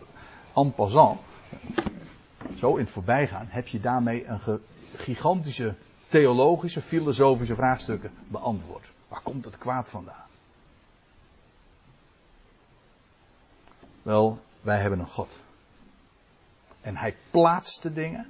en 0.54 0.74
passant. 0.74 1.20
zo 2.56 2.76
in 2.76 2.84
het 2.84 2.90
voorbijgaan, 2.90 3.46
heb 3.50 3.68
je 3.68 3.80
daarmee 3.80 4.26
een 4.26 4.60
gigantische 4.94 5.74
theologische, 6.06 6.80
filosofische 6.80 7.54
vraagstukken 7.54 8.12
beantwoord. 8.28 8.92
Waar 9.08 9.20
komt 9.22 9.44
het 9.44 9.58
kwaad 9.58 9.90
vandaan? 9.90 10.26
Wel, 14.02 14.38
wij 14.60 14.80
hebben 14.80 14.98
een 14.98 15.06
God. 15.06 15.38
En 16.80 16.96
hij 16.96 17.16
plaatst 17.30 17.82
de 17.82 17.92
dingen. 17.92 18.26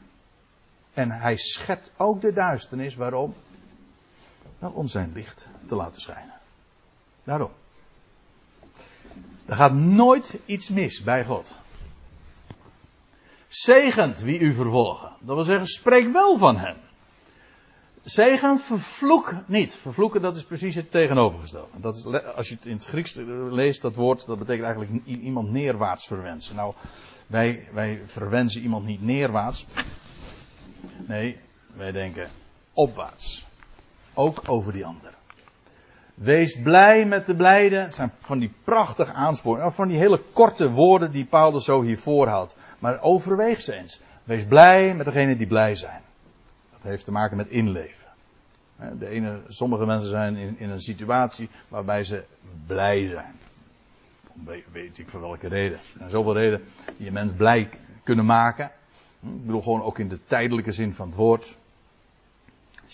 En 0.93 1.11
hij 1.11 1.37
schept 1.37 1.93
ook 1.97 2.21
de 2.21 2.33
duisternis. 2.33 2.95
Waarom? 2.95 3.35
Wel 4.59 4.71
om 4.71 4.89
zijn 4.89 5.13
licht 5.15 5.49
te 5.67 5.75
laten 5.75 6.01
schijnen. 6.01 6.35
Daarom. 7.25 7.51
Er 9.47 9.57
gaat 9.57 9.75
nooit 9.75 10.39
iets 10.45 10.69
mis 10.69 11.03
bij 11.03 11.25
God. 11.25 11.59
Zegent 13.49 14.21
wie 14.21 14.39
u 14.39 14.55
vervolgen. 14.55 15.13
Dat 15.21 15.35
wil 15.35 15.45
zeggen, 15.45 15.67
spreek 15.67 16.13
wel 16.13 16.39
van 16.39 16.57
hem. 16.57 16.77
Zegent, 18.03 18.63
vervloek 18.63 19.35
niet. 19.47 19.75
Vervloeken, 19.75 20.23
dat 20.23 20.37
is 20.37 20.45
precies 20.45 20.75
het 20.75 20.91
tegenovergestelde. 20.91 21.81
Dat 21.81 21.97
is, 21.97 22.05
als 22.07 22.49
je 22.49 22.55
het 22.55 22.67
in 22.67 22.73
het 22.73 22.85
Grieks 22.85 23.15
leest, 23.51 23.83
dat 23.83 23.95
woord, 23.95 24.27
dat 24.27 24.39
betekent 24.39 24.65
eigenlijk 24.65 25.05
iemand 25.05 25.51
neerwaarts 25.51 26.07
verwensen. 26.07 26.57
Nou, 26.57 26.75
wij, 27.27 27.69
wij 27.73 28.03
verwensen 28.05 28.63
iemand 28.63 28.85
niet 28.85 29.03
neerwaarts. 29.03 29.67
Nee, 31.07 31.39
wij 31.75 31.93
denken 31.93 32.31
opwaarts. 32.73 33.47
Ook 34.15 34.43
over 34.47 34.73
die 34.73 34.87
anderen. 34.87 35.15
Wees 36.15 36.63
blij 36.63 37.05
met 37.05 37.27
de 37.27 37.35
blijden. 37.35 37.83
Het 37.83 37.95
zijn 37.95 38.13
van 38.19 38.39
die 38.39 38.53
prachtige 38.65 39.13
aansporingen. 39.13 39.73
Van 39.73 39.89
die 39.89 39.99
hele 39.99 40.21
korte 40.33 40.71
woorden 40.71 41.13
die 41.13 41.25
Paulus 41.25 41.65
zo 41.65 41.83
hier 41.83 41.99
voorhoudt. 41.99 42.57
Maar 42.79 43.03
overweeg 43.03 43.61
ze 43.61 43.75
eens. 43.75 44.01
Wees 44.25 44.45
blij 44.45 44.95
met 44.95 45.07
degenen 45.07 45.39
die 45.39 45.47
blij 45.47 45.77
zijn. 45.77 46.01
Dat 46.73 46.83
heeft 46.83 47.05
te 47.05 47.13
maken 47.13 47.37
met 47.37 47.49
inleven. 47.49 48.09
De 48.99 49.09
ene, 49.09 49.41
sommige 49.49 49.87
mensen 49.87 50.11
zijn 50.11 50.37
in, 50.37 50.59
in 50.59 50.71
een 50.71 50.81
situatie 50.81 51.49
waarbij 51.69 52.05
ze 52.05 52.25
blij 52.67 53.09
zijn. 53.09 53.35
Weet 54.73 54.99
ik 54.99 55.09
voor 55.09 55.21
welke 55.21 55.49
reden. 55.49 55.79
Er 55.79 55.99
zijn 55.99 56.11
zoveel 56.11 56.35
redenen 56.35 56.67
die 56.97 57.07
een 57.07 57.13
mens 57.13 57.33
blij 57.33 57.69
kunnen 58.03 58.25
maken. 58.25 58.65
Ik 59.21 59.47
bedoel 59.47 59.63
gewoon 59.63 59.83
ook 59.83 59.99
in 59.99 60.09
de 60.09 60.25
tijdelijke 60.25 60.73
zin 60.73 60.95
van 60.95 61.07
het 61.07 61.17
woord. 61.17 61.57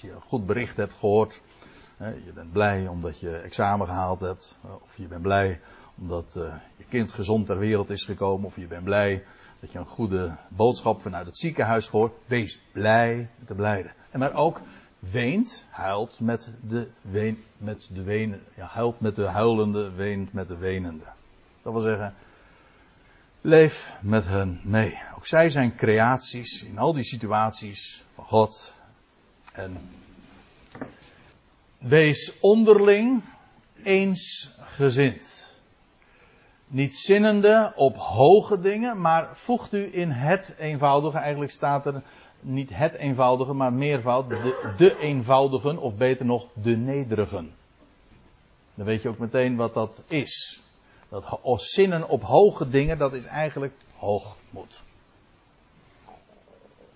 Je 0.01 0.13
een 0.13 0.21
goed 0.21 0.47
bericht 0.47 0.77
hebt 0.77 0.95
gehoord. 0.95 1.43
Je 1.99 2.33
bent 2.35 2.53
blij 2.53 2.87
omdat 2.87 3.21
je 3.21 3.37
examen 3.37 3.87
gehaald 3.87 4.21
hebt. 4.21 4.59
Of 4.83 4.97
je 4.97 5.07
bent 5.07 5.23
blij 5.23 5.61
omdat 5.99 6.37
eh, 6.37 6.55
je 6.77 6.85
kind 6.85 7.11
gezond 7.11 7.47
ter 7.47 7.59
wereld 7.59 7.91
is 7.91 8.05
gekomen. 8.05 8.47
Of 8.47 8.57
je 8.57 8.67
bent 8.67 8.85
blij 8.85 9.25
dat 9.61 9.73
je 9.73 9.79
een 9.79 9.87
goede 9.87 10.37
boodschap 10.49 11.01
vanuit 11.01 11.27
het 11.27 11.39
ziekenhuis 11.39 11.89
hoort. 11.89 12.13
Wees 12.27 12.61
blij 12.73 13.29
met 13.39 13.49
de 13.49 13.55
blijden. 13.55 13.93
En 14.11 14.19
maar 14.19 14.35
ook 14.35 14.61
weent, 14.99 15.67
huilt 15.71 16.21
met 16.21 16.55
de, 16.63 16.91
ween, 17.01 17.45
met 17.57 17.91
de 17.93 18.03
wenen, 18.03 18.43
ja, 18.57 18.67
huilt 18.67 19.01
met 19.01 19.17
de 19.17 19.27
huilende, 19.27 19.91
weent 19.91 20.33
met 20.33 20.49
de 20.49 20.57
wenende. 20.57 21.05
Dat 21.63 21.73
wil 21.73 21.83
zeggen, 21.83 22.15
leef 23.41 23.97
met 24.01 24.27
hen 24.27 24.61
mee. 24.65 24.99
Ook 25.17 25.27
zij 25.27 25.49
zijn 25.49 25.77
creaties 25.77 26.63
in 26.63 26.79
al 26.79 26.93
die 26.93 27.05
situaties 27.05 28.05
van 28.11 28.25
God. 28.25 28.80
En 29.53 29.91
wees 31.79 32.41
onderling 32.41 33.23
eensgezind. 33.83 35.49
Niet 36.67 36.95
zinnende 36.95 37.73
op 37.77 37.97
hoge 37.97 38.61
dingen, 38.61 39.01
maar 39.01 39.37
voegt 39.37 39.73
u 39.73 39.95
in 39.95 40.11
het 40.11 40.55
eenvoudige. 40.59 41.19
Eigenlijk 41.19 41.53
staat 41.53 41.87
er 41.87 42.03
niet 42.41 42.71
het 42.75 42.95
eenvoudige, 42.95 43.53
maar 43.53 43.73
meervoud. 43.73 44.29
De, 44.29 44.73
de 44.77 44.99
eenvoudigen, 44.99 45.79
of 45.79 45.97
beter 45.97 46.27
nog, 46.27 46.47
de 46.53 46.77
nederigen. 46.77 47.55
Dan 48.75 48.87
weet 48.87 49.03
je 49.03 49.09
ook 49.09 49.19
meteen 49.19 49.57
wat 49.57 49.75
dat 49.75 50.03
is. 50.07 50.63
Dat 51.09 51.41
zinnen 51.57 52.09
op 52.09 52.23
hoge 52.23 52.69
dingen, 52.69 52.99
dat 52.99 53.13
is 53.13 53.25
eigenlijk 53.25 53.75
hoogmoed. 53.97 54.83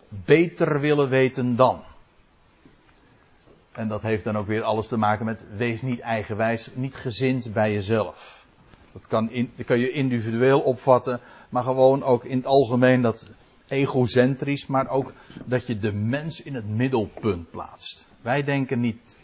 Beter 0.09 0.81
willen 0.81 1.09
weten 1.09 1.57
dan. 1.57 1.83
En 3.75 3.89
dat 3.89 4.03
heeft 4.03 4.25
dan 4.25 4.37
ook 4.37 4.47
weer 4.47 4.63
alles 4.63 4.87
te 4.87 4.97
maken 4.97 5.25
met 5.25 5.45
wees 5.57 5.83
niet 5.83 6.01
eigenwijs, 6.01 6.71
niet 6.75 6.95
gezind 6.95 7.53
bij 7.53 7.73
jezelf. 7.73 8.47
Dat 8.93 9.07
kan, 9.07 9.31
in, 9.31 9.53
kan 9.65 9.79
je 9.79 9.91
individueel 9.91 10.61
opvatten, 10.61 11.21
maar 11.49 11.63
gewoon 11.63 12.03
ook 12.03 12.25
in 12.25 12.37
het 12.37 12.47
algemeen 12.47 13.03
dat 13.03 13.31
egocentrisch, 13.69 14.67
maar 14.67 14.89
ook 14.89 15.13
dat 15.45 15.67
je 15.67 15.79
de 15.79 15.93
mens 15.93 16.43
in 16.43 16.55
het 16.55 16.69
middelpunt 16.69 17.51
plaatst. 17.51 18.09
Wij 18.21 18.45
denken 18.45 18.81
niet, 18.81 19.17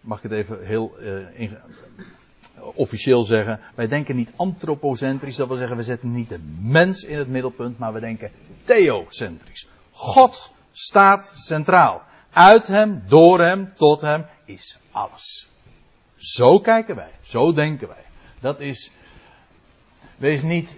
mag 0.00 0.16
ik 0.16 0.30
het 0.30 0.32
even 0.32 0.66
heel 0.66 0.96
uh, 1.00 1.52
officieel 2.74 3.24
zeggen, 3.24 3.60
wij 3.74 3.88
denken 3.88 4.16
niet 4.16 4.32
antropocentrisch, 4.36 5.36
dat 5.36 5.48
wil 5.48 5.56
zeggen 5.56 5.76
we 5.76 5.82
zetten 5.82 6.12
niet 6.12 6.28
de 6.28 6.40
mens 6.60 7.04
in 7.04 7.18
het 7.18 7.28
middelpunt, 7.28 7.78
maar 7.78 7.92
we 7.92 8.00
denken 8.00 8.30
theocentrisch. 8.64 9.68
God 9.90 10.52
staat 10.72 11.32
centraal. 11.36 12.08
Uit 12.32 12.66
hem, 12.66 13.02
door 13.06 13.40
hem, 13.40 13.72
tot 13.74 14.00
hem 14.00 14.26
is 14.44 14.78
alles. 14.90 15.48
Zo 16.16 16.60
kijken 16.60 16.96
wij, 16.96 17.10
zo 17.22 17.52
denken 17.52 17.88
wij. 17.88 18.04
Dat 18.40 18.60
is, 18.60 18.90
wees 20.16 20.42
niet 20.42 20.76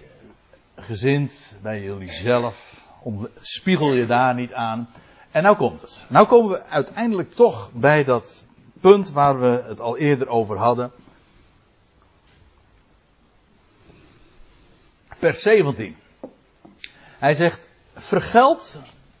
gezind 0.75 1.57
bij 1.61 1.81
jullie 1.81 2.11
zelf, 2.11 2.83
spiegel 3.41 3.93
je 3.93 4.05
daar 4.05 4.35
niet 4.35 4.53
aan. 4.53 4.89
En 5.31 5.43
nou 5.43 5.57
komt 5.57 5.81
het. 5.81 6.05
Nou 6.09 6.27
komen 6.27 6.51
we 6.51 6.63
uiteindelijk 6.63 7.33
toch 7.33 7.71
bij 7.73 8.03
dat 8.03 8.43
punt 8.81 9.11
waar 9.11 9.39
we 9.39 9.63
het 9.67 9.79
al 9.79 9.97
eerder 9.97 10.27
over 10.27 10.57
hadden. 10.57 10.91
Vers 15.09 15.41
17. 15.41 15.95
Hij 17.19 17.33
zegt, 17.33 17.67
vergeld 17.95 18.79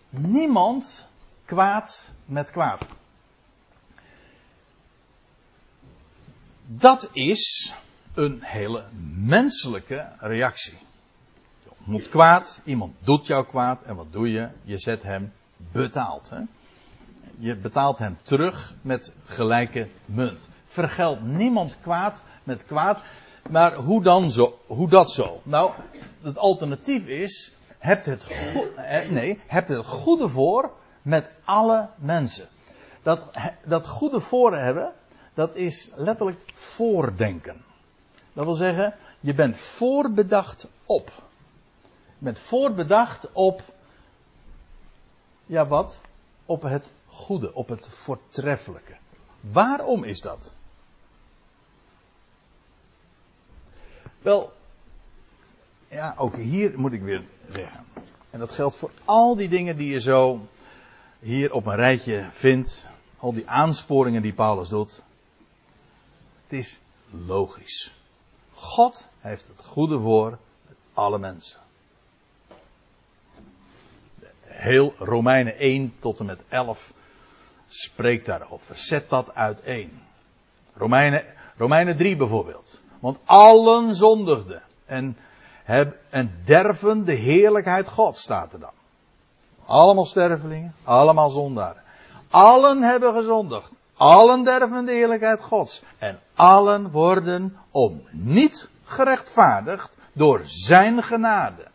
niemand 0.09 1.07
kwaad 1.53 2.09
met 2.25 2.51
kwaad. 2.51 2.87
Dat 6.65 7.09
is 7.11 7.73
een 8.13 8.39
hele 8.41 8.83
menselijke 9.15 10.07
reactie. 10.19 10.77
Je 11.63 11.69
ontmoet 11.77 12.09
kwaad, 12.09 12.61
iemand 12.65 12.95
doet 12.99 13.27
jou 13.27 13.45
kwaad 13.45 13.81
en 13.81 13.95
wat 13.95 14.11
doe 14.11 14.31
je? 14.31 14.49
Je 14.63 14.77
zet 14.77 15.03
hem 15.03 15.33
betaald. 15.57 16.29
Hè? 16.29 16.39
Je 17.37 17.55
betaalt 17.55 17.97
hem 17.97 18.17
terug 18.21 18.73
met 18.81 19.11
gelijke 19.25 19.87
munt. 20.05 20.47
Vergeld 20.65 21.23
niemand 21.23 21.77
kwaad 21.81 22.23
met 22.43 22.65
kwaad. 22.65 22.99
Maar 23.49 23.73
hoe 23.73 24.03
dan 24.03 24.31
zo? 24.31 24.59
Hoe 24.67 24.89
dat 24.89 25.11
zo? 25.11 25.41
Nou, 25.43 25.71
het 26.21 26.37
alternatief 26.37 27.05
is, 27.05 27.55
hebt 27.77 28.05
het, 28.05 28.23
go- 28.23 28.67
nee, 29.09 29.39
hebt 29.47 29.67
het 29.67 29.85
goede 29.85 30.29
voor 30.29 30.71
met 31.03 31.29
alle 31.43 31.89
mensen. 31.95 32.47
Dat, 33.01 33.29
dat 33.65 33.87
goede 33.87 34.19
voor 34.19 34.55
hebben, 34.57 34.93
dat 35.33 35.55
is 35.55 35.91
letterlijk 35.95 36.51
voordenken. 36.53 37.63
Dat 38.33 38.45
wil 38.45 38.55
zeggen, 38.55 38.95
je 39.19 39.33
bent 39.33 39.57
voorbedacht 39.57 40.67
op. 40.85 41.11
Je 42.17 42.25
bent 42.25 42.39
voorbedacht 42.39 43.31
op, 43.31 43.61
ja 45.45 45.67
wat? 45.67 45.99
Op 46.45 46.61
het 46.61 46.91
goede, 47.07 47.53
op 47.53 47.67
het 47.67 47.87
voortreffelijke. 47.87 48.95
Waarom 49.39 50.03
is 50.03 50.21
dat? 50.21 50.53
Wel, 54.21 54.53
ja, 55.87 56.15
ook 56.17 56.35
hier 56.35 56.79
moet 56.79 56.93
ik 56.93 57.01
weer 57.01 57.23
zeggen. 57.51 57.85
En 58.29 58.39
dat 58.39 58.51
geldt 58.51 58.75
voor 58.75 58.91
al 59.05 59.35
die 59.35 59.49
dingen 59.49 59.77
die 59.77 59.91
je 59.91 59.99
zo 59.99 60.41
hier 61.23 61.53
op 61.53 61.65
een 61.65 61.75
rijtje 61.75 62.27
vindt. 62.31 62.87
Al 63.17 63.33
die 63.33 63.49
aansporingen 63.49 64.21
die 64.21 64.33
Paulus 64.33 64.69
doet. 64.69 65.03
Het 66.43 66.53
is 66.53 66.79
logisch. 67.09 67.93
God 68.53 69.09
heeft 69.19 69.47
het 69.47 69.65
goede 69.65 69.99
voor 69.99 70.37
alle 70.93 71.19
mensen. 71.19 71.59
Heel 74.41 74.93
Romeinen 74.97 75.57
1 75.57 75.93
tot 75.99 76.19
en 76.19 76.25
met 76.25 76.43
11 76.49 76.93
spreekt 77.67 78.25
daarover. 78.25 78.75
Zet 78.75 79.09
dat 79.09 79.35
uiteen. 79.35 80.01
Romeinen, 80.73 81.25
Romeinen 81.57 81.97
3 81.97 82.15
bijvoorbeeld. 82.15 82.81
Want 82.99 83.17
allen 83.25 83.95
zondigden 83.95 84.61
en, 84.85 85.17
heb, 85.63 85.97
en 86.09 86.41
derven 86.45 87.05
de 87.05 87.13
heerlijkheid 87.13 87.89
God, 87.89 88.17
staat 88.17 88.53
er 88.53 88.59
dan. 88.59 88.82
Allemaal 89.65 90.05
stervelingen, 90.05 90.75
allemaal 90.83 91.29
zondaren. 91.29 91.83
Allen 92.29 92.81
hebben 92.81 93.13
gezondigd. 93.13 93.77
Allen 93.93 94.43
derven 94.43 94.85
de 94.85 94.91
heerlijkheid 94.91 95.41
Gods. 95.41 95.83
En 95.97 96.19
allen 96.33 96.91
worden 96.91 97.57
om 97.71 98.01
niet 98.11 98.69
gerechtvaardigd 98.83 99.97
door 100.13 100.41
zijn 100.45 101.03
genade. 101.03 101.67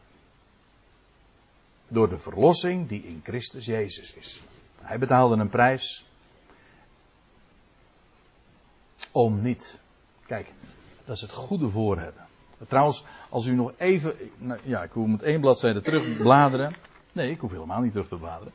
Door 1.88 2.08
de 2.08 2.18
verlossing 2.18 2.88
die 2.88 3.02
in 3.02 3.20
Christus 3.24 3.64
Jezus 3.64 4.12
is. 4.12 4.40
Hij 4.80 4.98
betaalde 4.98 5.36
een 5.36 5.48
prijs 5.48 6.06
om 9.12 9.42
niet. 9.42 9.80
Kijk, 10.26 10.52
dat 11.04 11.16
is 11.16 11.22
het 11.22 11.32
goede 11.32 11.68
voor 11.68 11.98
hebben. 11.98 12.26
Trouwens, 12.68 13.04
als 13.28 13.46
u 13.46 13.54
nog 13.54 13.72
even. 13.76 14.14
Nou, 14.38 14.60
ja, 14.64 14.82
ik 14.82 14.94
met 14.94 15.22
één 15.22 15.40
bladzijde 15.40 15.80
terug 15.80 16.04
te 16.04 16.22
bladeren. 16.22 16.74
Nee, 17.12 17.30
ik 17.30 17.40
hoef 17.40 17.50
helemaal 17.50 17.80
niet 17.80 17.92
terug 17.92 18.08
te 18.08 18.16
bladeren. 18.16 18.52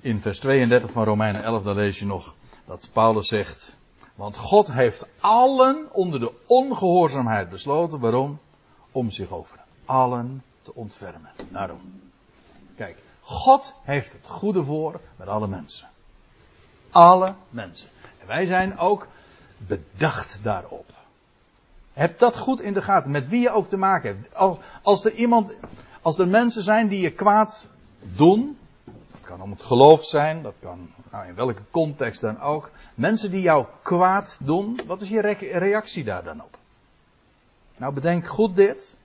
In 0.00 0.20
vers 0.20 0.38
32 0.38 0.90
van 0.90 1.04
Romeinen 1.04 1.42
11, 1.42 1.62
dan 1.62 1.74
lees 1.74 1.98
je 1.98 2.06
nog 2.06 2.34
dat 2.64 2.88
Paulus 2.92 3.28
zegt. 3.28 3.76
Want 4.14 4.36
God 4.36 4.72
heeft 4.72 5.08
allen 5.20 5.88
onder 5.92 6.20
de 6.20 6.32
ongehoorzaamheid 6.46 7.48
besloten. 7.48 7.98
Waarom? 7.98 8.38
Om 8.92 9.10
zich 9.10 9.30
over 9.30 9.58
allen 9.84 10.42
te 10.62 10.74
ontfermen. 10.74 11.30
Daarom. 11.48 12.00
Kijk, 12.76 12.98
God 13.20 13.74
heeft 13.82 14.12
het 14.12 14.26
goede 14.26 14.64
voor 14.64 15.00
met 15.16 15.28
alle 15.28 15.48
mensen. 15.48 15.88
Alle 16.90 17.34
mensen. 17.50 17.88
En 18.20 18.26
wij 18.26 18.46
zijn 18.46 18.78
ook 18.78 19.06
bedacht 19.56 20.40
daarop. 20.42 20.90
Heb 21.92 22.18
dat 22.18 22.38
goed 22.38 22.60
in 22.60 22.72
de 22.72 22.82
gaten, 22.82 23.10
met 23.10 23.28
wie 23.28 23.40
je 23.40 23.50
ook 23.50 23.68
te 23.68 23.76
maken 23.76 24.08
hebt. 24.08 24.34
Als 24.82 25.04
er 25.04 25.12
iemand, 25.12 25.52
als 26.02 26.18
er 26.18 26.28
mensen 26.28 26.62
zijn 26.62 26.88
die 26.88 27.00
je 27.00 27.10
kwaad 27.10 27.68
doen, 28.16 28.58
dat 28.84 29.20
kan 29.20 29.40
om 29.40 29.50
het 29.50 29.62
geloof 29.62 30.04
zijn, 30.04 30.42
dat 30.42 30.54
kan 30.60 30.90
nou, 31.10 31.26
in 31.26 31.34
welke 31.34 31.62
context 31.70 32.20
dan 32.20 32.40
ook. 32.40 32.70
Mensen 32.94 33.30
die 33.30 33.40
jou 33.40 33.66
kwaad 33.82 34.38
doen, 34.42 34.80
wat 34.86 35.00
is 35.00 35.08
je 35.08 35.20
reactie 35.58 36.04
daar 36.04 36.24
dan 36.24 36.42
op? 36.42 36.58
Nou, 37.76 37.94
bedenk 37.94 38.26
goed 38.26 38.56
dit. 38.56 38.96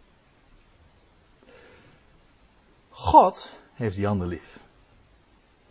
God 2.89 3.59
heeft 3.73 3.95
die 3.95 4.07
ander 4.07 4.27
lief. 4.27 4.59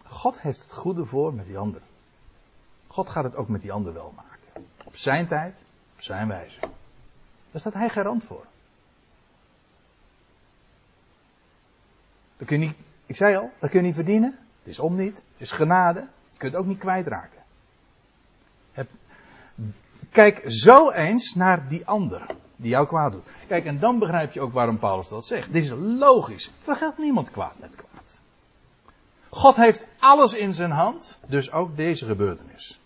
God 0.05 0.41
heeft 0.41 0.63
het 0.63 0.73
goede 0.73 1.05
voor 1.05 1.35
met 1.35 1.47
die 1.47 1.59
ander. 1.59 1.81
God 2.87 3.09
gaat 3.09 3.25
het 3.25 3.37
ook 3.37 3.49
met 3.49 3.61
die 3.61 3.73
ander 3.73 3.93
wel 3.93 4.13
maken. 4.17 4.67
Op 4.85 4.97
zijn 4.97 5.27
tijd, 5.29 5.63
op 5.95 6.03
zijn 6.03 6.29
wijze. 6.29 6.59
Daar 7.51 7.61
staat 7.61 7.75
hij 7.75 7.89
garant 7.89 8.25
voor. 8.25 8.45
Dat 12.37 12.47
kun 12.47 12.61
je 12.61 12.67
niet, 12.67 12.77
ik 13.07 13.17
zei 13.17 13.37
al, 13.37 13.51
dat 13.59 13.71
kun 13.71 13.81
je 13.81 13.87
niet 13.87 13.95
verdienen. 13.95 14.39
Het 14.59 14.69
is 14.69 14.79
om 14.79 14.97
niet. 14.97 15.17
Het 15.33 15.41
is 15.41 15.53
genade. 15.53 16.01
Je 16.01 16.39
kunt 16.39 16.53
het 16.53 16.61
ook 16.61 16.69
niet 16.69 16.79
kwijtraken. 16.79 17.43
Het, 18.73 18.91
kijk 20.11 20.43
zo 20.47 20.91
eens 20.91 21.35
naar 21.35 21.69
die 21.69 21.87
ander 21.87 22.27
die 22.57 22.71
jou 22.71 22.87
kwaad 22.87 23.13
doet. 23.13 23.29
Kijk, 23.47 23.65
en 23.65 23.79
dan 23.79 23.99
begrijp 23.99 24.33
je 24.33 24.41
ook 24.41 24.53
waarom 24.53 24.79
Paulus 24.79 25.09
dat 25.09 25.27
zegt. 25.27 25.53
Dit 25.53 25.63
is 25.63 25.73
logisch. 25.79 26.51
Vergeldt 26.59 26.99
niemand 26.99 27.31
kwaad 27.31 27.59
met 27.59 27.77
kwaad. 27.77 28.23
God 29.29 29.57
heeft 29.57 29.89
alles 29.99 30.35
in 30.35 30.55
zijn 30.55 30.71
hand, 30.71 31.19
dus 31.27 31.53
ook 31.53 31.77
deze 31.77 32.05
gebeurtenis. 32.05 32.81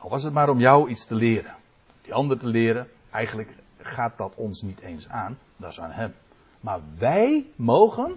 Al 0.00 0.10
was 0.10 0.22
het 0.22 0.32
maar 0.32 0.48
om 0.48 0.60
jou 0.60 0.88
iets 0.88 1.06
te 1.06 1.14
leren. 1.14 1.54
Die 2.02 2.14
ander 2.14 2.38
te 2.38 2.46
leren, 2.46 2.88
eigenlijk 3.10 3.50
gaat 3.78 4.16
dat 4.16 4.34
ons 4.34 4.62
niet 4.62 4.80
eens 4.80 5.08
aan, 5.08 5.38
dat 5.56 5.70
is 5.70 5.80
aan 5.80 5.90
hem. 5.90 6.14
Maar 6.60 6.80
wij 6.98 7.46
mogen 7.56 8.16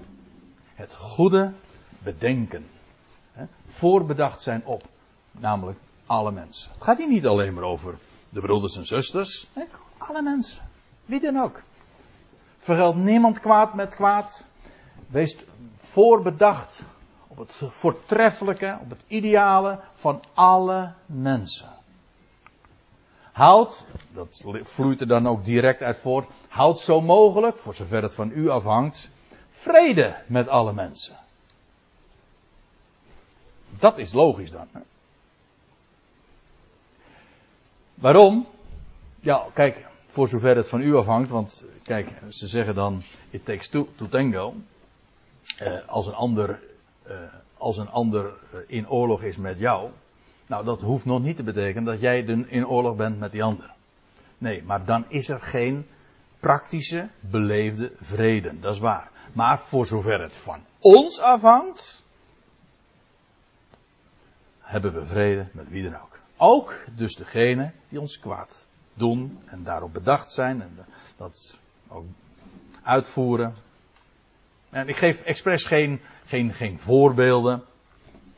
het 0.76 0.94
goede 0.94 1.54
bedenken. 2.00 2.66
Voorbedacht 3.66 4.42
zijn 4.42 4.66
op, 4.66 4.84
namelijk 5.32 5.80
alle 6.06 6.32
mensen. 6.32 6.72
Het 6.74 6.84
gaat 6.84 6.98
hier 6.98 7.08
niet 7.08 7.26
alleen 7.26 7.54
maar 7.54 7.64
over 7.64 7.98
de 8.30 8.40
broeders 8.40 8.76
en 8.76 8.86
zusters. 8.86 9.48
Alle 9.98 10.22
mensen. 10.22 10.58
Wie 11.06 11.20
dan 11.20 11.38
ook. 11.38 11.62
Vergeld 12.58 12.96
niemand 12.96 13.40
kwaad 13.40 13.74
met 13.74 13.96
kwaad. 13.96 14.48
Wees 15.08 15.46
voorbedacht 15.76 16.84
op 17.28 17.38
het 17.38 17.62
voortreffelijke, 17.68 18.78
op 18.82 18.90
het 18.90 19.04
ideale 19.08 19.80
van 19.94 20.22
alle 20.34 20.94
mensen. 21.06 21.70
Houd, 23.42 23.86
dat 24.14 24.46
vloeit 24.64 25.02
er 25.02 25.08
dan 25.08 25.28
ook 25.28 25.46
direct 25.46 25.82
uit 25.82 25.98
voort, 25.98 26.30
houd 26.48 26.80
zo 26.80 27.02
mogelijk, 27.02 27.58
voor 27.58 27.76
zover 27.76 28.02
het 28.02 28.16
van 28.16 28.32
u 28.32 28.50
afhangt, 28.50 29.10
vrede 29.50 30.16
met 30.28 30.48
alle 30.48 30.74
mensen. 30.74 31.16
Dat 33.70 33.98
is 33.98 34.14
logisch 34.14 34.52
dan. 34.52 34.68
Waarom? 37.94 38.48
Ja, 39.20 39.46
kijk, 39.54 39.86
voor 40.08 40.28
zover 40.28 40.56
het 40.56 40.70
van 40.70 40.82
u 40.82 40.96
afhangt, 40.96 41.30
want 41.30 41.64
kijk, 41.84 42.14
ze 42.30 42.48
zeggen 42.48 42.76
dan, 42.76 43.02
it 43.30 43.46
takes 43.46 43.68
two 43.68 43.88
to 43.96 44.08
tango. 44.08 44.54
Eh, 45.58 45.88
als 45.88 46.08
een 46.08 46.14
ander, 46.14 46.60
eh, 47.04 47.34
als 47.58 47.78
een 47.78 47.90
ander 47.90 48.26
eh, 48.26 48.60
in 48.68 48.90
oorlog 48.90 49.24
is 49.24 49.38
met 49.38 49.60
jou, 49.60 49.90
nou 50.52 50.66
dat 50.66 50.82
hoeft 50.82 51.06
nog 51.06 51.22
niet 51.22 51.36
te 51.36 51.44
betekenen 51.44 51.84
dat 51.84 52.00
jij 52.00 52.24
in 52.48 52.68
oorlog 52.68 52.96
bent 52.96 53.20
met 53.20 53.32
die 53.32 53.44
ander. 53.44 53.74
Nee, 54.38 54.64
maar 54.64 54.86
dan 54.86 55.06
is 55.08 55.30
er 55.30 55.40
geen 55.40 55.88
praktische, 56.40 57.10
beleefde 57.20 57.92
vrede, 58.00 58.60
dat 58.60 58.74
is 58.74 58.80
waar. 58.80 59.12
Maar 59.34 59.60
voor 59.60 59.88
zover 59.88 60.22
het 60.22 60.36
van 60.36 60.60
ons 60.80 61.20
afhangt, 61.20 62.04
hebben 64.60 64.94
we 64.94 65.06
vrede 65.06 65.48
met 65.52 65.70
wie 65.70 65.84
dan 65.84 66.02
ook. 66.02 66.20
Ook 66.38 66.86
dus 66.96 67.16
degene 67.16 67.72
die 67.90 68.00
ons 68.00 68.20
kwaad 68.20 68.66
doen 68.94 69.40
en 69.46 69.64
daarop 69.64 69.94
bedacht 69.94 70.32
zijn 70.32 70.62
en 70.62 70.86
dat 71.18 71.60
ook 71.88 72.06
uitvoeren. 72.84 73.56
En 74.70 74.88
ik 74.88 74.96
geef 74.96 75.22
expres 75.22 75.64
geen, 75.64 76.02
geen, 76.26 76.54
geen 76.54 76.80
voorbeelden. 76.80 77.64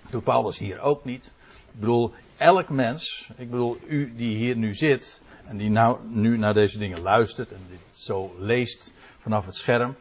Dat 0.01 0.11
doet 0.11 0.24
Paulus 0.24 0.57
hier 0.57 0.80
ook 0.80 1.05
niet. 1.05 1.34
Ik 1.74 1.80
bedoel, 1.80 2.13
elk 2.38 2.69
mens, 2.69 3.30
ik 3.36 3.49
bedoel, 3.49 3.78
u 3.88 4.15
die 4.15 4.36
hier 4.36 4.55
nu 4.55 4.74
zit 4.74 5.21
en 5.47 5.57
die 5.57 5.69
nou, 5.69 6.07
nu 6.07 6.38
naar 6.38 6.53
deze 6.53 6.78
dingen 6.78 7.01
luistert 7.01 7.51
en 7.51 7.61
dit 7.69 7.97
zo 7.97 8.36
leest 8.39 8.93
vanaf 9.17 9.45
het 9.45 9.55
scherm. 9.55 9.95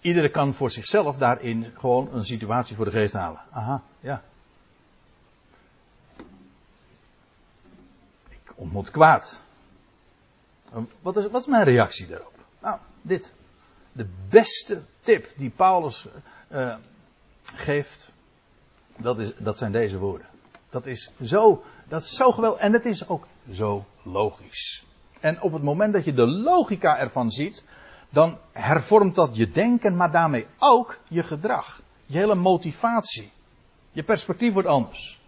Iedereen 0.00 0.30
kan 0.30 0.54
voor 0.54 0.70
zichzelf 0.70 1.16
daarin 1.16 1.72
gewoon 1.76 2.08
een 2.12 2.24
situatie 2.24 2.76
voor 2.76 2.84
de 2.84 2.90
geest 2.90 3.12
halen. 3.12 3.40
Aha, 3.50 3.82
ja. 4.00 4.22
ontmoet 8.60 8.90
kwaad. 8.90 9.44
Wat 11.00 11.16
is, 11.16 11.30
wat 11.30 11.40
is 11.40 11.46
mijn 11.46 11.64
reactie 11.64 12.06
daarop? 12.06 12.34
Nou, 12.60 12.78
dit. 13.02 13.34
De 13.92 14.06
beste 14.28 14.82
tip 15.00 15.28
die 15.36 15.50
Paulus 15.50 16.06
uh, 16.52 16.76
geeft, 17.42 18.12
dat, 19.02 19.18
is, 19.18 19.32
dat 19.38 19.58
zijn 19.58 19.72
deze 19.72 19.98
woorden. 19.98 20.26
Dat 20.70 20.86
is 20.86 21.12
zo, 21.22 21.62
dat 21.88 22.02
is 22.02 22.16
zo 22.16 22.32
geweldig 22.32 22.60
en 22.60 22.72
het 22.72 22.86
is 22.86 23.08
ook 23.08 23.26
zo 23.52 23.84
logisch. 24.02 24.84
En 25.20 25.42
op 25.42 25.52
het 25.52 25.62
moment 25.62 25.92
dat 25.92 26.04
je 26.04 26.12
de 26.12 26.26
logica 26.26 26.98
ervan 26.98 27.30
ziet, 27.30 27.64
dan 28.10 28.38
hervormt 28.52 29.14
dat 29.14 29.36
je 29.36 29.50
denken, 29.50 29.96
maar 29.96 30.10
daarmee 30.10 30.46
ook 30.58 30.98
je 31.08 31.22
gedrag. 31.22 31.82
Je 32.06 32.18
hele 32.18 32.34
motivatie. 32.34 33.30
Je 33.92 34.02
perspectief 34.02 34.52
wordt 34.52 34.68
anders. 34.68 35.20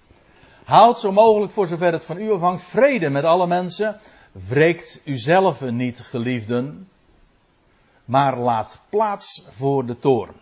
Houd 0.65 0.99
zo 0.99 1.13
mogelijk 1.13 1.53
voor 1.53 1.67
zover 1.67 1.93
het 1.93 2.05
van 2.05 2.19
u 2.19 2.33
afhangt 2.33 2.63
vrede 2.63 3.09
met 3.09 3.25
alle 3.25 3.47
mensen. 3.47 4.01
Wreekt 4.33 5.01
uzelf 5.05 5.61
niet, 5.61 6.01
geliefden, 6.01 6.89
maar 8.05 8.39
laat 8.39 8.81
plaats 8.89 9.47
voor 9.51 9.87
de 9.87 9.97
toorn. 9.97 10.35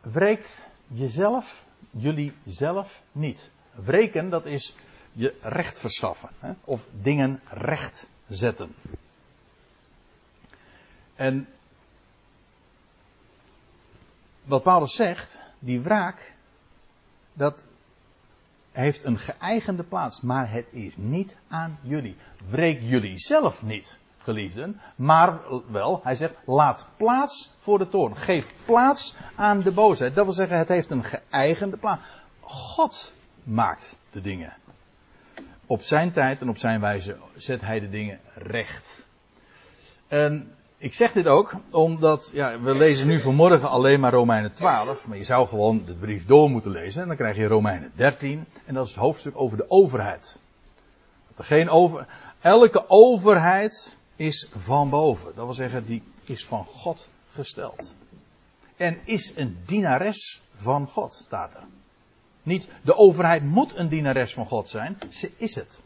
Wreekt 0.00 0.66
jezelf, 0.86 1.66
jullie 1.90 2.34
zelf 2.44 3.02
niet. 3.12 3.50
Wreken, 3.74 4.30
dat 4.30 4.46
is 4.46 4.76
je 5.12 5.34
recht 5.40 5.78
verschaffen. 5.78 6.28
Hè? 6.38 6.52
Of 6.64 6.88
dingen 7.00 7.40
recht 7.50 8.08
zetten. 8.28 8.74
En 11.14 11.48
wat 14.44 14.62
Paulus 14.62 14.94
zegt, 14.94 15.42
die 15.58 15.80
wraak, 15.80 16.34
dat 17.32 17.64
heeft 18.72 19.04
een 19.04 19.18
geëigende 19.18 19.82
plaats, 19.82 20.20
maar 20.20 20.50
het 20.50 20.66
is 20.70 20.96
niet 20.96 21.36
aan 21.48 21.78
jullie. 21.82 22.16
Breek 22.50 22.80
jullie 22.80 23.18
zelf 23.18 23.62
niet, 23.62 23.98
geliefden, 24.26 24.80
maar 24.96 25.38
wel, 25.70 26.00
hij 26.02 26.14
zegt, 26.14 26.34
laat 26.44 26.86
plaats 26.96 27.54
voor 27.58 27.78
de 27.78 27.88
toorn. 27.88 28.16
Geef 28.16 28.54
plaats 28.64 29.16
aan 29.36 29.60
de 29.60 29.72
boosheid. 29.72 30.14
Dat 30.14 30.24
wil 30.24 30.34
zeggen, 30.34 30.58
het 30.58 30.68
heeft 30.68 30.90
een 30.90 31.04
geëigende 31.04 31.76
plaats. 31.76 32.02
God 32.40 33.12
maakt 33.42 33.96
de 34.10 34.20
dingen. 34.20 34.52
Op 35.66 35.82
zijn 35.82 36.12
tijd 36.12 36.40
en 36.40 36.48
op 36.48 36.58
zijn 36.58 36.80
wijze 36.80 37.16
zet 37.36 37.60
hij 37.60 37.80
de 37.80 37.88
dingen 37.88 38.20
recht. 38.34 39.06
En 40.08 40.54
ik 40.78 40.94
zeg 40.94 41.12
dit 41.12 41.26
ook 41.26 41.54
omdat, 41.70 42.30
ja, 42.32 42.60
we 42.60 42.74
lezen 42.74 43.06
nu 43.06 43.20
vanmorgen 43.20 43.68
alleen 43.68 44.00
maar 44.00 44.12
Romeinen 44.12 44.52
12, 44.52 45.06
maar 45.06 45.16
je 45.16 45.24
zou 45.24 45.48
gewoon 45.48 45.84
de 45.84 45.92
brief 45.92 46.26
door 46.26 46.50
moeten 46.50 46.70
lezen 46.70 47.02
en 47.02 47.08
dan 47.08 47.16
krijg 47.16 47.36
je 47.36 47.46
Romeinen 47.46 47.92
13 47.94 48.46
en 48.64 48.74
dat 48.74 48.84
is 48.86 48.90
het 48.90 49.00
hoofdstuk 49.00 49.32
over 49.36 49.56
de 49.56 49.70
overheid. 49.70 50.38
Dat 51.28 51.38
er 51.38 51.44
geen 51.44 51.68
over, 51.68 52.06
elke 52.40 52.88
overheid 52.88 53.96
is 54.16 54.48
van 54.56 54.90
boven. 54.90 55.34
Dat 55.34 55.44
wil 55.44 55.54
zeggen, 55.54 55.86
die 55.86 56.02
is 56.24 56.46
van 56.46 56.64
God 56.64 57.08
gesteld. 57.32 57.94
En 58.76 58.98
is 59.04 59.36
een 59.36 59.58
dienares 59.66 60.42
van 60.54 60.86
God, 60.86 61.14
staat 61.14 61.54
er. 61.54 61.62
Niet 62.42 62.68
de 62.82 62.96
overheid 62.96 63.42
moet 63.42 63.76
een 63.76 63.88
dienares 63.88 64.34
van 64.34 64.46
God 64.46 64.68
zijn, 64.68 64.98
ze 65.10 65.32
is 65.36 65.54
het. 65.54 65.80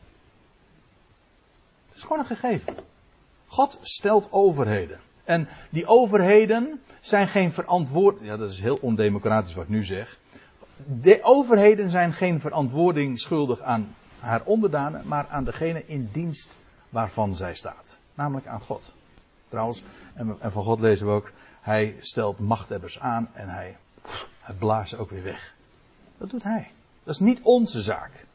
Het 1.88 1.96
is 1.96 2.02
gewoon 2.02 2.18
een 2.18 2.24
gegeven. 2.24 2.76
God 3.46 3.78
stelt 3.82 4.28
overheden. 4.30 5.00
En 5.24 5.48
die 5.70 5.86
overheden 5.86 6.82
zijn 7.00 7.28
geen 7.28 7.52
verantwoord. 7.52 8.18
Ja, 8.20 8.36
dat 8.36 8.50
is 8.50 8.60
heel 8.60 8.78
ondemocratisch 8.80 9.54
wat 9.54 9.64
ik 9.64 9.70
nu 9.70 9.84
zeg. 9.84 10.18
De 11.00 11.22
overheden 11.22 11.90
zijn 11.90 12.12
geen 12.12 12.40
verantwoording 12.40 13.20
schuldig 13.20 13.60
aan 13.60 13.94
haar 14.18 14.42
onderdanen, 14.44 15.08
maar 15.08 15.26
aan 15.28 15.44
degene 15.44 15.86
in 15.86 16.08
dienst 16.12 16.56
waarvan 16.88 17.34
zij 17.34 17.54
staat. 17.54 17.99
Namelijk 18.20 18.46
aan 18.46 18.60
God. 18.60 18.92
Trouwens, 19.48 19.82
en, 20.14 20.36
van 20.40 20.64
God 20.64 20.80
lezen 20.80 21.06
we 21.06 21.12
ook, 21.12 21.32
hij 21.60 21.96
stelt 22.00 22.38
machthebbers 22.38 22.98
aan 22.98 23.28
en 23.32 23.48
hij, 23.48 23.76
hij 24.40 24.54
blaast 24.54 24.98
ook 24.98 25.10
weer 25.10 25.22
weg. 25.22 25.54
Dat 26.18 26.30
doet 26.30 26.42
hij. 26.42 26.70
Dat 27.02 27.14
is 27.14 27.20
niet 27.20 27.40
onze 27.42 27.80
zaak. 27.80 28.26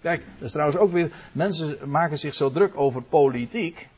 Kijk, 0.00 0.24
dat 0.34 0.46
is 0.46 0.50
trouwens 0.50 0.78
ook 0.78 0.92
weer, 0.92 1.12
mensen 1.32 1.90
maken 1.90 2.18
zich 2.18 2.34
zo 2.34 2.50
druk 2.50 2.78
over 2.78 3.02
politiek. 3.02 3.88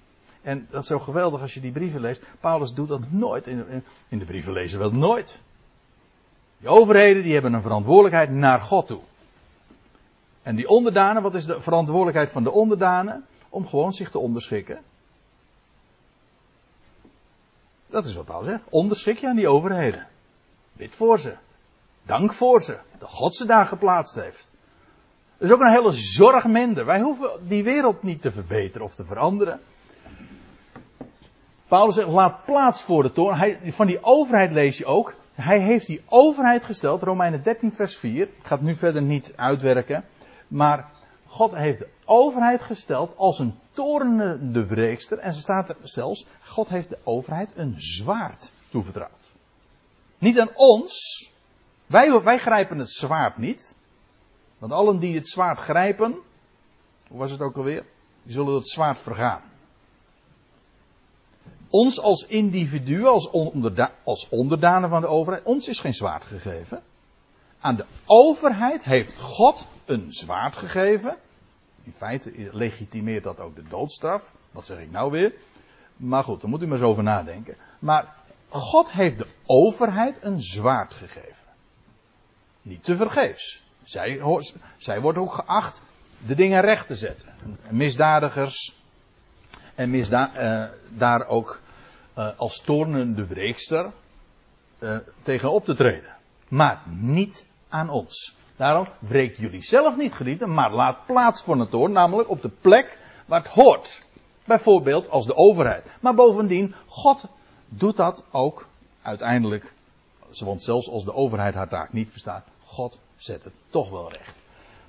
En 0.43 0.67
dat 0.71 0.83
is 0.83 0.89
zo 0.89 0.99
geweldig 0.99 1.41
als 1.41 1.55
je 1.55 1.61
die 1.61 1.73
brieven 1.73 2.01
leest. 2.01 2.23
Paulus 2.41 2.75
doet 2.75 2.89
dat 2.89 3.11
nooit. 3.11 3.47
In, 3.47 3.85
in 4.09 4.19
de 4.19 4.25
brieven 4.25 4.53
lezen 4.53 4.79
wel 4.79 4.93
nooit. 4.93 5.39
Die 6.59 6.69
overheden 6.69 7.23
die 7.23 7.33
hebben 7.33 7.53
een 7.53 7.63
verantwoordelijkheid 7.63 8.31
naar 8.31 8.61
God 8.61 8.87
toe. 8.87 9.01
En 10.43 10.57
die 10.57 10.69
onderdanen, 10.69 11.23
wat 11.23 11.35
is 11.35 11.47
de 11.47 11.61
verantwoordelijkheid 11.61 12.31
van 12.31 12.43
de 12.43 12.51
onderdanen? 12.51 13.25
Om 13.49 13.67
gewoon 13.67 13.93
zich 13.93 14.11
te 14.11 14.19
onderschikken. 14.19 14.79
Dat 17.93 18.05
is 18.05 18.15
wat 18.15 18.25
Paulus 18.25 18.49
zegt. 18.49 18.63
Onderschik 18.69 19.19
je 19.19 19.29
aan 19.29 19.37
die 19.37 19.49
overheden. 19.49 20.07
Bid 20.73 20.95
voor 20.95 21.19
ze. 21.19 21.35
Dank 22.03 22.33
voor 22.33 22.63
ze. 22.63 22.79
Dat 22.99 23.11
God 23.11 23.35
ze 23.35 23.47
daar 23.47 23.67
geplaatst 23.67 24.15
heeft. 24.15 24.51
Dat 25.39 25.49
is 25.49 25.55
ook 25.55 25.61
een 25.61 25.73
hele 25.73 25.93
zorg 25.93 26.45
minder. 26.45 26.85
Wij 26.85 27.01
hoeven 27.01 27.31
die 27.49 27.65
wereld 27.65 28.03
niet 28.03 28.21
te 28.21 28.31
verbeteren 28.31 28.87
of 28.87 28.95
te 28.95 29.05
veranderen. 29.05 29.61
Paulus 31.69 31.95
zegt, 31.95 32.09
laat 32.09 32.45
plaats 32.45 32.83
voor 32.83 33.03
de 33.03 33.13
toren. 33.13 33.39
Hij, 33.39 33.59
van 33.65 33.87
die 33.87 34.03
overheid 34.03 34.53
lees 34.53 34.79
je 34.79 34.85
ook. 34.85 35.15
Hij 35.35 35.61
heeft 35.61 35.87
die 35.87 36.03
overheid 36.07 36.65
gesteld, 36.65 37.03
Romeinen 37.03 37.43
13 37.43 37.73
vers 37.73 37.97
4. 37.97 38.23
Ik 38.23 38.33
ga 38.43 38.55
het 38.55 38.65
nu 38.65 38.77
verder 38.77 39.03
niet 39.03 39.33
uitwerken. 39.37 40.05
Maar 40.49 40.91
God 41.33 41.55
heeft 41.55 41.79
de 41.79 41.89
overheid 42.05 42.63
gesteld 42.63 43.17
als 43.17 43.39
een 43.39 43.59
torenende 43.71 44.67
wreekster. 44.67 45.19
En 45.19 45.35
ze 45.35 45.41
staat 45.41 45.69
er 45.69 45.77
zelfs, 45.83 46.27
God 46.43 46.69
heeft 46.69 46.89
de 46.89 46.99
overheid 47.05 47.51
een 47.55 47.75
zwaard 47.79 48.53
toevertrouwd. 48.69 49.31
Niet 50.19 50.41
aan 50.41 50.51
ons. 50.55 51.31
Wij, 51.87 52.23
wij 52.23 52.39
grijpen 52.39 52.79
het 52.79 52.91
zwaard 52.91 53.37
niet. 53.37 53.77
Want 54.59 54.73
allen 54.73 54.99
die 54.99 55.15
het 55.15 55.29
zwaard 55.29 55.59
grijpen, 55.59 56.19
hoe 57.09 57.19
was 57.19 57.31
het 57.31 57.41
ook 57.41 57.57
alweer? 57.57 57.85
Die 58.23 58.33
zullen 58.33 58.55
het 58.55 58.69
zwaard 58.69 58.99
vergaan 58.99 59.43
ons 61.73 62.01
als 62.01 62.27
individu, 62.27 63.05
als, 63.05 63.31
als 64.05 64.29
onderdanen 64.29 64.89
van 64.91 65.01
de 65.01 65.07
overheid, 65.07 65.45
ons 65.45 65.69
is 65.69 65.81
geen 65.81 65.95
zwaard 65.95 66.25
gegeven. 66.25 66.83
Aan 67.63 67.77
de 67.77 67.87
overheid 68.07 68.85
heeft 68.85 69.19
God 69.19 69.67
een 69.85 70.07
zwaard 70.13 70.57
gegeven. 70.57 71.17
In 71.83 71.93
feite 71.93 72.33
legitimeert 72.53 73.25
dat 73.25 73.41
ook 73.41 73.55
de 73.55 73.63
doodstraf. 73.69 74.35
Wat 74.51 74.67
zeg 74.67 74.79
ik 74.79 74.91
nou 74.91 75.11
weer? 75.11 75.33
Maar 75.97 76.25
goed, 76.25 76.41
daar 76.41 76.51
moet 76.51 76.63
u 76.63 76.67
maar 76.67 76.79
eens 76.79 76.87
over 76.87 77.03
nadenken. 77.03 77.57
Maar 77.79 78.15
God 78.49 78.93
heeft 78.93 79.19
de 79.19 79.27
overheid 79.47 80.19
een 80.21 80.41
zwaard 80.41 80.95
gegeven. 80.95 81.47
Niet 82.63 82.85
te 82.85 82.97
vergeefs. 82.97 83.63
Zij, 83.83 84.21
zij 84.79 85.01
wordt 85.01 85.19
ook 85.19 85.33
geacht 85.33 85.83
de 86.27 86.35
dingen 86.35 86.61
recht 86.61 86.87
te 86.87 86.95
zetten. 86.95 87.29
Misdadigers 87.71 88.77
en 89.75 89.91
misda 89.91 90.33
uh, 90.37 90.69
daar 90.89 91.27
ook 91.27 91.61
uh, 92.19 92.29
als 92.37 92.61
toornende 92.61 93.27
wreekster 93.27 93.93
uh, 94.79 94.97
tegenop 95.23 95.65
te 95.65 95.75
treden. 95.75 96.17
Maar 96.49 96.83
niet 96.87 97.47
aan 97.73 97.91
ons. 97.91 98.37
Daarom 98.57 98.87
wreek 98.99 99.37
jullie 99.37 99.63
zelf 99.63 99.97
niet 99.97 100.13
geliefden, 100.13 100.55
maar 100.55 100.73
laat 100.73 101.07
plaats 101.07 101.43
voor 101.43 101.61
een 101.61 101.69
toorn, 101.69 101.93
namelijk 101.93 102.31
op 102.31 102.43
de 102.43 102.51
plek 102.61 102.99
waar 103.27 103.43
het 103.43 103.53
hoort. 103.53 104.03
Bijvoorbeeld 104.45 105.11
als 105.11 105.27
de 105.27 105.37
overheid. 105.37 105.85
Maar 106.01 106.15
bovendien, 106.15 106.75
God 106.87 107.25
doet 107.69 107.97
dat 107.97 108.25
ook 108.31 108.67
uiteindelijk. 109.03 109.73
Want 110.39 110.63
zelfs 110.63 110.91
als 110.91 111.05
de 111.05 111.15
overheid 111.15 111.55
haar 111.55 111.69
taak 111.69 111.93
niet 111.93 112.11
verstaat, 112.11 112.45
God 112.65 113.01
zet 113.17 113.45
het 113.45 113.53
toch 113.71 113.91
wel 113.91 114.11
recht. 114.11 114.35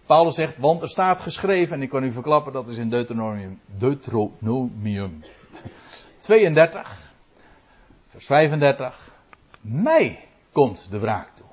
Paulus 0.05 0.35
zegt, 0.35 0.57
want 0.57 0.81
er 0.81 0.89
staat 0.89 1.19
geschreven, 1.19 1.75
en 1.75 1.81
ik 1.81 1.89
kan 1.89 2.03
u 2.03 2.11
verklappen, 2.11 2.53
dat 2.53 2.67
is 2.67 2.77
in 2.77 2.89
Deuteronomium, 2.89 3.59
Deuteronomium 3.65 5.23
32, 6.19 6.97
vers 8.07 8.25
35. 8.25 9.11
Mij 9.61 10.27
komt 10.51 10.87
de 10.89 10.99
wraak 10.99 11.29
toe. 11.35 11.45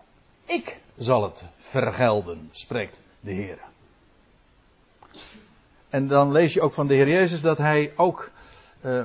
Ik 0.47 0.81
zal 1.01 1.22
het 1.22 1.46
vergelden, 1.57 2.48
spreekt 2.53 3.03
de 3.20 3.32
Heer. 3.32 3.59
En 5.88 6.09
dan 6.09 6.32
lees 6.32 6.53
je 6.53 6.61
ook 6.61 6.72
van 6.72 6.86
de 6.86 6.94
Heer 6.94 7.09
Jezus 7.09 7.40
dat 7.40 7.59
hij 7.59 7.92
ook, 7.96 8.30
uh, 8.80 9.03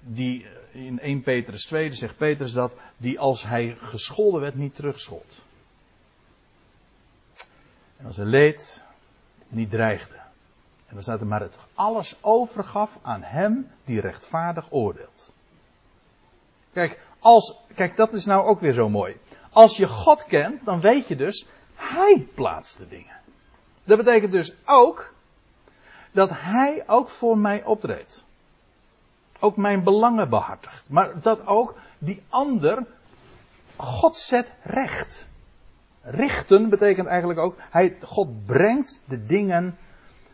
die 0.00 0.46
in 0.72 1.00
1 1.00 1.22
Petrus 1.22 1.64
2, 1.64 1.92
zegt 1.92 2.16
Petrus 2.16 2.52
dat, 2.52 2.76
die 2.96 3.20
als 3.20 3.42
hij 3.42 3.76
gescholden 3.78 4.40
werd 4.40 4.54
niet 4.54 4.74
terugschold. 4.74 5.42
En 7.96 8.06
als 8.06 8.16
hij 8.16 8.26
leed, 8.26 8.84
niet 9.48 9.70
dreigde. 9.70 10.14
En 10.86 10.94
dan 10.94 11.02
staat 11.02 11.20
er 11.20 11.26
maar 11.26 11.40
het 11.40 11.58
alles 11.74 12.16
overgaf 12.20 12.98
aan 13.02 13.22
hem 13.22 13.70
die 13.84 14.00
rechtvaardig 14.00 14.66
oordeelt. 14.70 15.32
Kijk, 16.72 17.00
als, 17.18 17.56
kijk, 17.74 17.96
dat 17.96 18.12
is 18.12 18.24
nou 18.24 18.46
ook 18.46 18.60
weer 18.60 18.72
zo 18.72 18.88
mooi. 18.88 19.16
Als 19.52 19.76
je 19.76 19.88
God 19.88 20.24
kent, 20.24 20.64
dan 20.64 20.80
weet 20.80 21.08
je 21.08 21.16
dus, 21.16 21.46
Hij 21.74 22.26
plaatst 22.34 22.78
de 22.78 22.88
dingen. 22.88 23.16
Dat 23.84 23.98
betekent 23.98 24.32
dus 24.32 24.52
ook 24.64 25.12
dat 26.12 26.30
Hij 26.32 26.82
ook 26.86 27.08
voor 27.08 27.38
mij 27.38 27.64
optreedt. 27.64 28.24
Ook 29.38 29.56
mijn 29.56 29.84
belangen 29.84 30.28
behartigt. 30.28 30.88
Maar 30.88 31.20
dat 31.20 31.46
ook 31.46 31.76
die 31.98 32.22
ander 32.28 32.86
God 33.76 34.16
zet 34.16 34.54
recht. 34.62 35.28
Richten 36.02 36.68
betekent 36.68 37.06
eigenlijk 37.06 37.40
ook, 37.40 37.56
hij, 37.70 37.96
God 38.00 38.46
brengt 38.46 39.02
de 39.04 39.24
dingen 39.26 39.76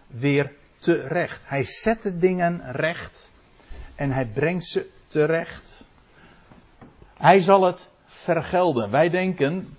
weer 0.06 0.52
terecht. 0.76 1.42
Hij 1.44 1.64
zet 1.64 2.02
de 2.02 2.18
dingen 2.18 2.72
recht 2.72 3.30
en 3.94 4.10
hij 4.10 4.26
brengt 4.26 4.64
ze 4.64 4.90
terecht. 5.06 5.84
Hij 7.16 7.40
zal 7.40 7.62
het 7.62 7.88
vergelden. 8.32 8.90
Wij 8.90 9.08
denken, 9.08 9.76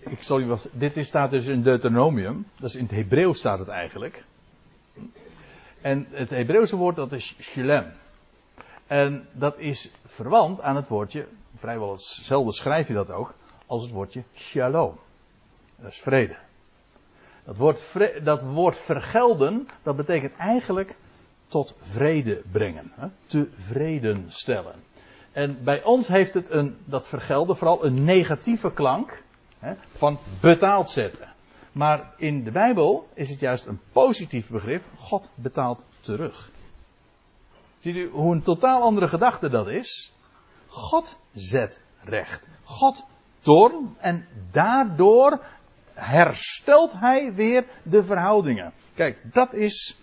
ik 0.00 0.22
zal 0.22 0.58
dit 0.72 1.06
staat 1.06 1.30
dus 1.30 1.46
in 1.46 1.62
Deuteronomium, 1.62 2.46
dat 2.56 2.68
is 2.68 2.74
in 2.74 2.82
het 2.82 2.94
Hebreeuws 2.94 3.38
staat 3.38 3.58
het 3.58 3.68
eigenlijk. 3.68 4.24
En 5.80 6.06
het 6.10 6.30
Hebreeuwse 6.30 6.76
woord 6.76 6.96
dat 6.96 7.12
is 7.12 7.36
shalem. 7.40 7.92
En 8.86 9.28
dat 9.32 9.58
is 9.58 9.90
verwant 10.06 10.60
aan 10.60 10.76
het 10.76 10.88
woordje, 10.88 11.26
vrijwel 11.54 11.92
hetzelfde 11.92 12.52
schrijf 12.52 12.88
je 12.88 12.94
dat 12.94 13.10
ook, 13.10 13.34
als 13.66 13.82
het 13.82 13.92
woordje 13.92 14.22
shalom. 14.34 14.98
Dat 15.76 15.90
is 15.90 16.00
vrede. 16.00 16.36
Dat 17.44 17.56
woord, 17.56 17.82
dat 18.24 18.42
woord 18.42 18.78
vergelden, 18.78 19.68
dat 19.82 19.96
betekent 19.96 20.36
eigenlijk 20.36 20.96
tot 21.48 21.74
vrede 21.80 22.42
brengen. 22.50 22.92
Hè? 22.94 23.06
Tevreden 23.26 24.24
stellen. 24.28 24.74
En 25.36 25.64
bij 25.64 25.82
ons 25.82 26.08
heeft 26.08 26.34
het 26.34 26.50
een, 26.50 26.76
dat 26.84 27.08
vergelden 27.08 27.56
vooral 27.56 27.84
een 27.84 28.04
negatieve 28.04 28.72
klank 28.72 29.22
hè, 29.58 29.74
van 29.90 30.18
betaald 30.40 30.90
zetten. 30.90 31.28
Maar 31.72 32.12
in 32.16 32.44
de 32.44 32.50
Bijbel 32.50 33.08
is 33.14 33.30
het 33.30 33.40
juist 33.40 33.66
een 33.66 33.80
positief 33.92 34.50
begrip. 34.50 34.82
God 34.96 35.30
betaalt 35.34 35.86
terug. 36.00 36.50
Ziet 37.78 37.96
u 37.96 38.10
hoe 38.10 38.34
een 38.34 38.42
totaal 38.42 38.82
andere 38.82 39.08
gedachte 39.08 39.48
dat 39.48 39.68
is? 39.68 40.12
God 40.66 41.18
zet 41.34 41.80
recht. 42.02 42.48
God 42.64 43.04
toorn 43.40 43.96
en 43.98 44.26
daardoor 44.50 45.44
herstelt 45.94 46.92
hij 46.92 47.34
weer 47.34 47.64
de 47.82 48.04
verhoudingen. 48.04 48.72
Kijk, 48.94 49.34
dat 49.34 49.54
is 49.54 49.98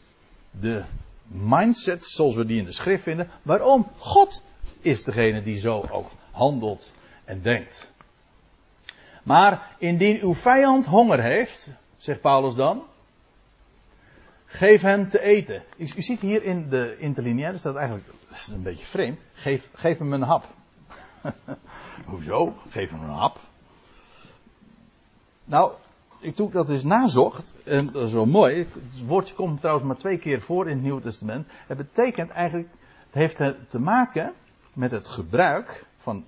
de 0.51 0.83
mindset 1.27 2.05
zoals 2.05 2.35
we 2.35 2.45
die 2.45 2.59
in 2.59 2.65
de 2.65 2.71
schrift 2.71 3.03
vinden. 3.03 3.29
Waarom? 3.41 3.87
God 3.97 4.41
is 4.83 5.03
degene 5.03 5.43
die 5.43 5.57
zo 5.57 5.85
ook 5.91 6.09
handelt 6.31 6.93
en 7.25 7.41
denkt. 7.41 7.91
Maar 9.23 9.75
indien 9.77 10.21
uw 10.21 10.33
vijand 10.33 10.85
honger 10.85 11.21
heeft, 11.21 11.71
zegt 11.97 12.21
Paulus 12.21 12.55
dan, 12.55 12.83
Geef 14.53 14.81
hem 14.81 15.09
te 15.09 15.21
eten. 15.21 15.63
U, 15.77 15.87
ziet 15.87 16.19
hier 16.19 16.43
in 16.43 16.69
de 16.69 16.97
interlineaire 16.97 17.57
staat 17.57 17.75
eigenlijk, 17.75 18.07
dat 18.07 18.37
is 18.37 18.47
een 18.47 18.63
beetje 18.63 18.85
vreemd, 18.85 19.25
geef, 19.33 19.69
geef 19.73 19.97
hem 19.97 20.13
een 20.13 20.21
hap. 20.21 20.45
Hoezo? 22.05 22.53
Geef 22.69 22.91
hem 22.91 23.03
een 23.03 23.09
hap. 23.09 23.39
Nou, 25.45 25.71
ik 26.19 26.35
toen 26.35 26.51
dat 26.51 26.69
eens 26.69 26.83
nazocht, 26.83 27.55
en 27.63 27.85
dat 27.85 28.07
is 28.07 28.13
wel 28.13 28.25
mooi, 28.25 28.55
het 28.55 29.05
woordje 29.05 29.35
komt 29.35 29.59
trouwens 29.59 29.87
maar 29.87 29.97
twee 29.97 30.17
keer 30.17 30.41
voor 30.41 30.65
in 30.67 30.73
het 30.73 30.83
Nieuwe 30.83 31.01
Testament. 31.01 31.47
Het 31.67 31.77
betekent 31.77 32.29
eigenlijk, 32.29 32.69
het 33.05 33.13
heeft 33.13 33.69
te 33.69 33.79
maken 33.79 34.33
met 34.73 34.91
het 34.91 35.07
gebruik 35.07 35.85
van, 35.95 36.25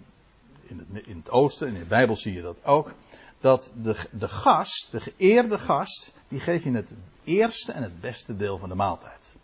in 0.63 0.77
het, 0.77 1.07
in 1.07 1.17
het 1.17 1.29
oosten, 1.29 1.67
in 1.67 1.73
de 1.73 1.85
Bijbel 1.85 2.15
zie 2.15 2.33
je 2.33 2.41
dat 2.41 2.65
ook, 2.65 2.93
dat 3.39 3.71
de, 3.81 3.95
de 4.11 4.27
gast, 4.27 4.87
de 4.91 4.99
geëerde 4.99 5.57
gast, 5.57 6.11
die 6.27 6.39
geef 6.39 6.63
je 6.63 6.71
het 6.71 6.93
eerste 7.23 7.71
en 7.71 7.83
het 7.83 8.01
beste 8.01 8.37
deel 8.37 8.57
van 8.57 8.69
de 8.69 8.75
maaltijd. 8.75 9.35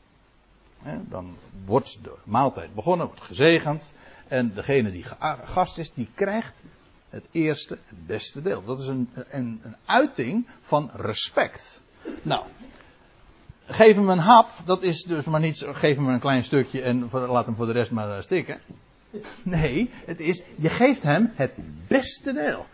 dan 1.09 1.35
wordt 1.65 2.03
de 2.03 2.15
maaltijd 2.25 2.73
begonnen, 2.73 3.05
wordt 3.07 3.21
gezegend. 3.21 3.93
En 4.27 4.53
degene 4.53 4.91
die 4.91 5.05
gast 5.43 5.77
is, 5.77 5.93
die 5.93 6.09
krijgt 6.13 6.61
het 7.09 7.27
eerste, 7.31 7.77
het 7.85 8.07
beste 8.07 8.41
deel. 8.41 8.63
Dat 8.65 8.79
is 8.79 8.87
een, 8.87 9.09
een, 9.13 9.59
een 9.63 9.75
uiting 9.85 10.47
van 10.61 10.89
respect. 10.93 11.81
Nou, 12.21 12.45
geef 13.65 13.95
hem 13.95 14.09
een 14.09 14.19
hap, 14.19 14.49
dat 14.65 14.83
is 14.83 15.03
dus 15.03 15.25
maar 15.25 15.39
niet, 15.39 15.65
geef 15.71 15.95
hem 15.95 16.09
een 16.09 16.19
klein 16.19 16.43
stukje 16.43 16.81
en 16.81 17.09
laat 17.11 17.45
hem 17.45 17.55
voor 17.55 17.65
de 17.65 17.71
rest 17.71 17.91
maar 17.91 18.23
stikken. 18.23 18.61
Nee, 19.43 19.89
het 20.05 20.19
is, 20.19 20.43
je 20.57 20.69
geeft 20.69 21.03
hem 21.03 21.31
het 21.35 21.57
beste 21.87 22.33
deel. 22.33 22.65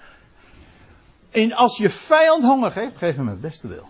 En 1.32 1.54
als 1.54 1.78
je 1.78 1.90
vijand 1.90 2.44
honger 2.44 2.72
geeft, 2.72 2.98
geef 2.98 3.16
hem 3.16 3.28
het 3.28 3.42
beste 3.42 3.68
deel. 3.68 3.88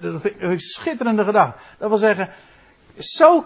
Dat 0.00 0.24
is 0.24 0.32
een 0.38 0.60
schitterende 0.60 1.24
gedachte. 1.24 1.58
Dat 1.78 1.88
wil 1.88 1.98
zeggen, 1.98 2.32
zo, 2.98 3.44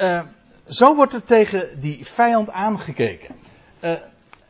uh, 0.00 0.22
zo 0.66 0.94
wordt 0.94 1.12
er 1.12 1.24
tegen 1.24 1.80
die 1.80 2.06
vijand 2.06 2.50
aangekeken. 2.50 3.34
Uh, 3.80 3.92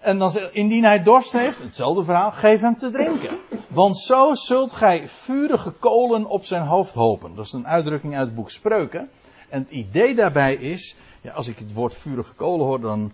en 0.01 0.19
dan 0.19 0.33
indien 0.53 0.85
hij 0.85 1.03
dorst 1.03 1.33
heeft, 1.33 1.63
hetzelfde 1.63 2.05
verhaal, 2.05 2.31
geef 2.31 2.61
hem 2.61 2.77
te 2.77 2.91
drinken. 2.91 3.39
Want 3.69 3.99
zo 3.99 4.35
zult 4.35 4.75
gij 4.75 5.09
vurige 5.09 5.71
kolen 5.71 6.27
op 6.27 6.45
zijn 6.45 6.63
hoofd 6.63 6.95
hopen. 6.95 7.35
Dat 7.35 7.45
is 7.45 7.53
een 7.53 7.67
uitdrukking 7.67 8.17
uit 8.17 8.27
het 8.27 8.35
boek 8.35 8.51
Spreuken. 8.51 9.11
En 9.49 9.61
het 9.61 9.71
idee 9.71 10.15
daarbij 10.15 10.55
is, 10.55 10.97
ja, 11.21 11.33
als 11.33 11.49
ik 11.49 11.59
het 11.59 11.73
woord 11.73 11.95
vurige 11.95 12.35
kolen 12.35 12.67
hoor, 12.67 12.81
dan, 12.81 13.13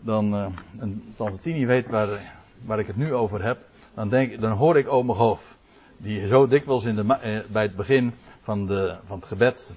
dan, 0.00 0.34
uh, 0.34 0.46
en 0.78 1.02
tante 1.16 1.38
Tini 1.38 1.66
weet 1.66 1.88
waar, 1.88 2.20
waar 2.64 2.78
ik 2.78 2.86
het 2.86 2.96
nu 2.96 3.14
over 3.14 3.44
heb, 3.44 3.58
dan, 3.94 4.08
denk, 4.08 4.40
dan 4.40 4.52
hoor 4.52 4.78
ik 4.78 4.92
Ome 4.92 5.14
Goof 5.14 5.56
die 5.96 6.26
zo 6.26 6.46
dikwijls 6.46 6.84
in 6.84 6.94
de, 6.94 7.14
eh, 7.14 7.40
bij 7.52 7.62
het 7.62 7.76
begin 7.76 8.14
van, 8.42 8.66
de, 8.66 8.96
van 9.06 9.18
het 9.18 9.26
gebed 9.26 9.74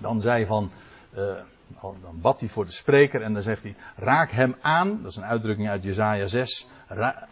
dan 0.00 0.20
zei 0.20 0.46
van, 0.46 0.70
uh, 1.16 1.34
dan 1.80 2.20
bad 2.20 2.40
hij 2.40 2.48
voor 2.48 2.64
de 2.64 2.72
spreker 2.72 3.22
en 3.22 3.32
dan 3.32 3.42
zegt 3.42 3.62
hij, 3.62 3.74
raak 3.96 4.30
hem 4.30 4.56
aan, 4.60 4.98
dat 5.02 5.10
is 5.10 5.16
een 5.16 5.24
uitdrukking 5.24 5.68
uit 5.68 5.82
Jezaja 5.82 6.26
6, 6.26 6.66
ra, 6.86 7.28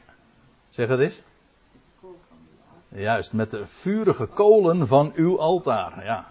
zeg 0.68 0.88
het 0.88 1.00
eens? 1.00 1.22
Juist, 2.88 3.32
met 3.32 3.50
de 3.50 3.66
vurige 3.66 4.26
kolen 4.26 4.86
van 4.86 5.12
uw 5.14 5.40
altaar, 5.40 6.04
ja. 6.04 6.28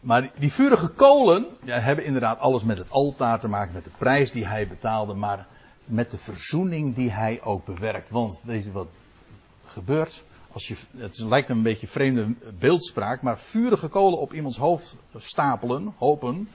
Maar 0.00 0.30
die 0.38 0.52
vurige 0.52 0.88
kolen 0.88 1.46
ja, 1.64 1.78
hebben 1.78 2.04
inderdaad 2.04 2.38
alles 2.38 2.64
met 2.64 2.78
het 2.78 2.90
altaar 2.90 3.40
te 3.40 3.48
maken, 3.48 3.74
met 3.74 3.84
de 3.84 3.90
prijs 3.98 4.30
die 4.30 4.46
hij 4.46 4.68
betaalde, 4.68 5.14
maar 5.14 5.46
met 5.84 6.10
de 6.10 6.18
verzoening 6.18 6.94
die 6.94 7.10
hij 7.10 7.40
ook 7.42 7.64
bewerkt. 7.64 8.10
Want 8.10 8.40
weet 8.44 8.64
je 8.64 8.72
wat 8.72 8.88
gebeurt? 9.66 10.24
Als 10.52 10.68
je, 10.68 10.76
het 10.96 11.18
lijkt 11.18 11.48
een 11.48 11.62
beetje 11.62 11.86
vreemde 11.86 12.34
beeldspraak, 12.58 13.22
maar 13.22 13.38
vurige 13.38 13.88
kolen 13.88 14.18
op 14.18 14.32
iemands 14.32 14.58
hoofd 14.58 14.96
stapelen, 15.16 15.94
hopen, 15.98 16.48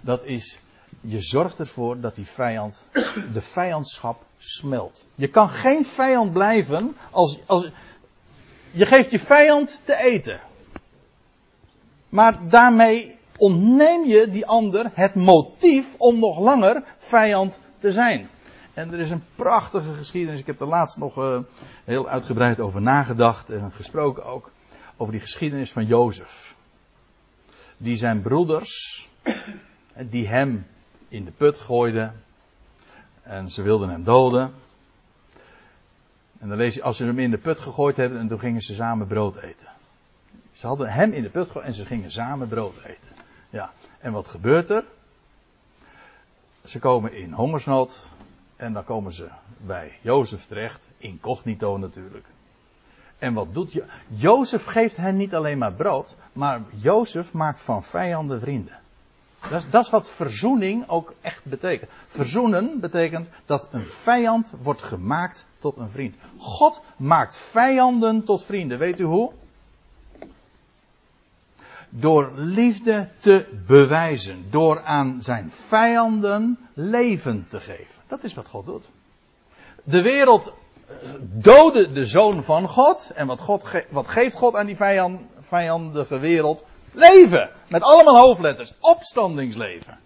dat 0.00 0.24
is, 0.24 0.60
je 1.00 1.20
zorgt 1.20 1.58
ervoor 1.58 2.00
dat 2.00 2.14
die 2.14 2.26
vijand, 2.26 2.86
de 3.32 3.40
vijandschap 3.40 4.22
smelt. 4.38 5.06
Je 5.14 5.28
kan 5.28 5.48
geen 5.48 5.84
vijand 5.84 6.32
blijven 6.32 6.96
als, 7.10 7.38
als 7.46 7.70
je 8.70 8.86
geeft 8.86 9.10
je 9.10 9.20
vijand 9.20 9.80
te 9.84 9.96
eten. 9.96 10.40
Maar 12.10 12.48
daarmee 12.48 13.18
ontneem 13.38 14.04
je 14.04 14.30
die 14.30 14.46
ander 14.46 14.90
het 14.94 15.14
motief 15.14 15.94
om 15.98 16.18
nog 16.18 16.38
langer 16.38 16.82
vijand 16.96 17.60
te 17.78 17.92
zijn. 17.92 18.28
En 18.74 18.92
er 18.92 18.98
is 18.98 19.10
een 19.10 19.24
prachtige 19.34 19.92
geschiedenis. 19.94 20.40
Ik 20.40 20.46
heb 20.46 20.60
er 20.60 20.66
laatst 20.66 20.98
nog 20.98 21.18
uh, 21.18 21.38
heel 21.84 22.08
uitgebreid 22.08 22.60
over 22.60 22.82
nagedacht 22.82 23.50
en 23.50 23.72
gesproken 23.72 24.24
ook. 24.24 24.50
Over 24.96 25.12
die 25.12 25.22
geschiedenis 25.22 25.72
van 25.72 25.86
Jozef. 25.86 26.54
Die 27.76 27.96
zijn 27.96 28.22
broeders, 28.22 29.08
die 29.96 30.28
hem 30.28 30.66
in 31.08 31.24
de 31.24 31.30
put 31.30 31.56
gooiden. 31.56 32.22
En 33.22 33.48
ze 33.48 33.62
wilden 33.62 33.88
hem 33.88 34.04
doden. 34.04 34.52
En 36.38 36.48
dan 36.48 36.56
lees 36.58 36.74
je, 36.74 36.82
als 36.82 36.96
ze 36.96 37.04
hem 37.06 37.18
in 37.18 37.30
de 37.30 37.38
put 37.38 37.60
gegooid 37.60 37.96
hebben, 37.96 38.18
en 38.18 38.28
toen 38.28 38.38
gingen 38.38 38.60
ze 38.60 38.74
samen 38.74 39.06
brood 39.06 39.36
eten. 39.36 39.68
Ze 40.60 40.66
hadden 40.66 40.92
hem 40.92 41.12
in 41.12 41.22
de 41.22 41.28
put 41.28 41.46
gegooid 41.46 41.64
en 41.66 41.74
ze 41.74 41.86
gingen 41.86 42.10
samen 42.10 42.48
brood 42.48 42.76
eten. 42.76 43.12
Ja, 43.50 43.70
en 44.00 44.12
wat 44.12 44.28
gebeurt 44.28 44.70
er? 44.70 44.84
Ze 46.64 46.78
komen 46.78 47.12
in 47.12 47.32
hongersnood. 47.32 48.06
En 48.56 48.72
dan 48.72 48.84
komen 48.84 49.12
ze 49.12 49.28
bij 49.56 49.98
Jozef 50.00 50.46
terecht, 50.46 50.88
incognito 50.96 51.76
natuurlijk. 51.76 52.26
En 53.18 53.34
wat 53.34 53.54
doet 53.54 53.72
je? 53.72 53.84
Jozef 54.06 54.64
geeft 54.64 54.96
hen 54.96 55.16
niet 55.16 55.34
alleen 55.34 55.58
maar 55.58 55.72
brood, 55.72 56.16
maar 56.32 56.62
Jozef 56.74 57.32
maakt 57.32 57.60
van 57.60 57.82
vijanden 57.82 58.40
vrienden. 58.40 58.78
Dat, 59.50 59.64
dat, 59.70 59.84
is 59.84 59.90
wat 59.90 60.10
verzoening 60.10 60.88
ook 60.88 61.14
echt 61.20 61.44
betekent. 61.44 61.90
Verzoenen 62.06 62.80
betekent 62.80 63.28
dat 63.44 63.68
een 63.70 63.86
vijand 63.86 64.52
wordt 64.62 64.82
gemaakt 64.82 65.46
tot 65.58 65.76
een 65.76 65.90
vriend. 65.90 66.16
God 66.38 66.82
maakt 66.96 67.36
vijanden 67.36 68.24
tot 68.24 68.44
vrienden. 68.44 68.78
Weet 68.78 69.00
u 69.00 69.04
hoe? 69.04 69.32
Door 71.90 72.32
liefde 72.36 73.08
te 73.18 73.46
bewijzen. 73.66 74.44
Door 74.50 74.80
aan 74.80 75.18
zijn 75.22 75.50
vijanden 75.50 76.58
leven 76.74 77.46
te 77.48 77.60
geven. 77.60 78.02
Dat 78.06 78.24
is 78.24 78.34
wat 78.34 78.48
God 78.48 78.66
doet. 78.66 78.88
De 79.84 80.02
wereld 80.02 80.52
eh, 80.86 80.94
doodde 81.20 81.92
de 81.92 82.04
zoon 82.04 82.44
van 82.44 82.68
God. 82.68 83.10
En 83.14 83.26
wat, 83.26 83.40
God 83.40 83.64
wat 83.90 84.08
geeft 84.08 84.36
God 84.36 84.54
aan 84.54 84.66
die 84.66 84.76
vijand, 84.76 85.20
vijandige 85.40 86.18
wereld? 86.18 86.64
Leven. 86.92 87.50
Met 87.68 87.82
allemaal 87.82 88.16
hoofdletters. 88.16 88.72
Opstandingsleven. 88.80 89.98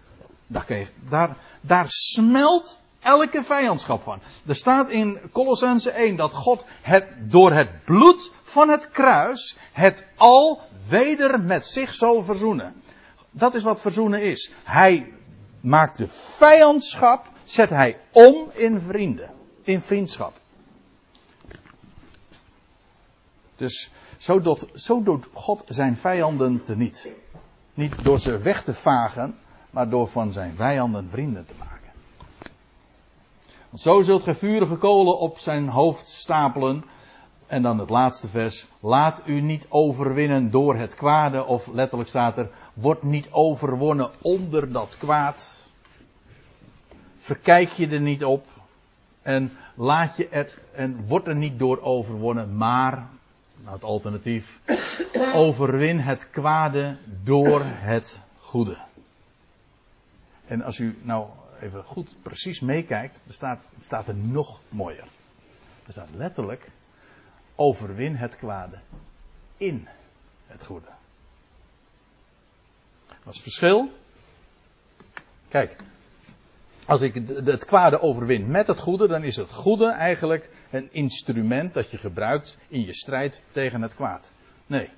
Daar, 0.47 0.87
daar, 1.09 1.35
daar 1.61 1.85
smelt 1.87 2.77
elke 3.05 3.43
vijandschap 3.43 4.01
van. 4.01 4.19
Er 4.45 4.55
staat 4.55 4.89
in 4.89 5.19
Colossense 5.31 5.91
1 5.91 6.15
dat 6.15 6.33
God 6.33 6.65
het, 6.81 7.05
door 7.19 7.51
het 7.51 7.83
bloed 7.85 8.31
van 8.55 8.69
het 8.69 8.89
kruis 8.89 9.57
het 9.71 10.05
al 10.15 10.61
weder 10.87 11.39
met 11.41 11.65
zich 11.65 11.93
zal 11.93 12.23
verzoenen. 12.23 12.73
Dat 13.31 13.53
is 13.53 13.63
wat 13.63 13.81
verzoenen 13.81 14.21
is. 14.21 14.51
Hij 14.63 15.13
maakt 15.61 15.97
de 15.97 16.07
vijandschap 16.07 17.25
zet 17.43 17.69
hij 17.69 17.99
om 18.11 18.49
in 18.53 18.79
vrienden, 18.79 19.29
in 19.63 19.81
vriendschap. 19.81 20.33
Dus 23.55 23.91
zo 24.17 24.41
doet, 24.41 24.67
zo 24.73 25.03
doet 25.03 25.25
God 25.33 25.63
zijn 25.67 25.97
vijanden 25.97 26.61
teniet. 26.61 27.07
Niet 27.73 28.03
door 28.03 28.19
ze 28.19 28.37
weg 28.37 28.63
te 28.63 28.73
vagen, 28.73 29.37
maar 29.69 29.89
door 29.89 30.07
van 30.07 30.31
zijn 30.31 30.55
vijanden 30.55 31.09
vrienden 31.09 31.45
te 31.45 31.53
maken. 31.59 31.91
Want 33.69 33.81
zo 33.81 34.01
zult 34.01 34.23
gij 34.23 34.35
vurige 34.35 34.75
kolen 34.75 35.19
op 35.19 35.39
zijn 35.39 35.69
hoofd 35.69 36.07
stapelen. 36.07 36.83
En 37.47 37.61
dan 37.61 37.79
het 37.79 37.89
laatste 37.89 38.27
vers. 38.27 38.67
Laat 38.79 39.21
u 39.25 39.41
niet 39.41 39.65
overwinnen 39.69 40.51
door 40.51 40.75
het 40.75 40.95
kwade. 40.95 41.45
Of 41.45 41.67
letterlijk 41.67 42.09
staat 42.09 42.37
er. 42.37 42.49
Word 42.73 43.03
niet 43.03 43.27
overwonnen 43.31 44.09
onder 44.21 44.71
dat 44.71 44.97
kwaad. 44.97 45.69
Verkijk 47.17 47.69
je 47.69 47.87
er 47.87 48.01
niet 48.01 48.25
op. 48.25 48.45
En 49.21 49.51
laat 49.75 50.17
je 50.17 50.27
er, 50.29 50.59
en 50.73 51.07
word 51.07 51.27
er 51.27 51.35
niet 51.35 51.59
door 51.59 51.81
overwonnen, 51.81 52.57
maar, 52.57 53.09
nou 53.61 53.73
het 53.73 53.83
alternatief, 53.83 54.59
overwin 55.33 55.99
het 55.99 56.29
kwade 56.29 56.97
door 57.23 57.61
het 57.63 58.21
goede. 58.37 58.77
En 60.47 60.61
als 60.61 60.79
u 60.79 60.97
nou 61.01 61.27
even 61.61 61.83
goed 61.83 62.15
precies 62.21 62.59
meekijkt, 62.59 63.21
dan 63.25 63.33
staat, 63.33 63.59
het 63.75 63.85
staat 63.85 64.07
er 64.07 64.15
nog 64.15 64.59
mooier. 64.69 65.07
Er 65.85 65.91
staat 65.91 66.09
letterlijk, 66.15 66.69
overwin 67.55 68.15
het 68.15 68.35
kwade 68.35 68.79
in 69.57 69.87
het 70.47 70.65
goede. 70.65 70.87
Wat 73.07 73.33
is 73.33 73.39
het 73.39 73.41
verschil? 73.41 73.91
Kijk, 75.47 75.75
als 76.85 77.01
ik 77.01 77.13
het 77.45 77.65
kwade 77.65 77.99
overwin 77.99 78.51
met 78.51 78.67
het 78.67 78.79
goede, 78.79 79.07
dan 79.07 79.23
is 79.23 79.35
het 79.35 79.51
goede 79.51 79.91
eigenlijk 79.91 80.49
een 80.71 80.91
instrument 80.91 81.73
dat 81.73 81.91
je 81.91 81.97
gebruikt 81.97 82.57
in 82.67 82.85
je 82.85 82.93
strijd 82.93 83.43
tegen 83.51 83.81
het 83.81 83.95
kwaad. 83.95 84.31
Nee, 84.67 84.89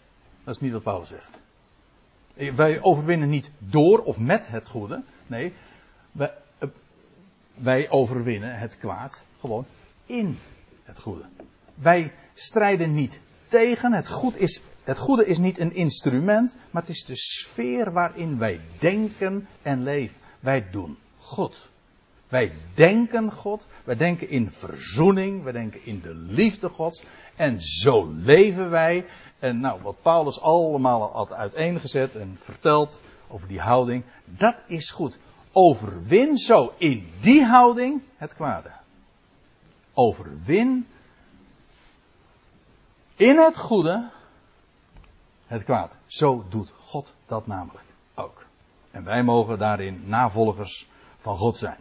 dat 0.44 0.56
is 0.56 0.62
niet 0.62 0.72
wat 0.72 0.84
Paulus 0.84 1.08
zegt. 1.08 1.42
Wij 2.56 2.82
overwinnen 2.82 3.30
niet 3.30 3.52
door 3.60 4.00
of 4.00 4.20
met 4.20 4.48
het 4.48 4.70
goede. 4.70 5.04
Nee, 5.28 5.54
wij, 6.12 6.34
eh, 6.58 6.70
wij 7.54 7.90
overwinnen 7.90 8.60
het 8.60 8.78
kwaad 8.78 9.26
gewoon 9.40 9.66
in 10.06 10.38
het 10.84 11.00
goede. 11.00 11.26
Wij 11.74 12.14
strijden 12.40 12.94
niet 12.94 13.20
tegen. 13.48 13.94
Het, 13.94 14.10
goed 14.10 14.38
is, 14.38 14.62
het 14.84 14.98
goede 14.98 15.26
is 15.26 15.38
niet 15.38 15.60
een 15.60 15.74
instrument, 15.74 16.56
maar 16.72 16.82
het 16.82 16.92
is 16.92 17.06
de 17.06 17.16
sfeer 17.16 17.92
waarin 17.92 18.38
wij 18.38 18.60
denken 18.80 19.48
en 19.62 19.84
leven. 19.84 20.18
Wij 20.40 20.70
doen 20.72 20.98
God. 21.18 21.70
Wij 22.28 22.52
denken 22.74 23.32
God, 23.32 23.68
wij 23.84 23.96
denken 23.96 24.30
in 24.30 24.52
verzoening, 24.52 25.44
wij 25.44 25.52
denken 25.52 25.86
in 25.86 26.02
de 26.02 26.14
liefde 26.14 26.70
Gods. 26.70 27.04
En 27.36 27.62
zo 27.62 28.14
leven 28.16 28.70
wij. 28.70 29.06
En 29.40 29.60
nou, 29.60 29.82
wat 29.82 30.02
Paulus 30.02 30.42
allemaal 30.42 31.12
had 31.12 31.34
uiteengezet 31.34 32.16
en 32.16 32.38
verteld 32.40 33.00
over 33.28 33.48
die 33.48 33.60
houding, 33.60 34.04
dat 34.26 34.56
is 34.68 34.92
goed. 34.92 35.18
Overwin 35.52 36.38
zo 36.38 36.74
in 36.78 37.08
die 37.22 37.44
houding 37.44 38.02
het 38.16 38.36
kwade. 38.36 38.72
Overwin 39.94 40.88
in 43.18 43.38
het 43.38 43.58
goede 43.58 44.10
het 45.48 45.64
kwaad. 45.64 45.96
Zo 46.06 46.46
doet 46.50 46.74
God 46.78 47.14
dat 47.26 47.48
namelijk 47.48 47.84
ook. 48.16 48.46
En 48.92 49.04
wij 49.04 49.24
mogen 49.24 49.60
daarin 49.60 50.04
navolgers 50.06 50.88
van 51.18 51.38
God 51.38 51.58
zijn. 51.58 51.80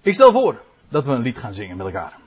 Ik 0.00 0.14
stel 0.14 0.32
voor 0.32 0.62
dat 0.88 1.04
we 1.04 1.12
een 1.12 1.20
lied 1.20 1.38
gaan 1.38 1.54
zingen 1.54 1.76
met 1.76 1.86
elkaar. 1.86 2.18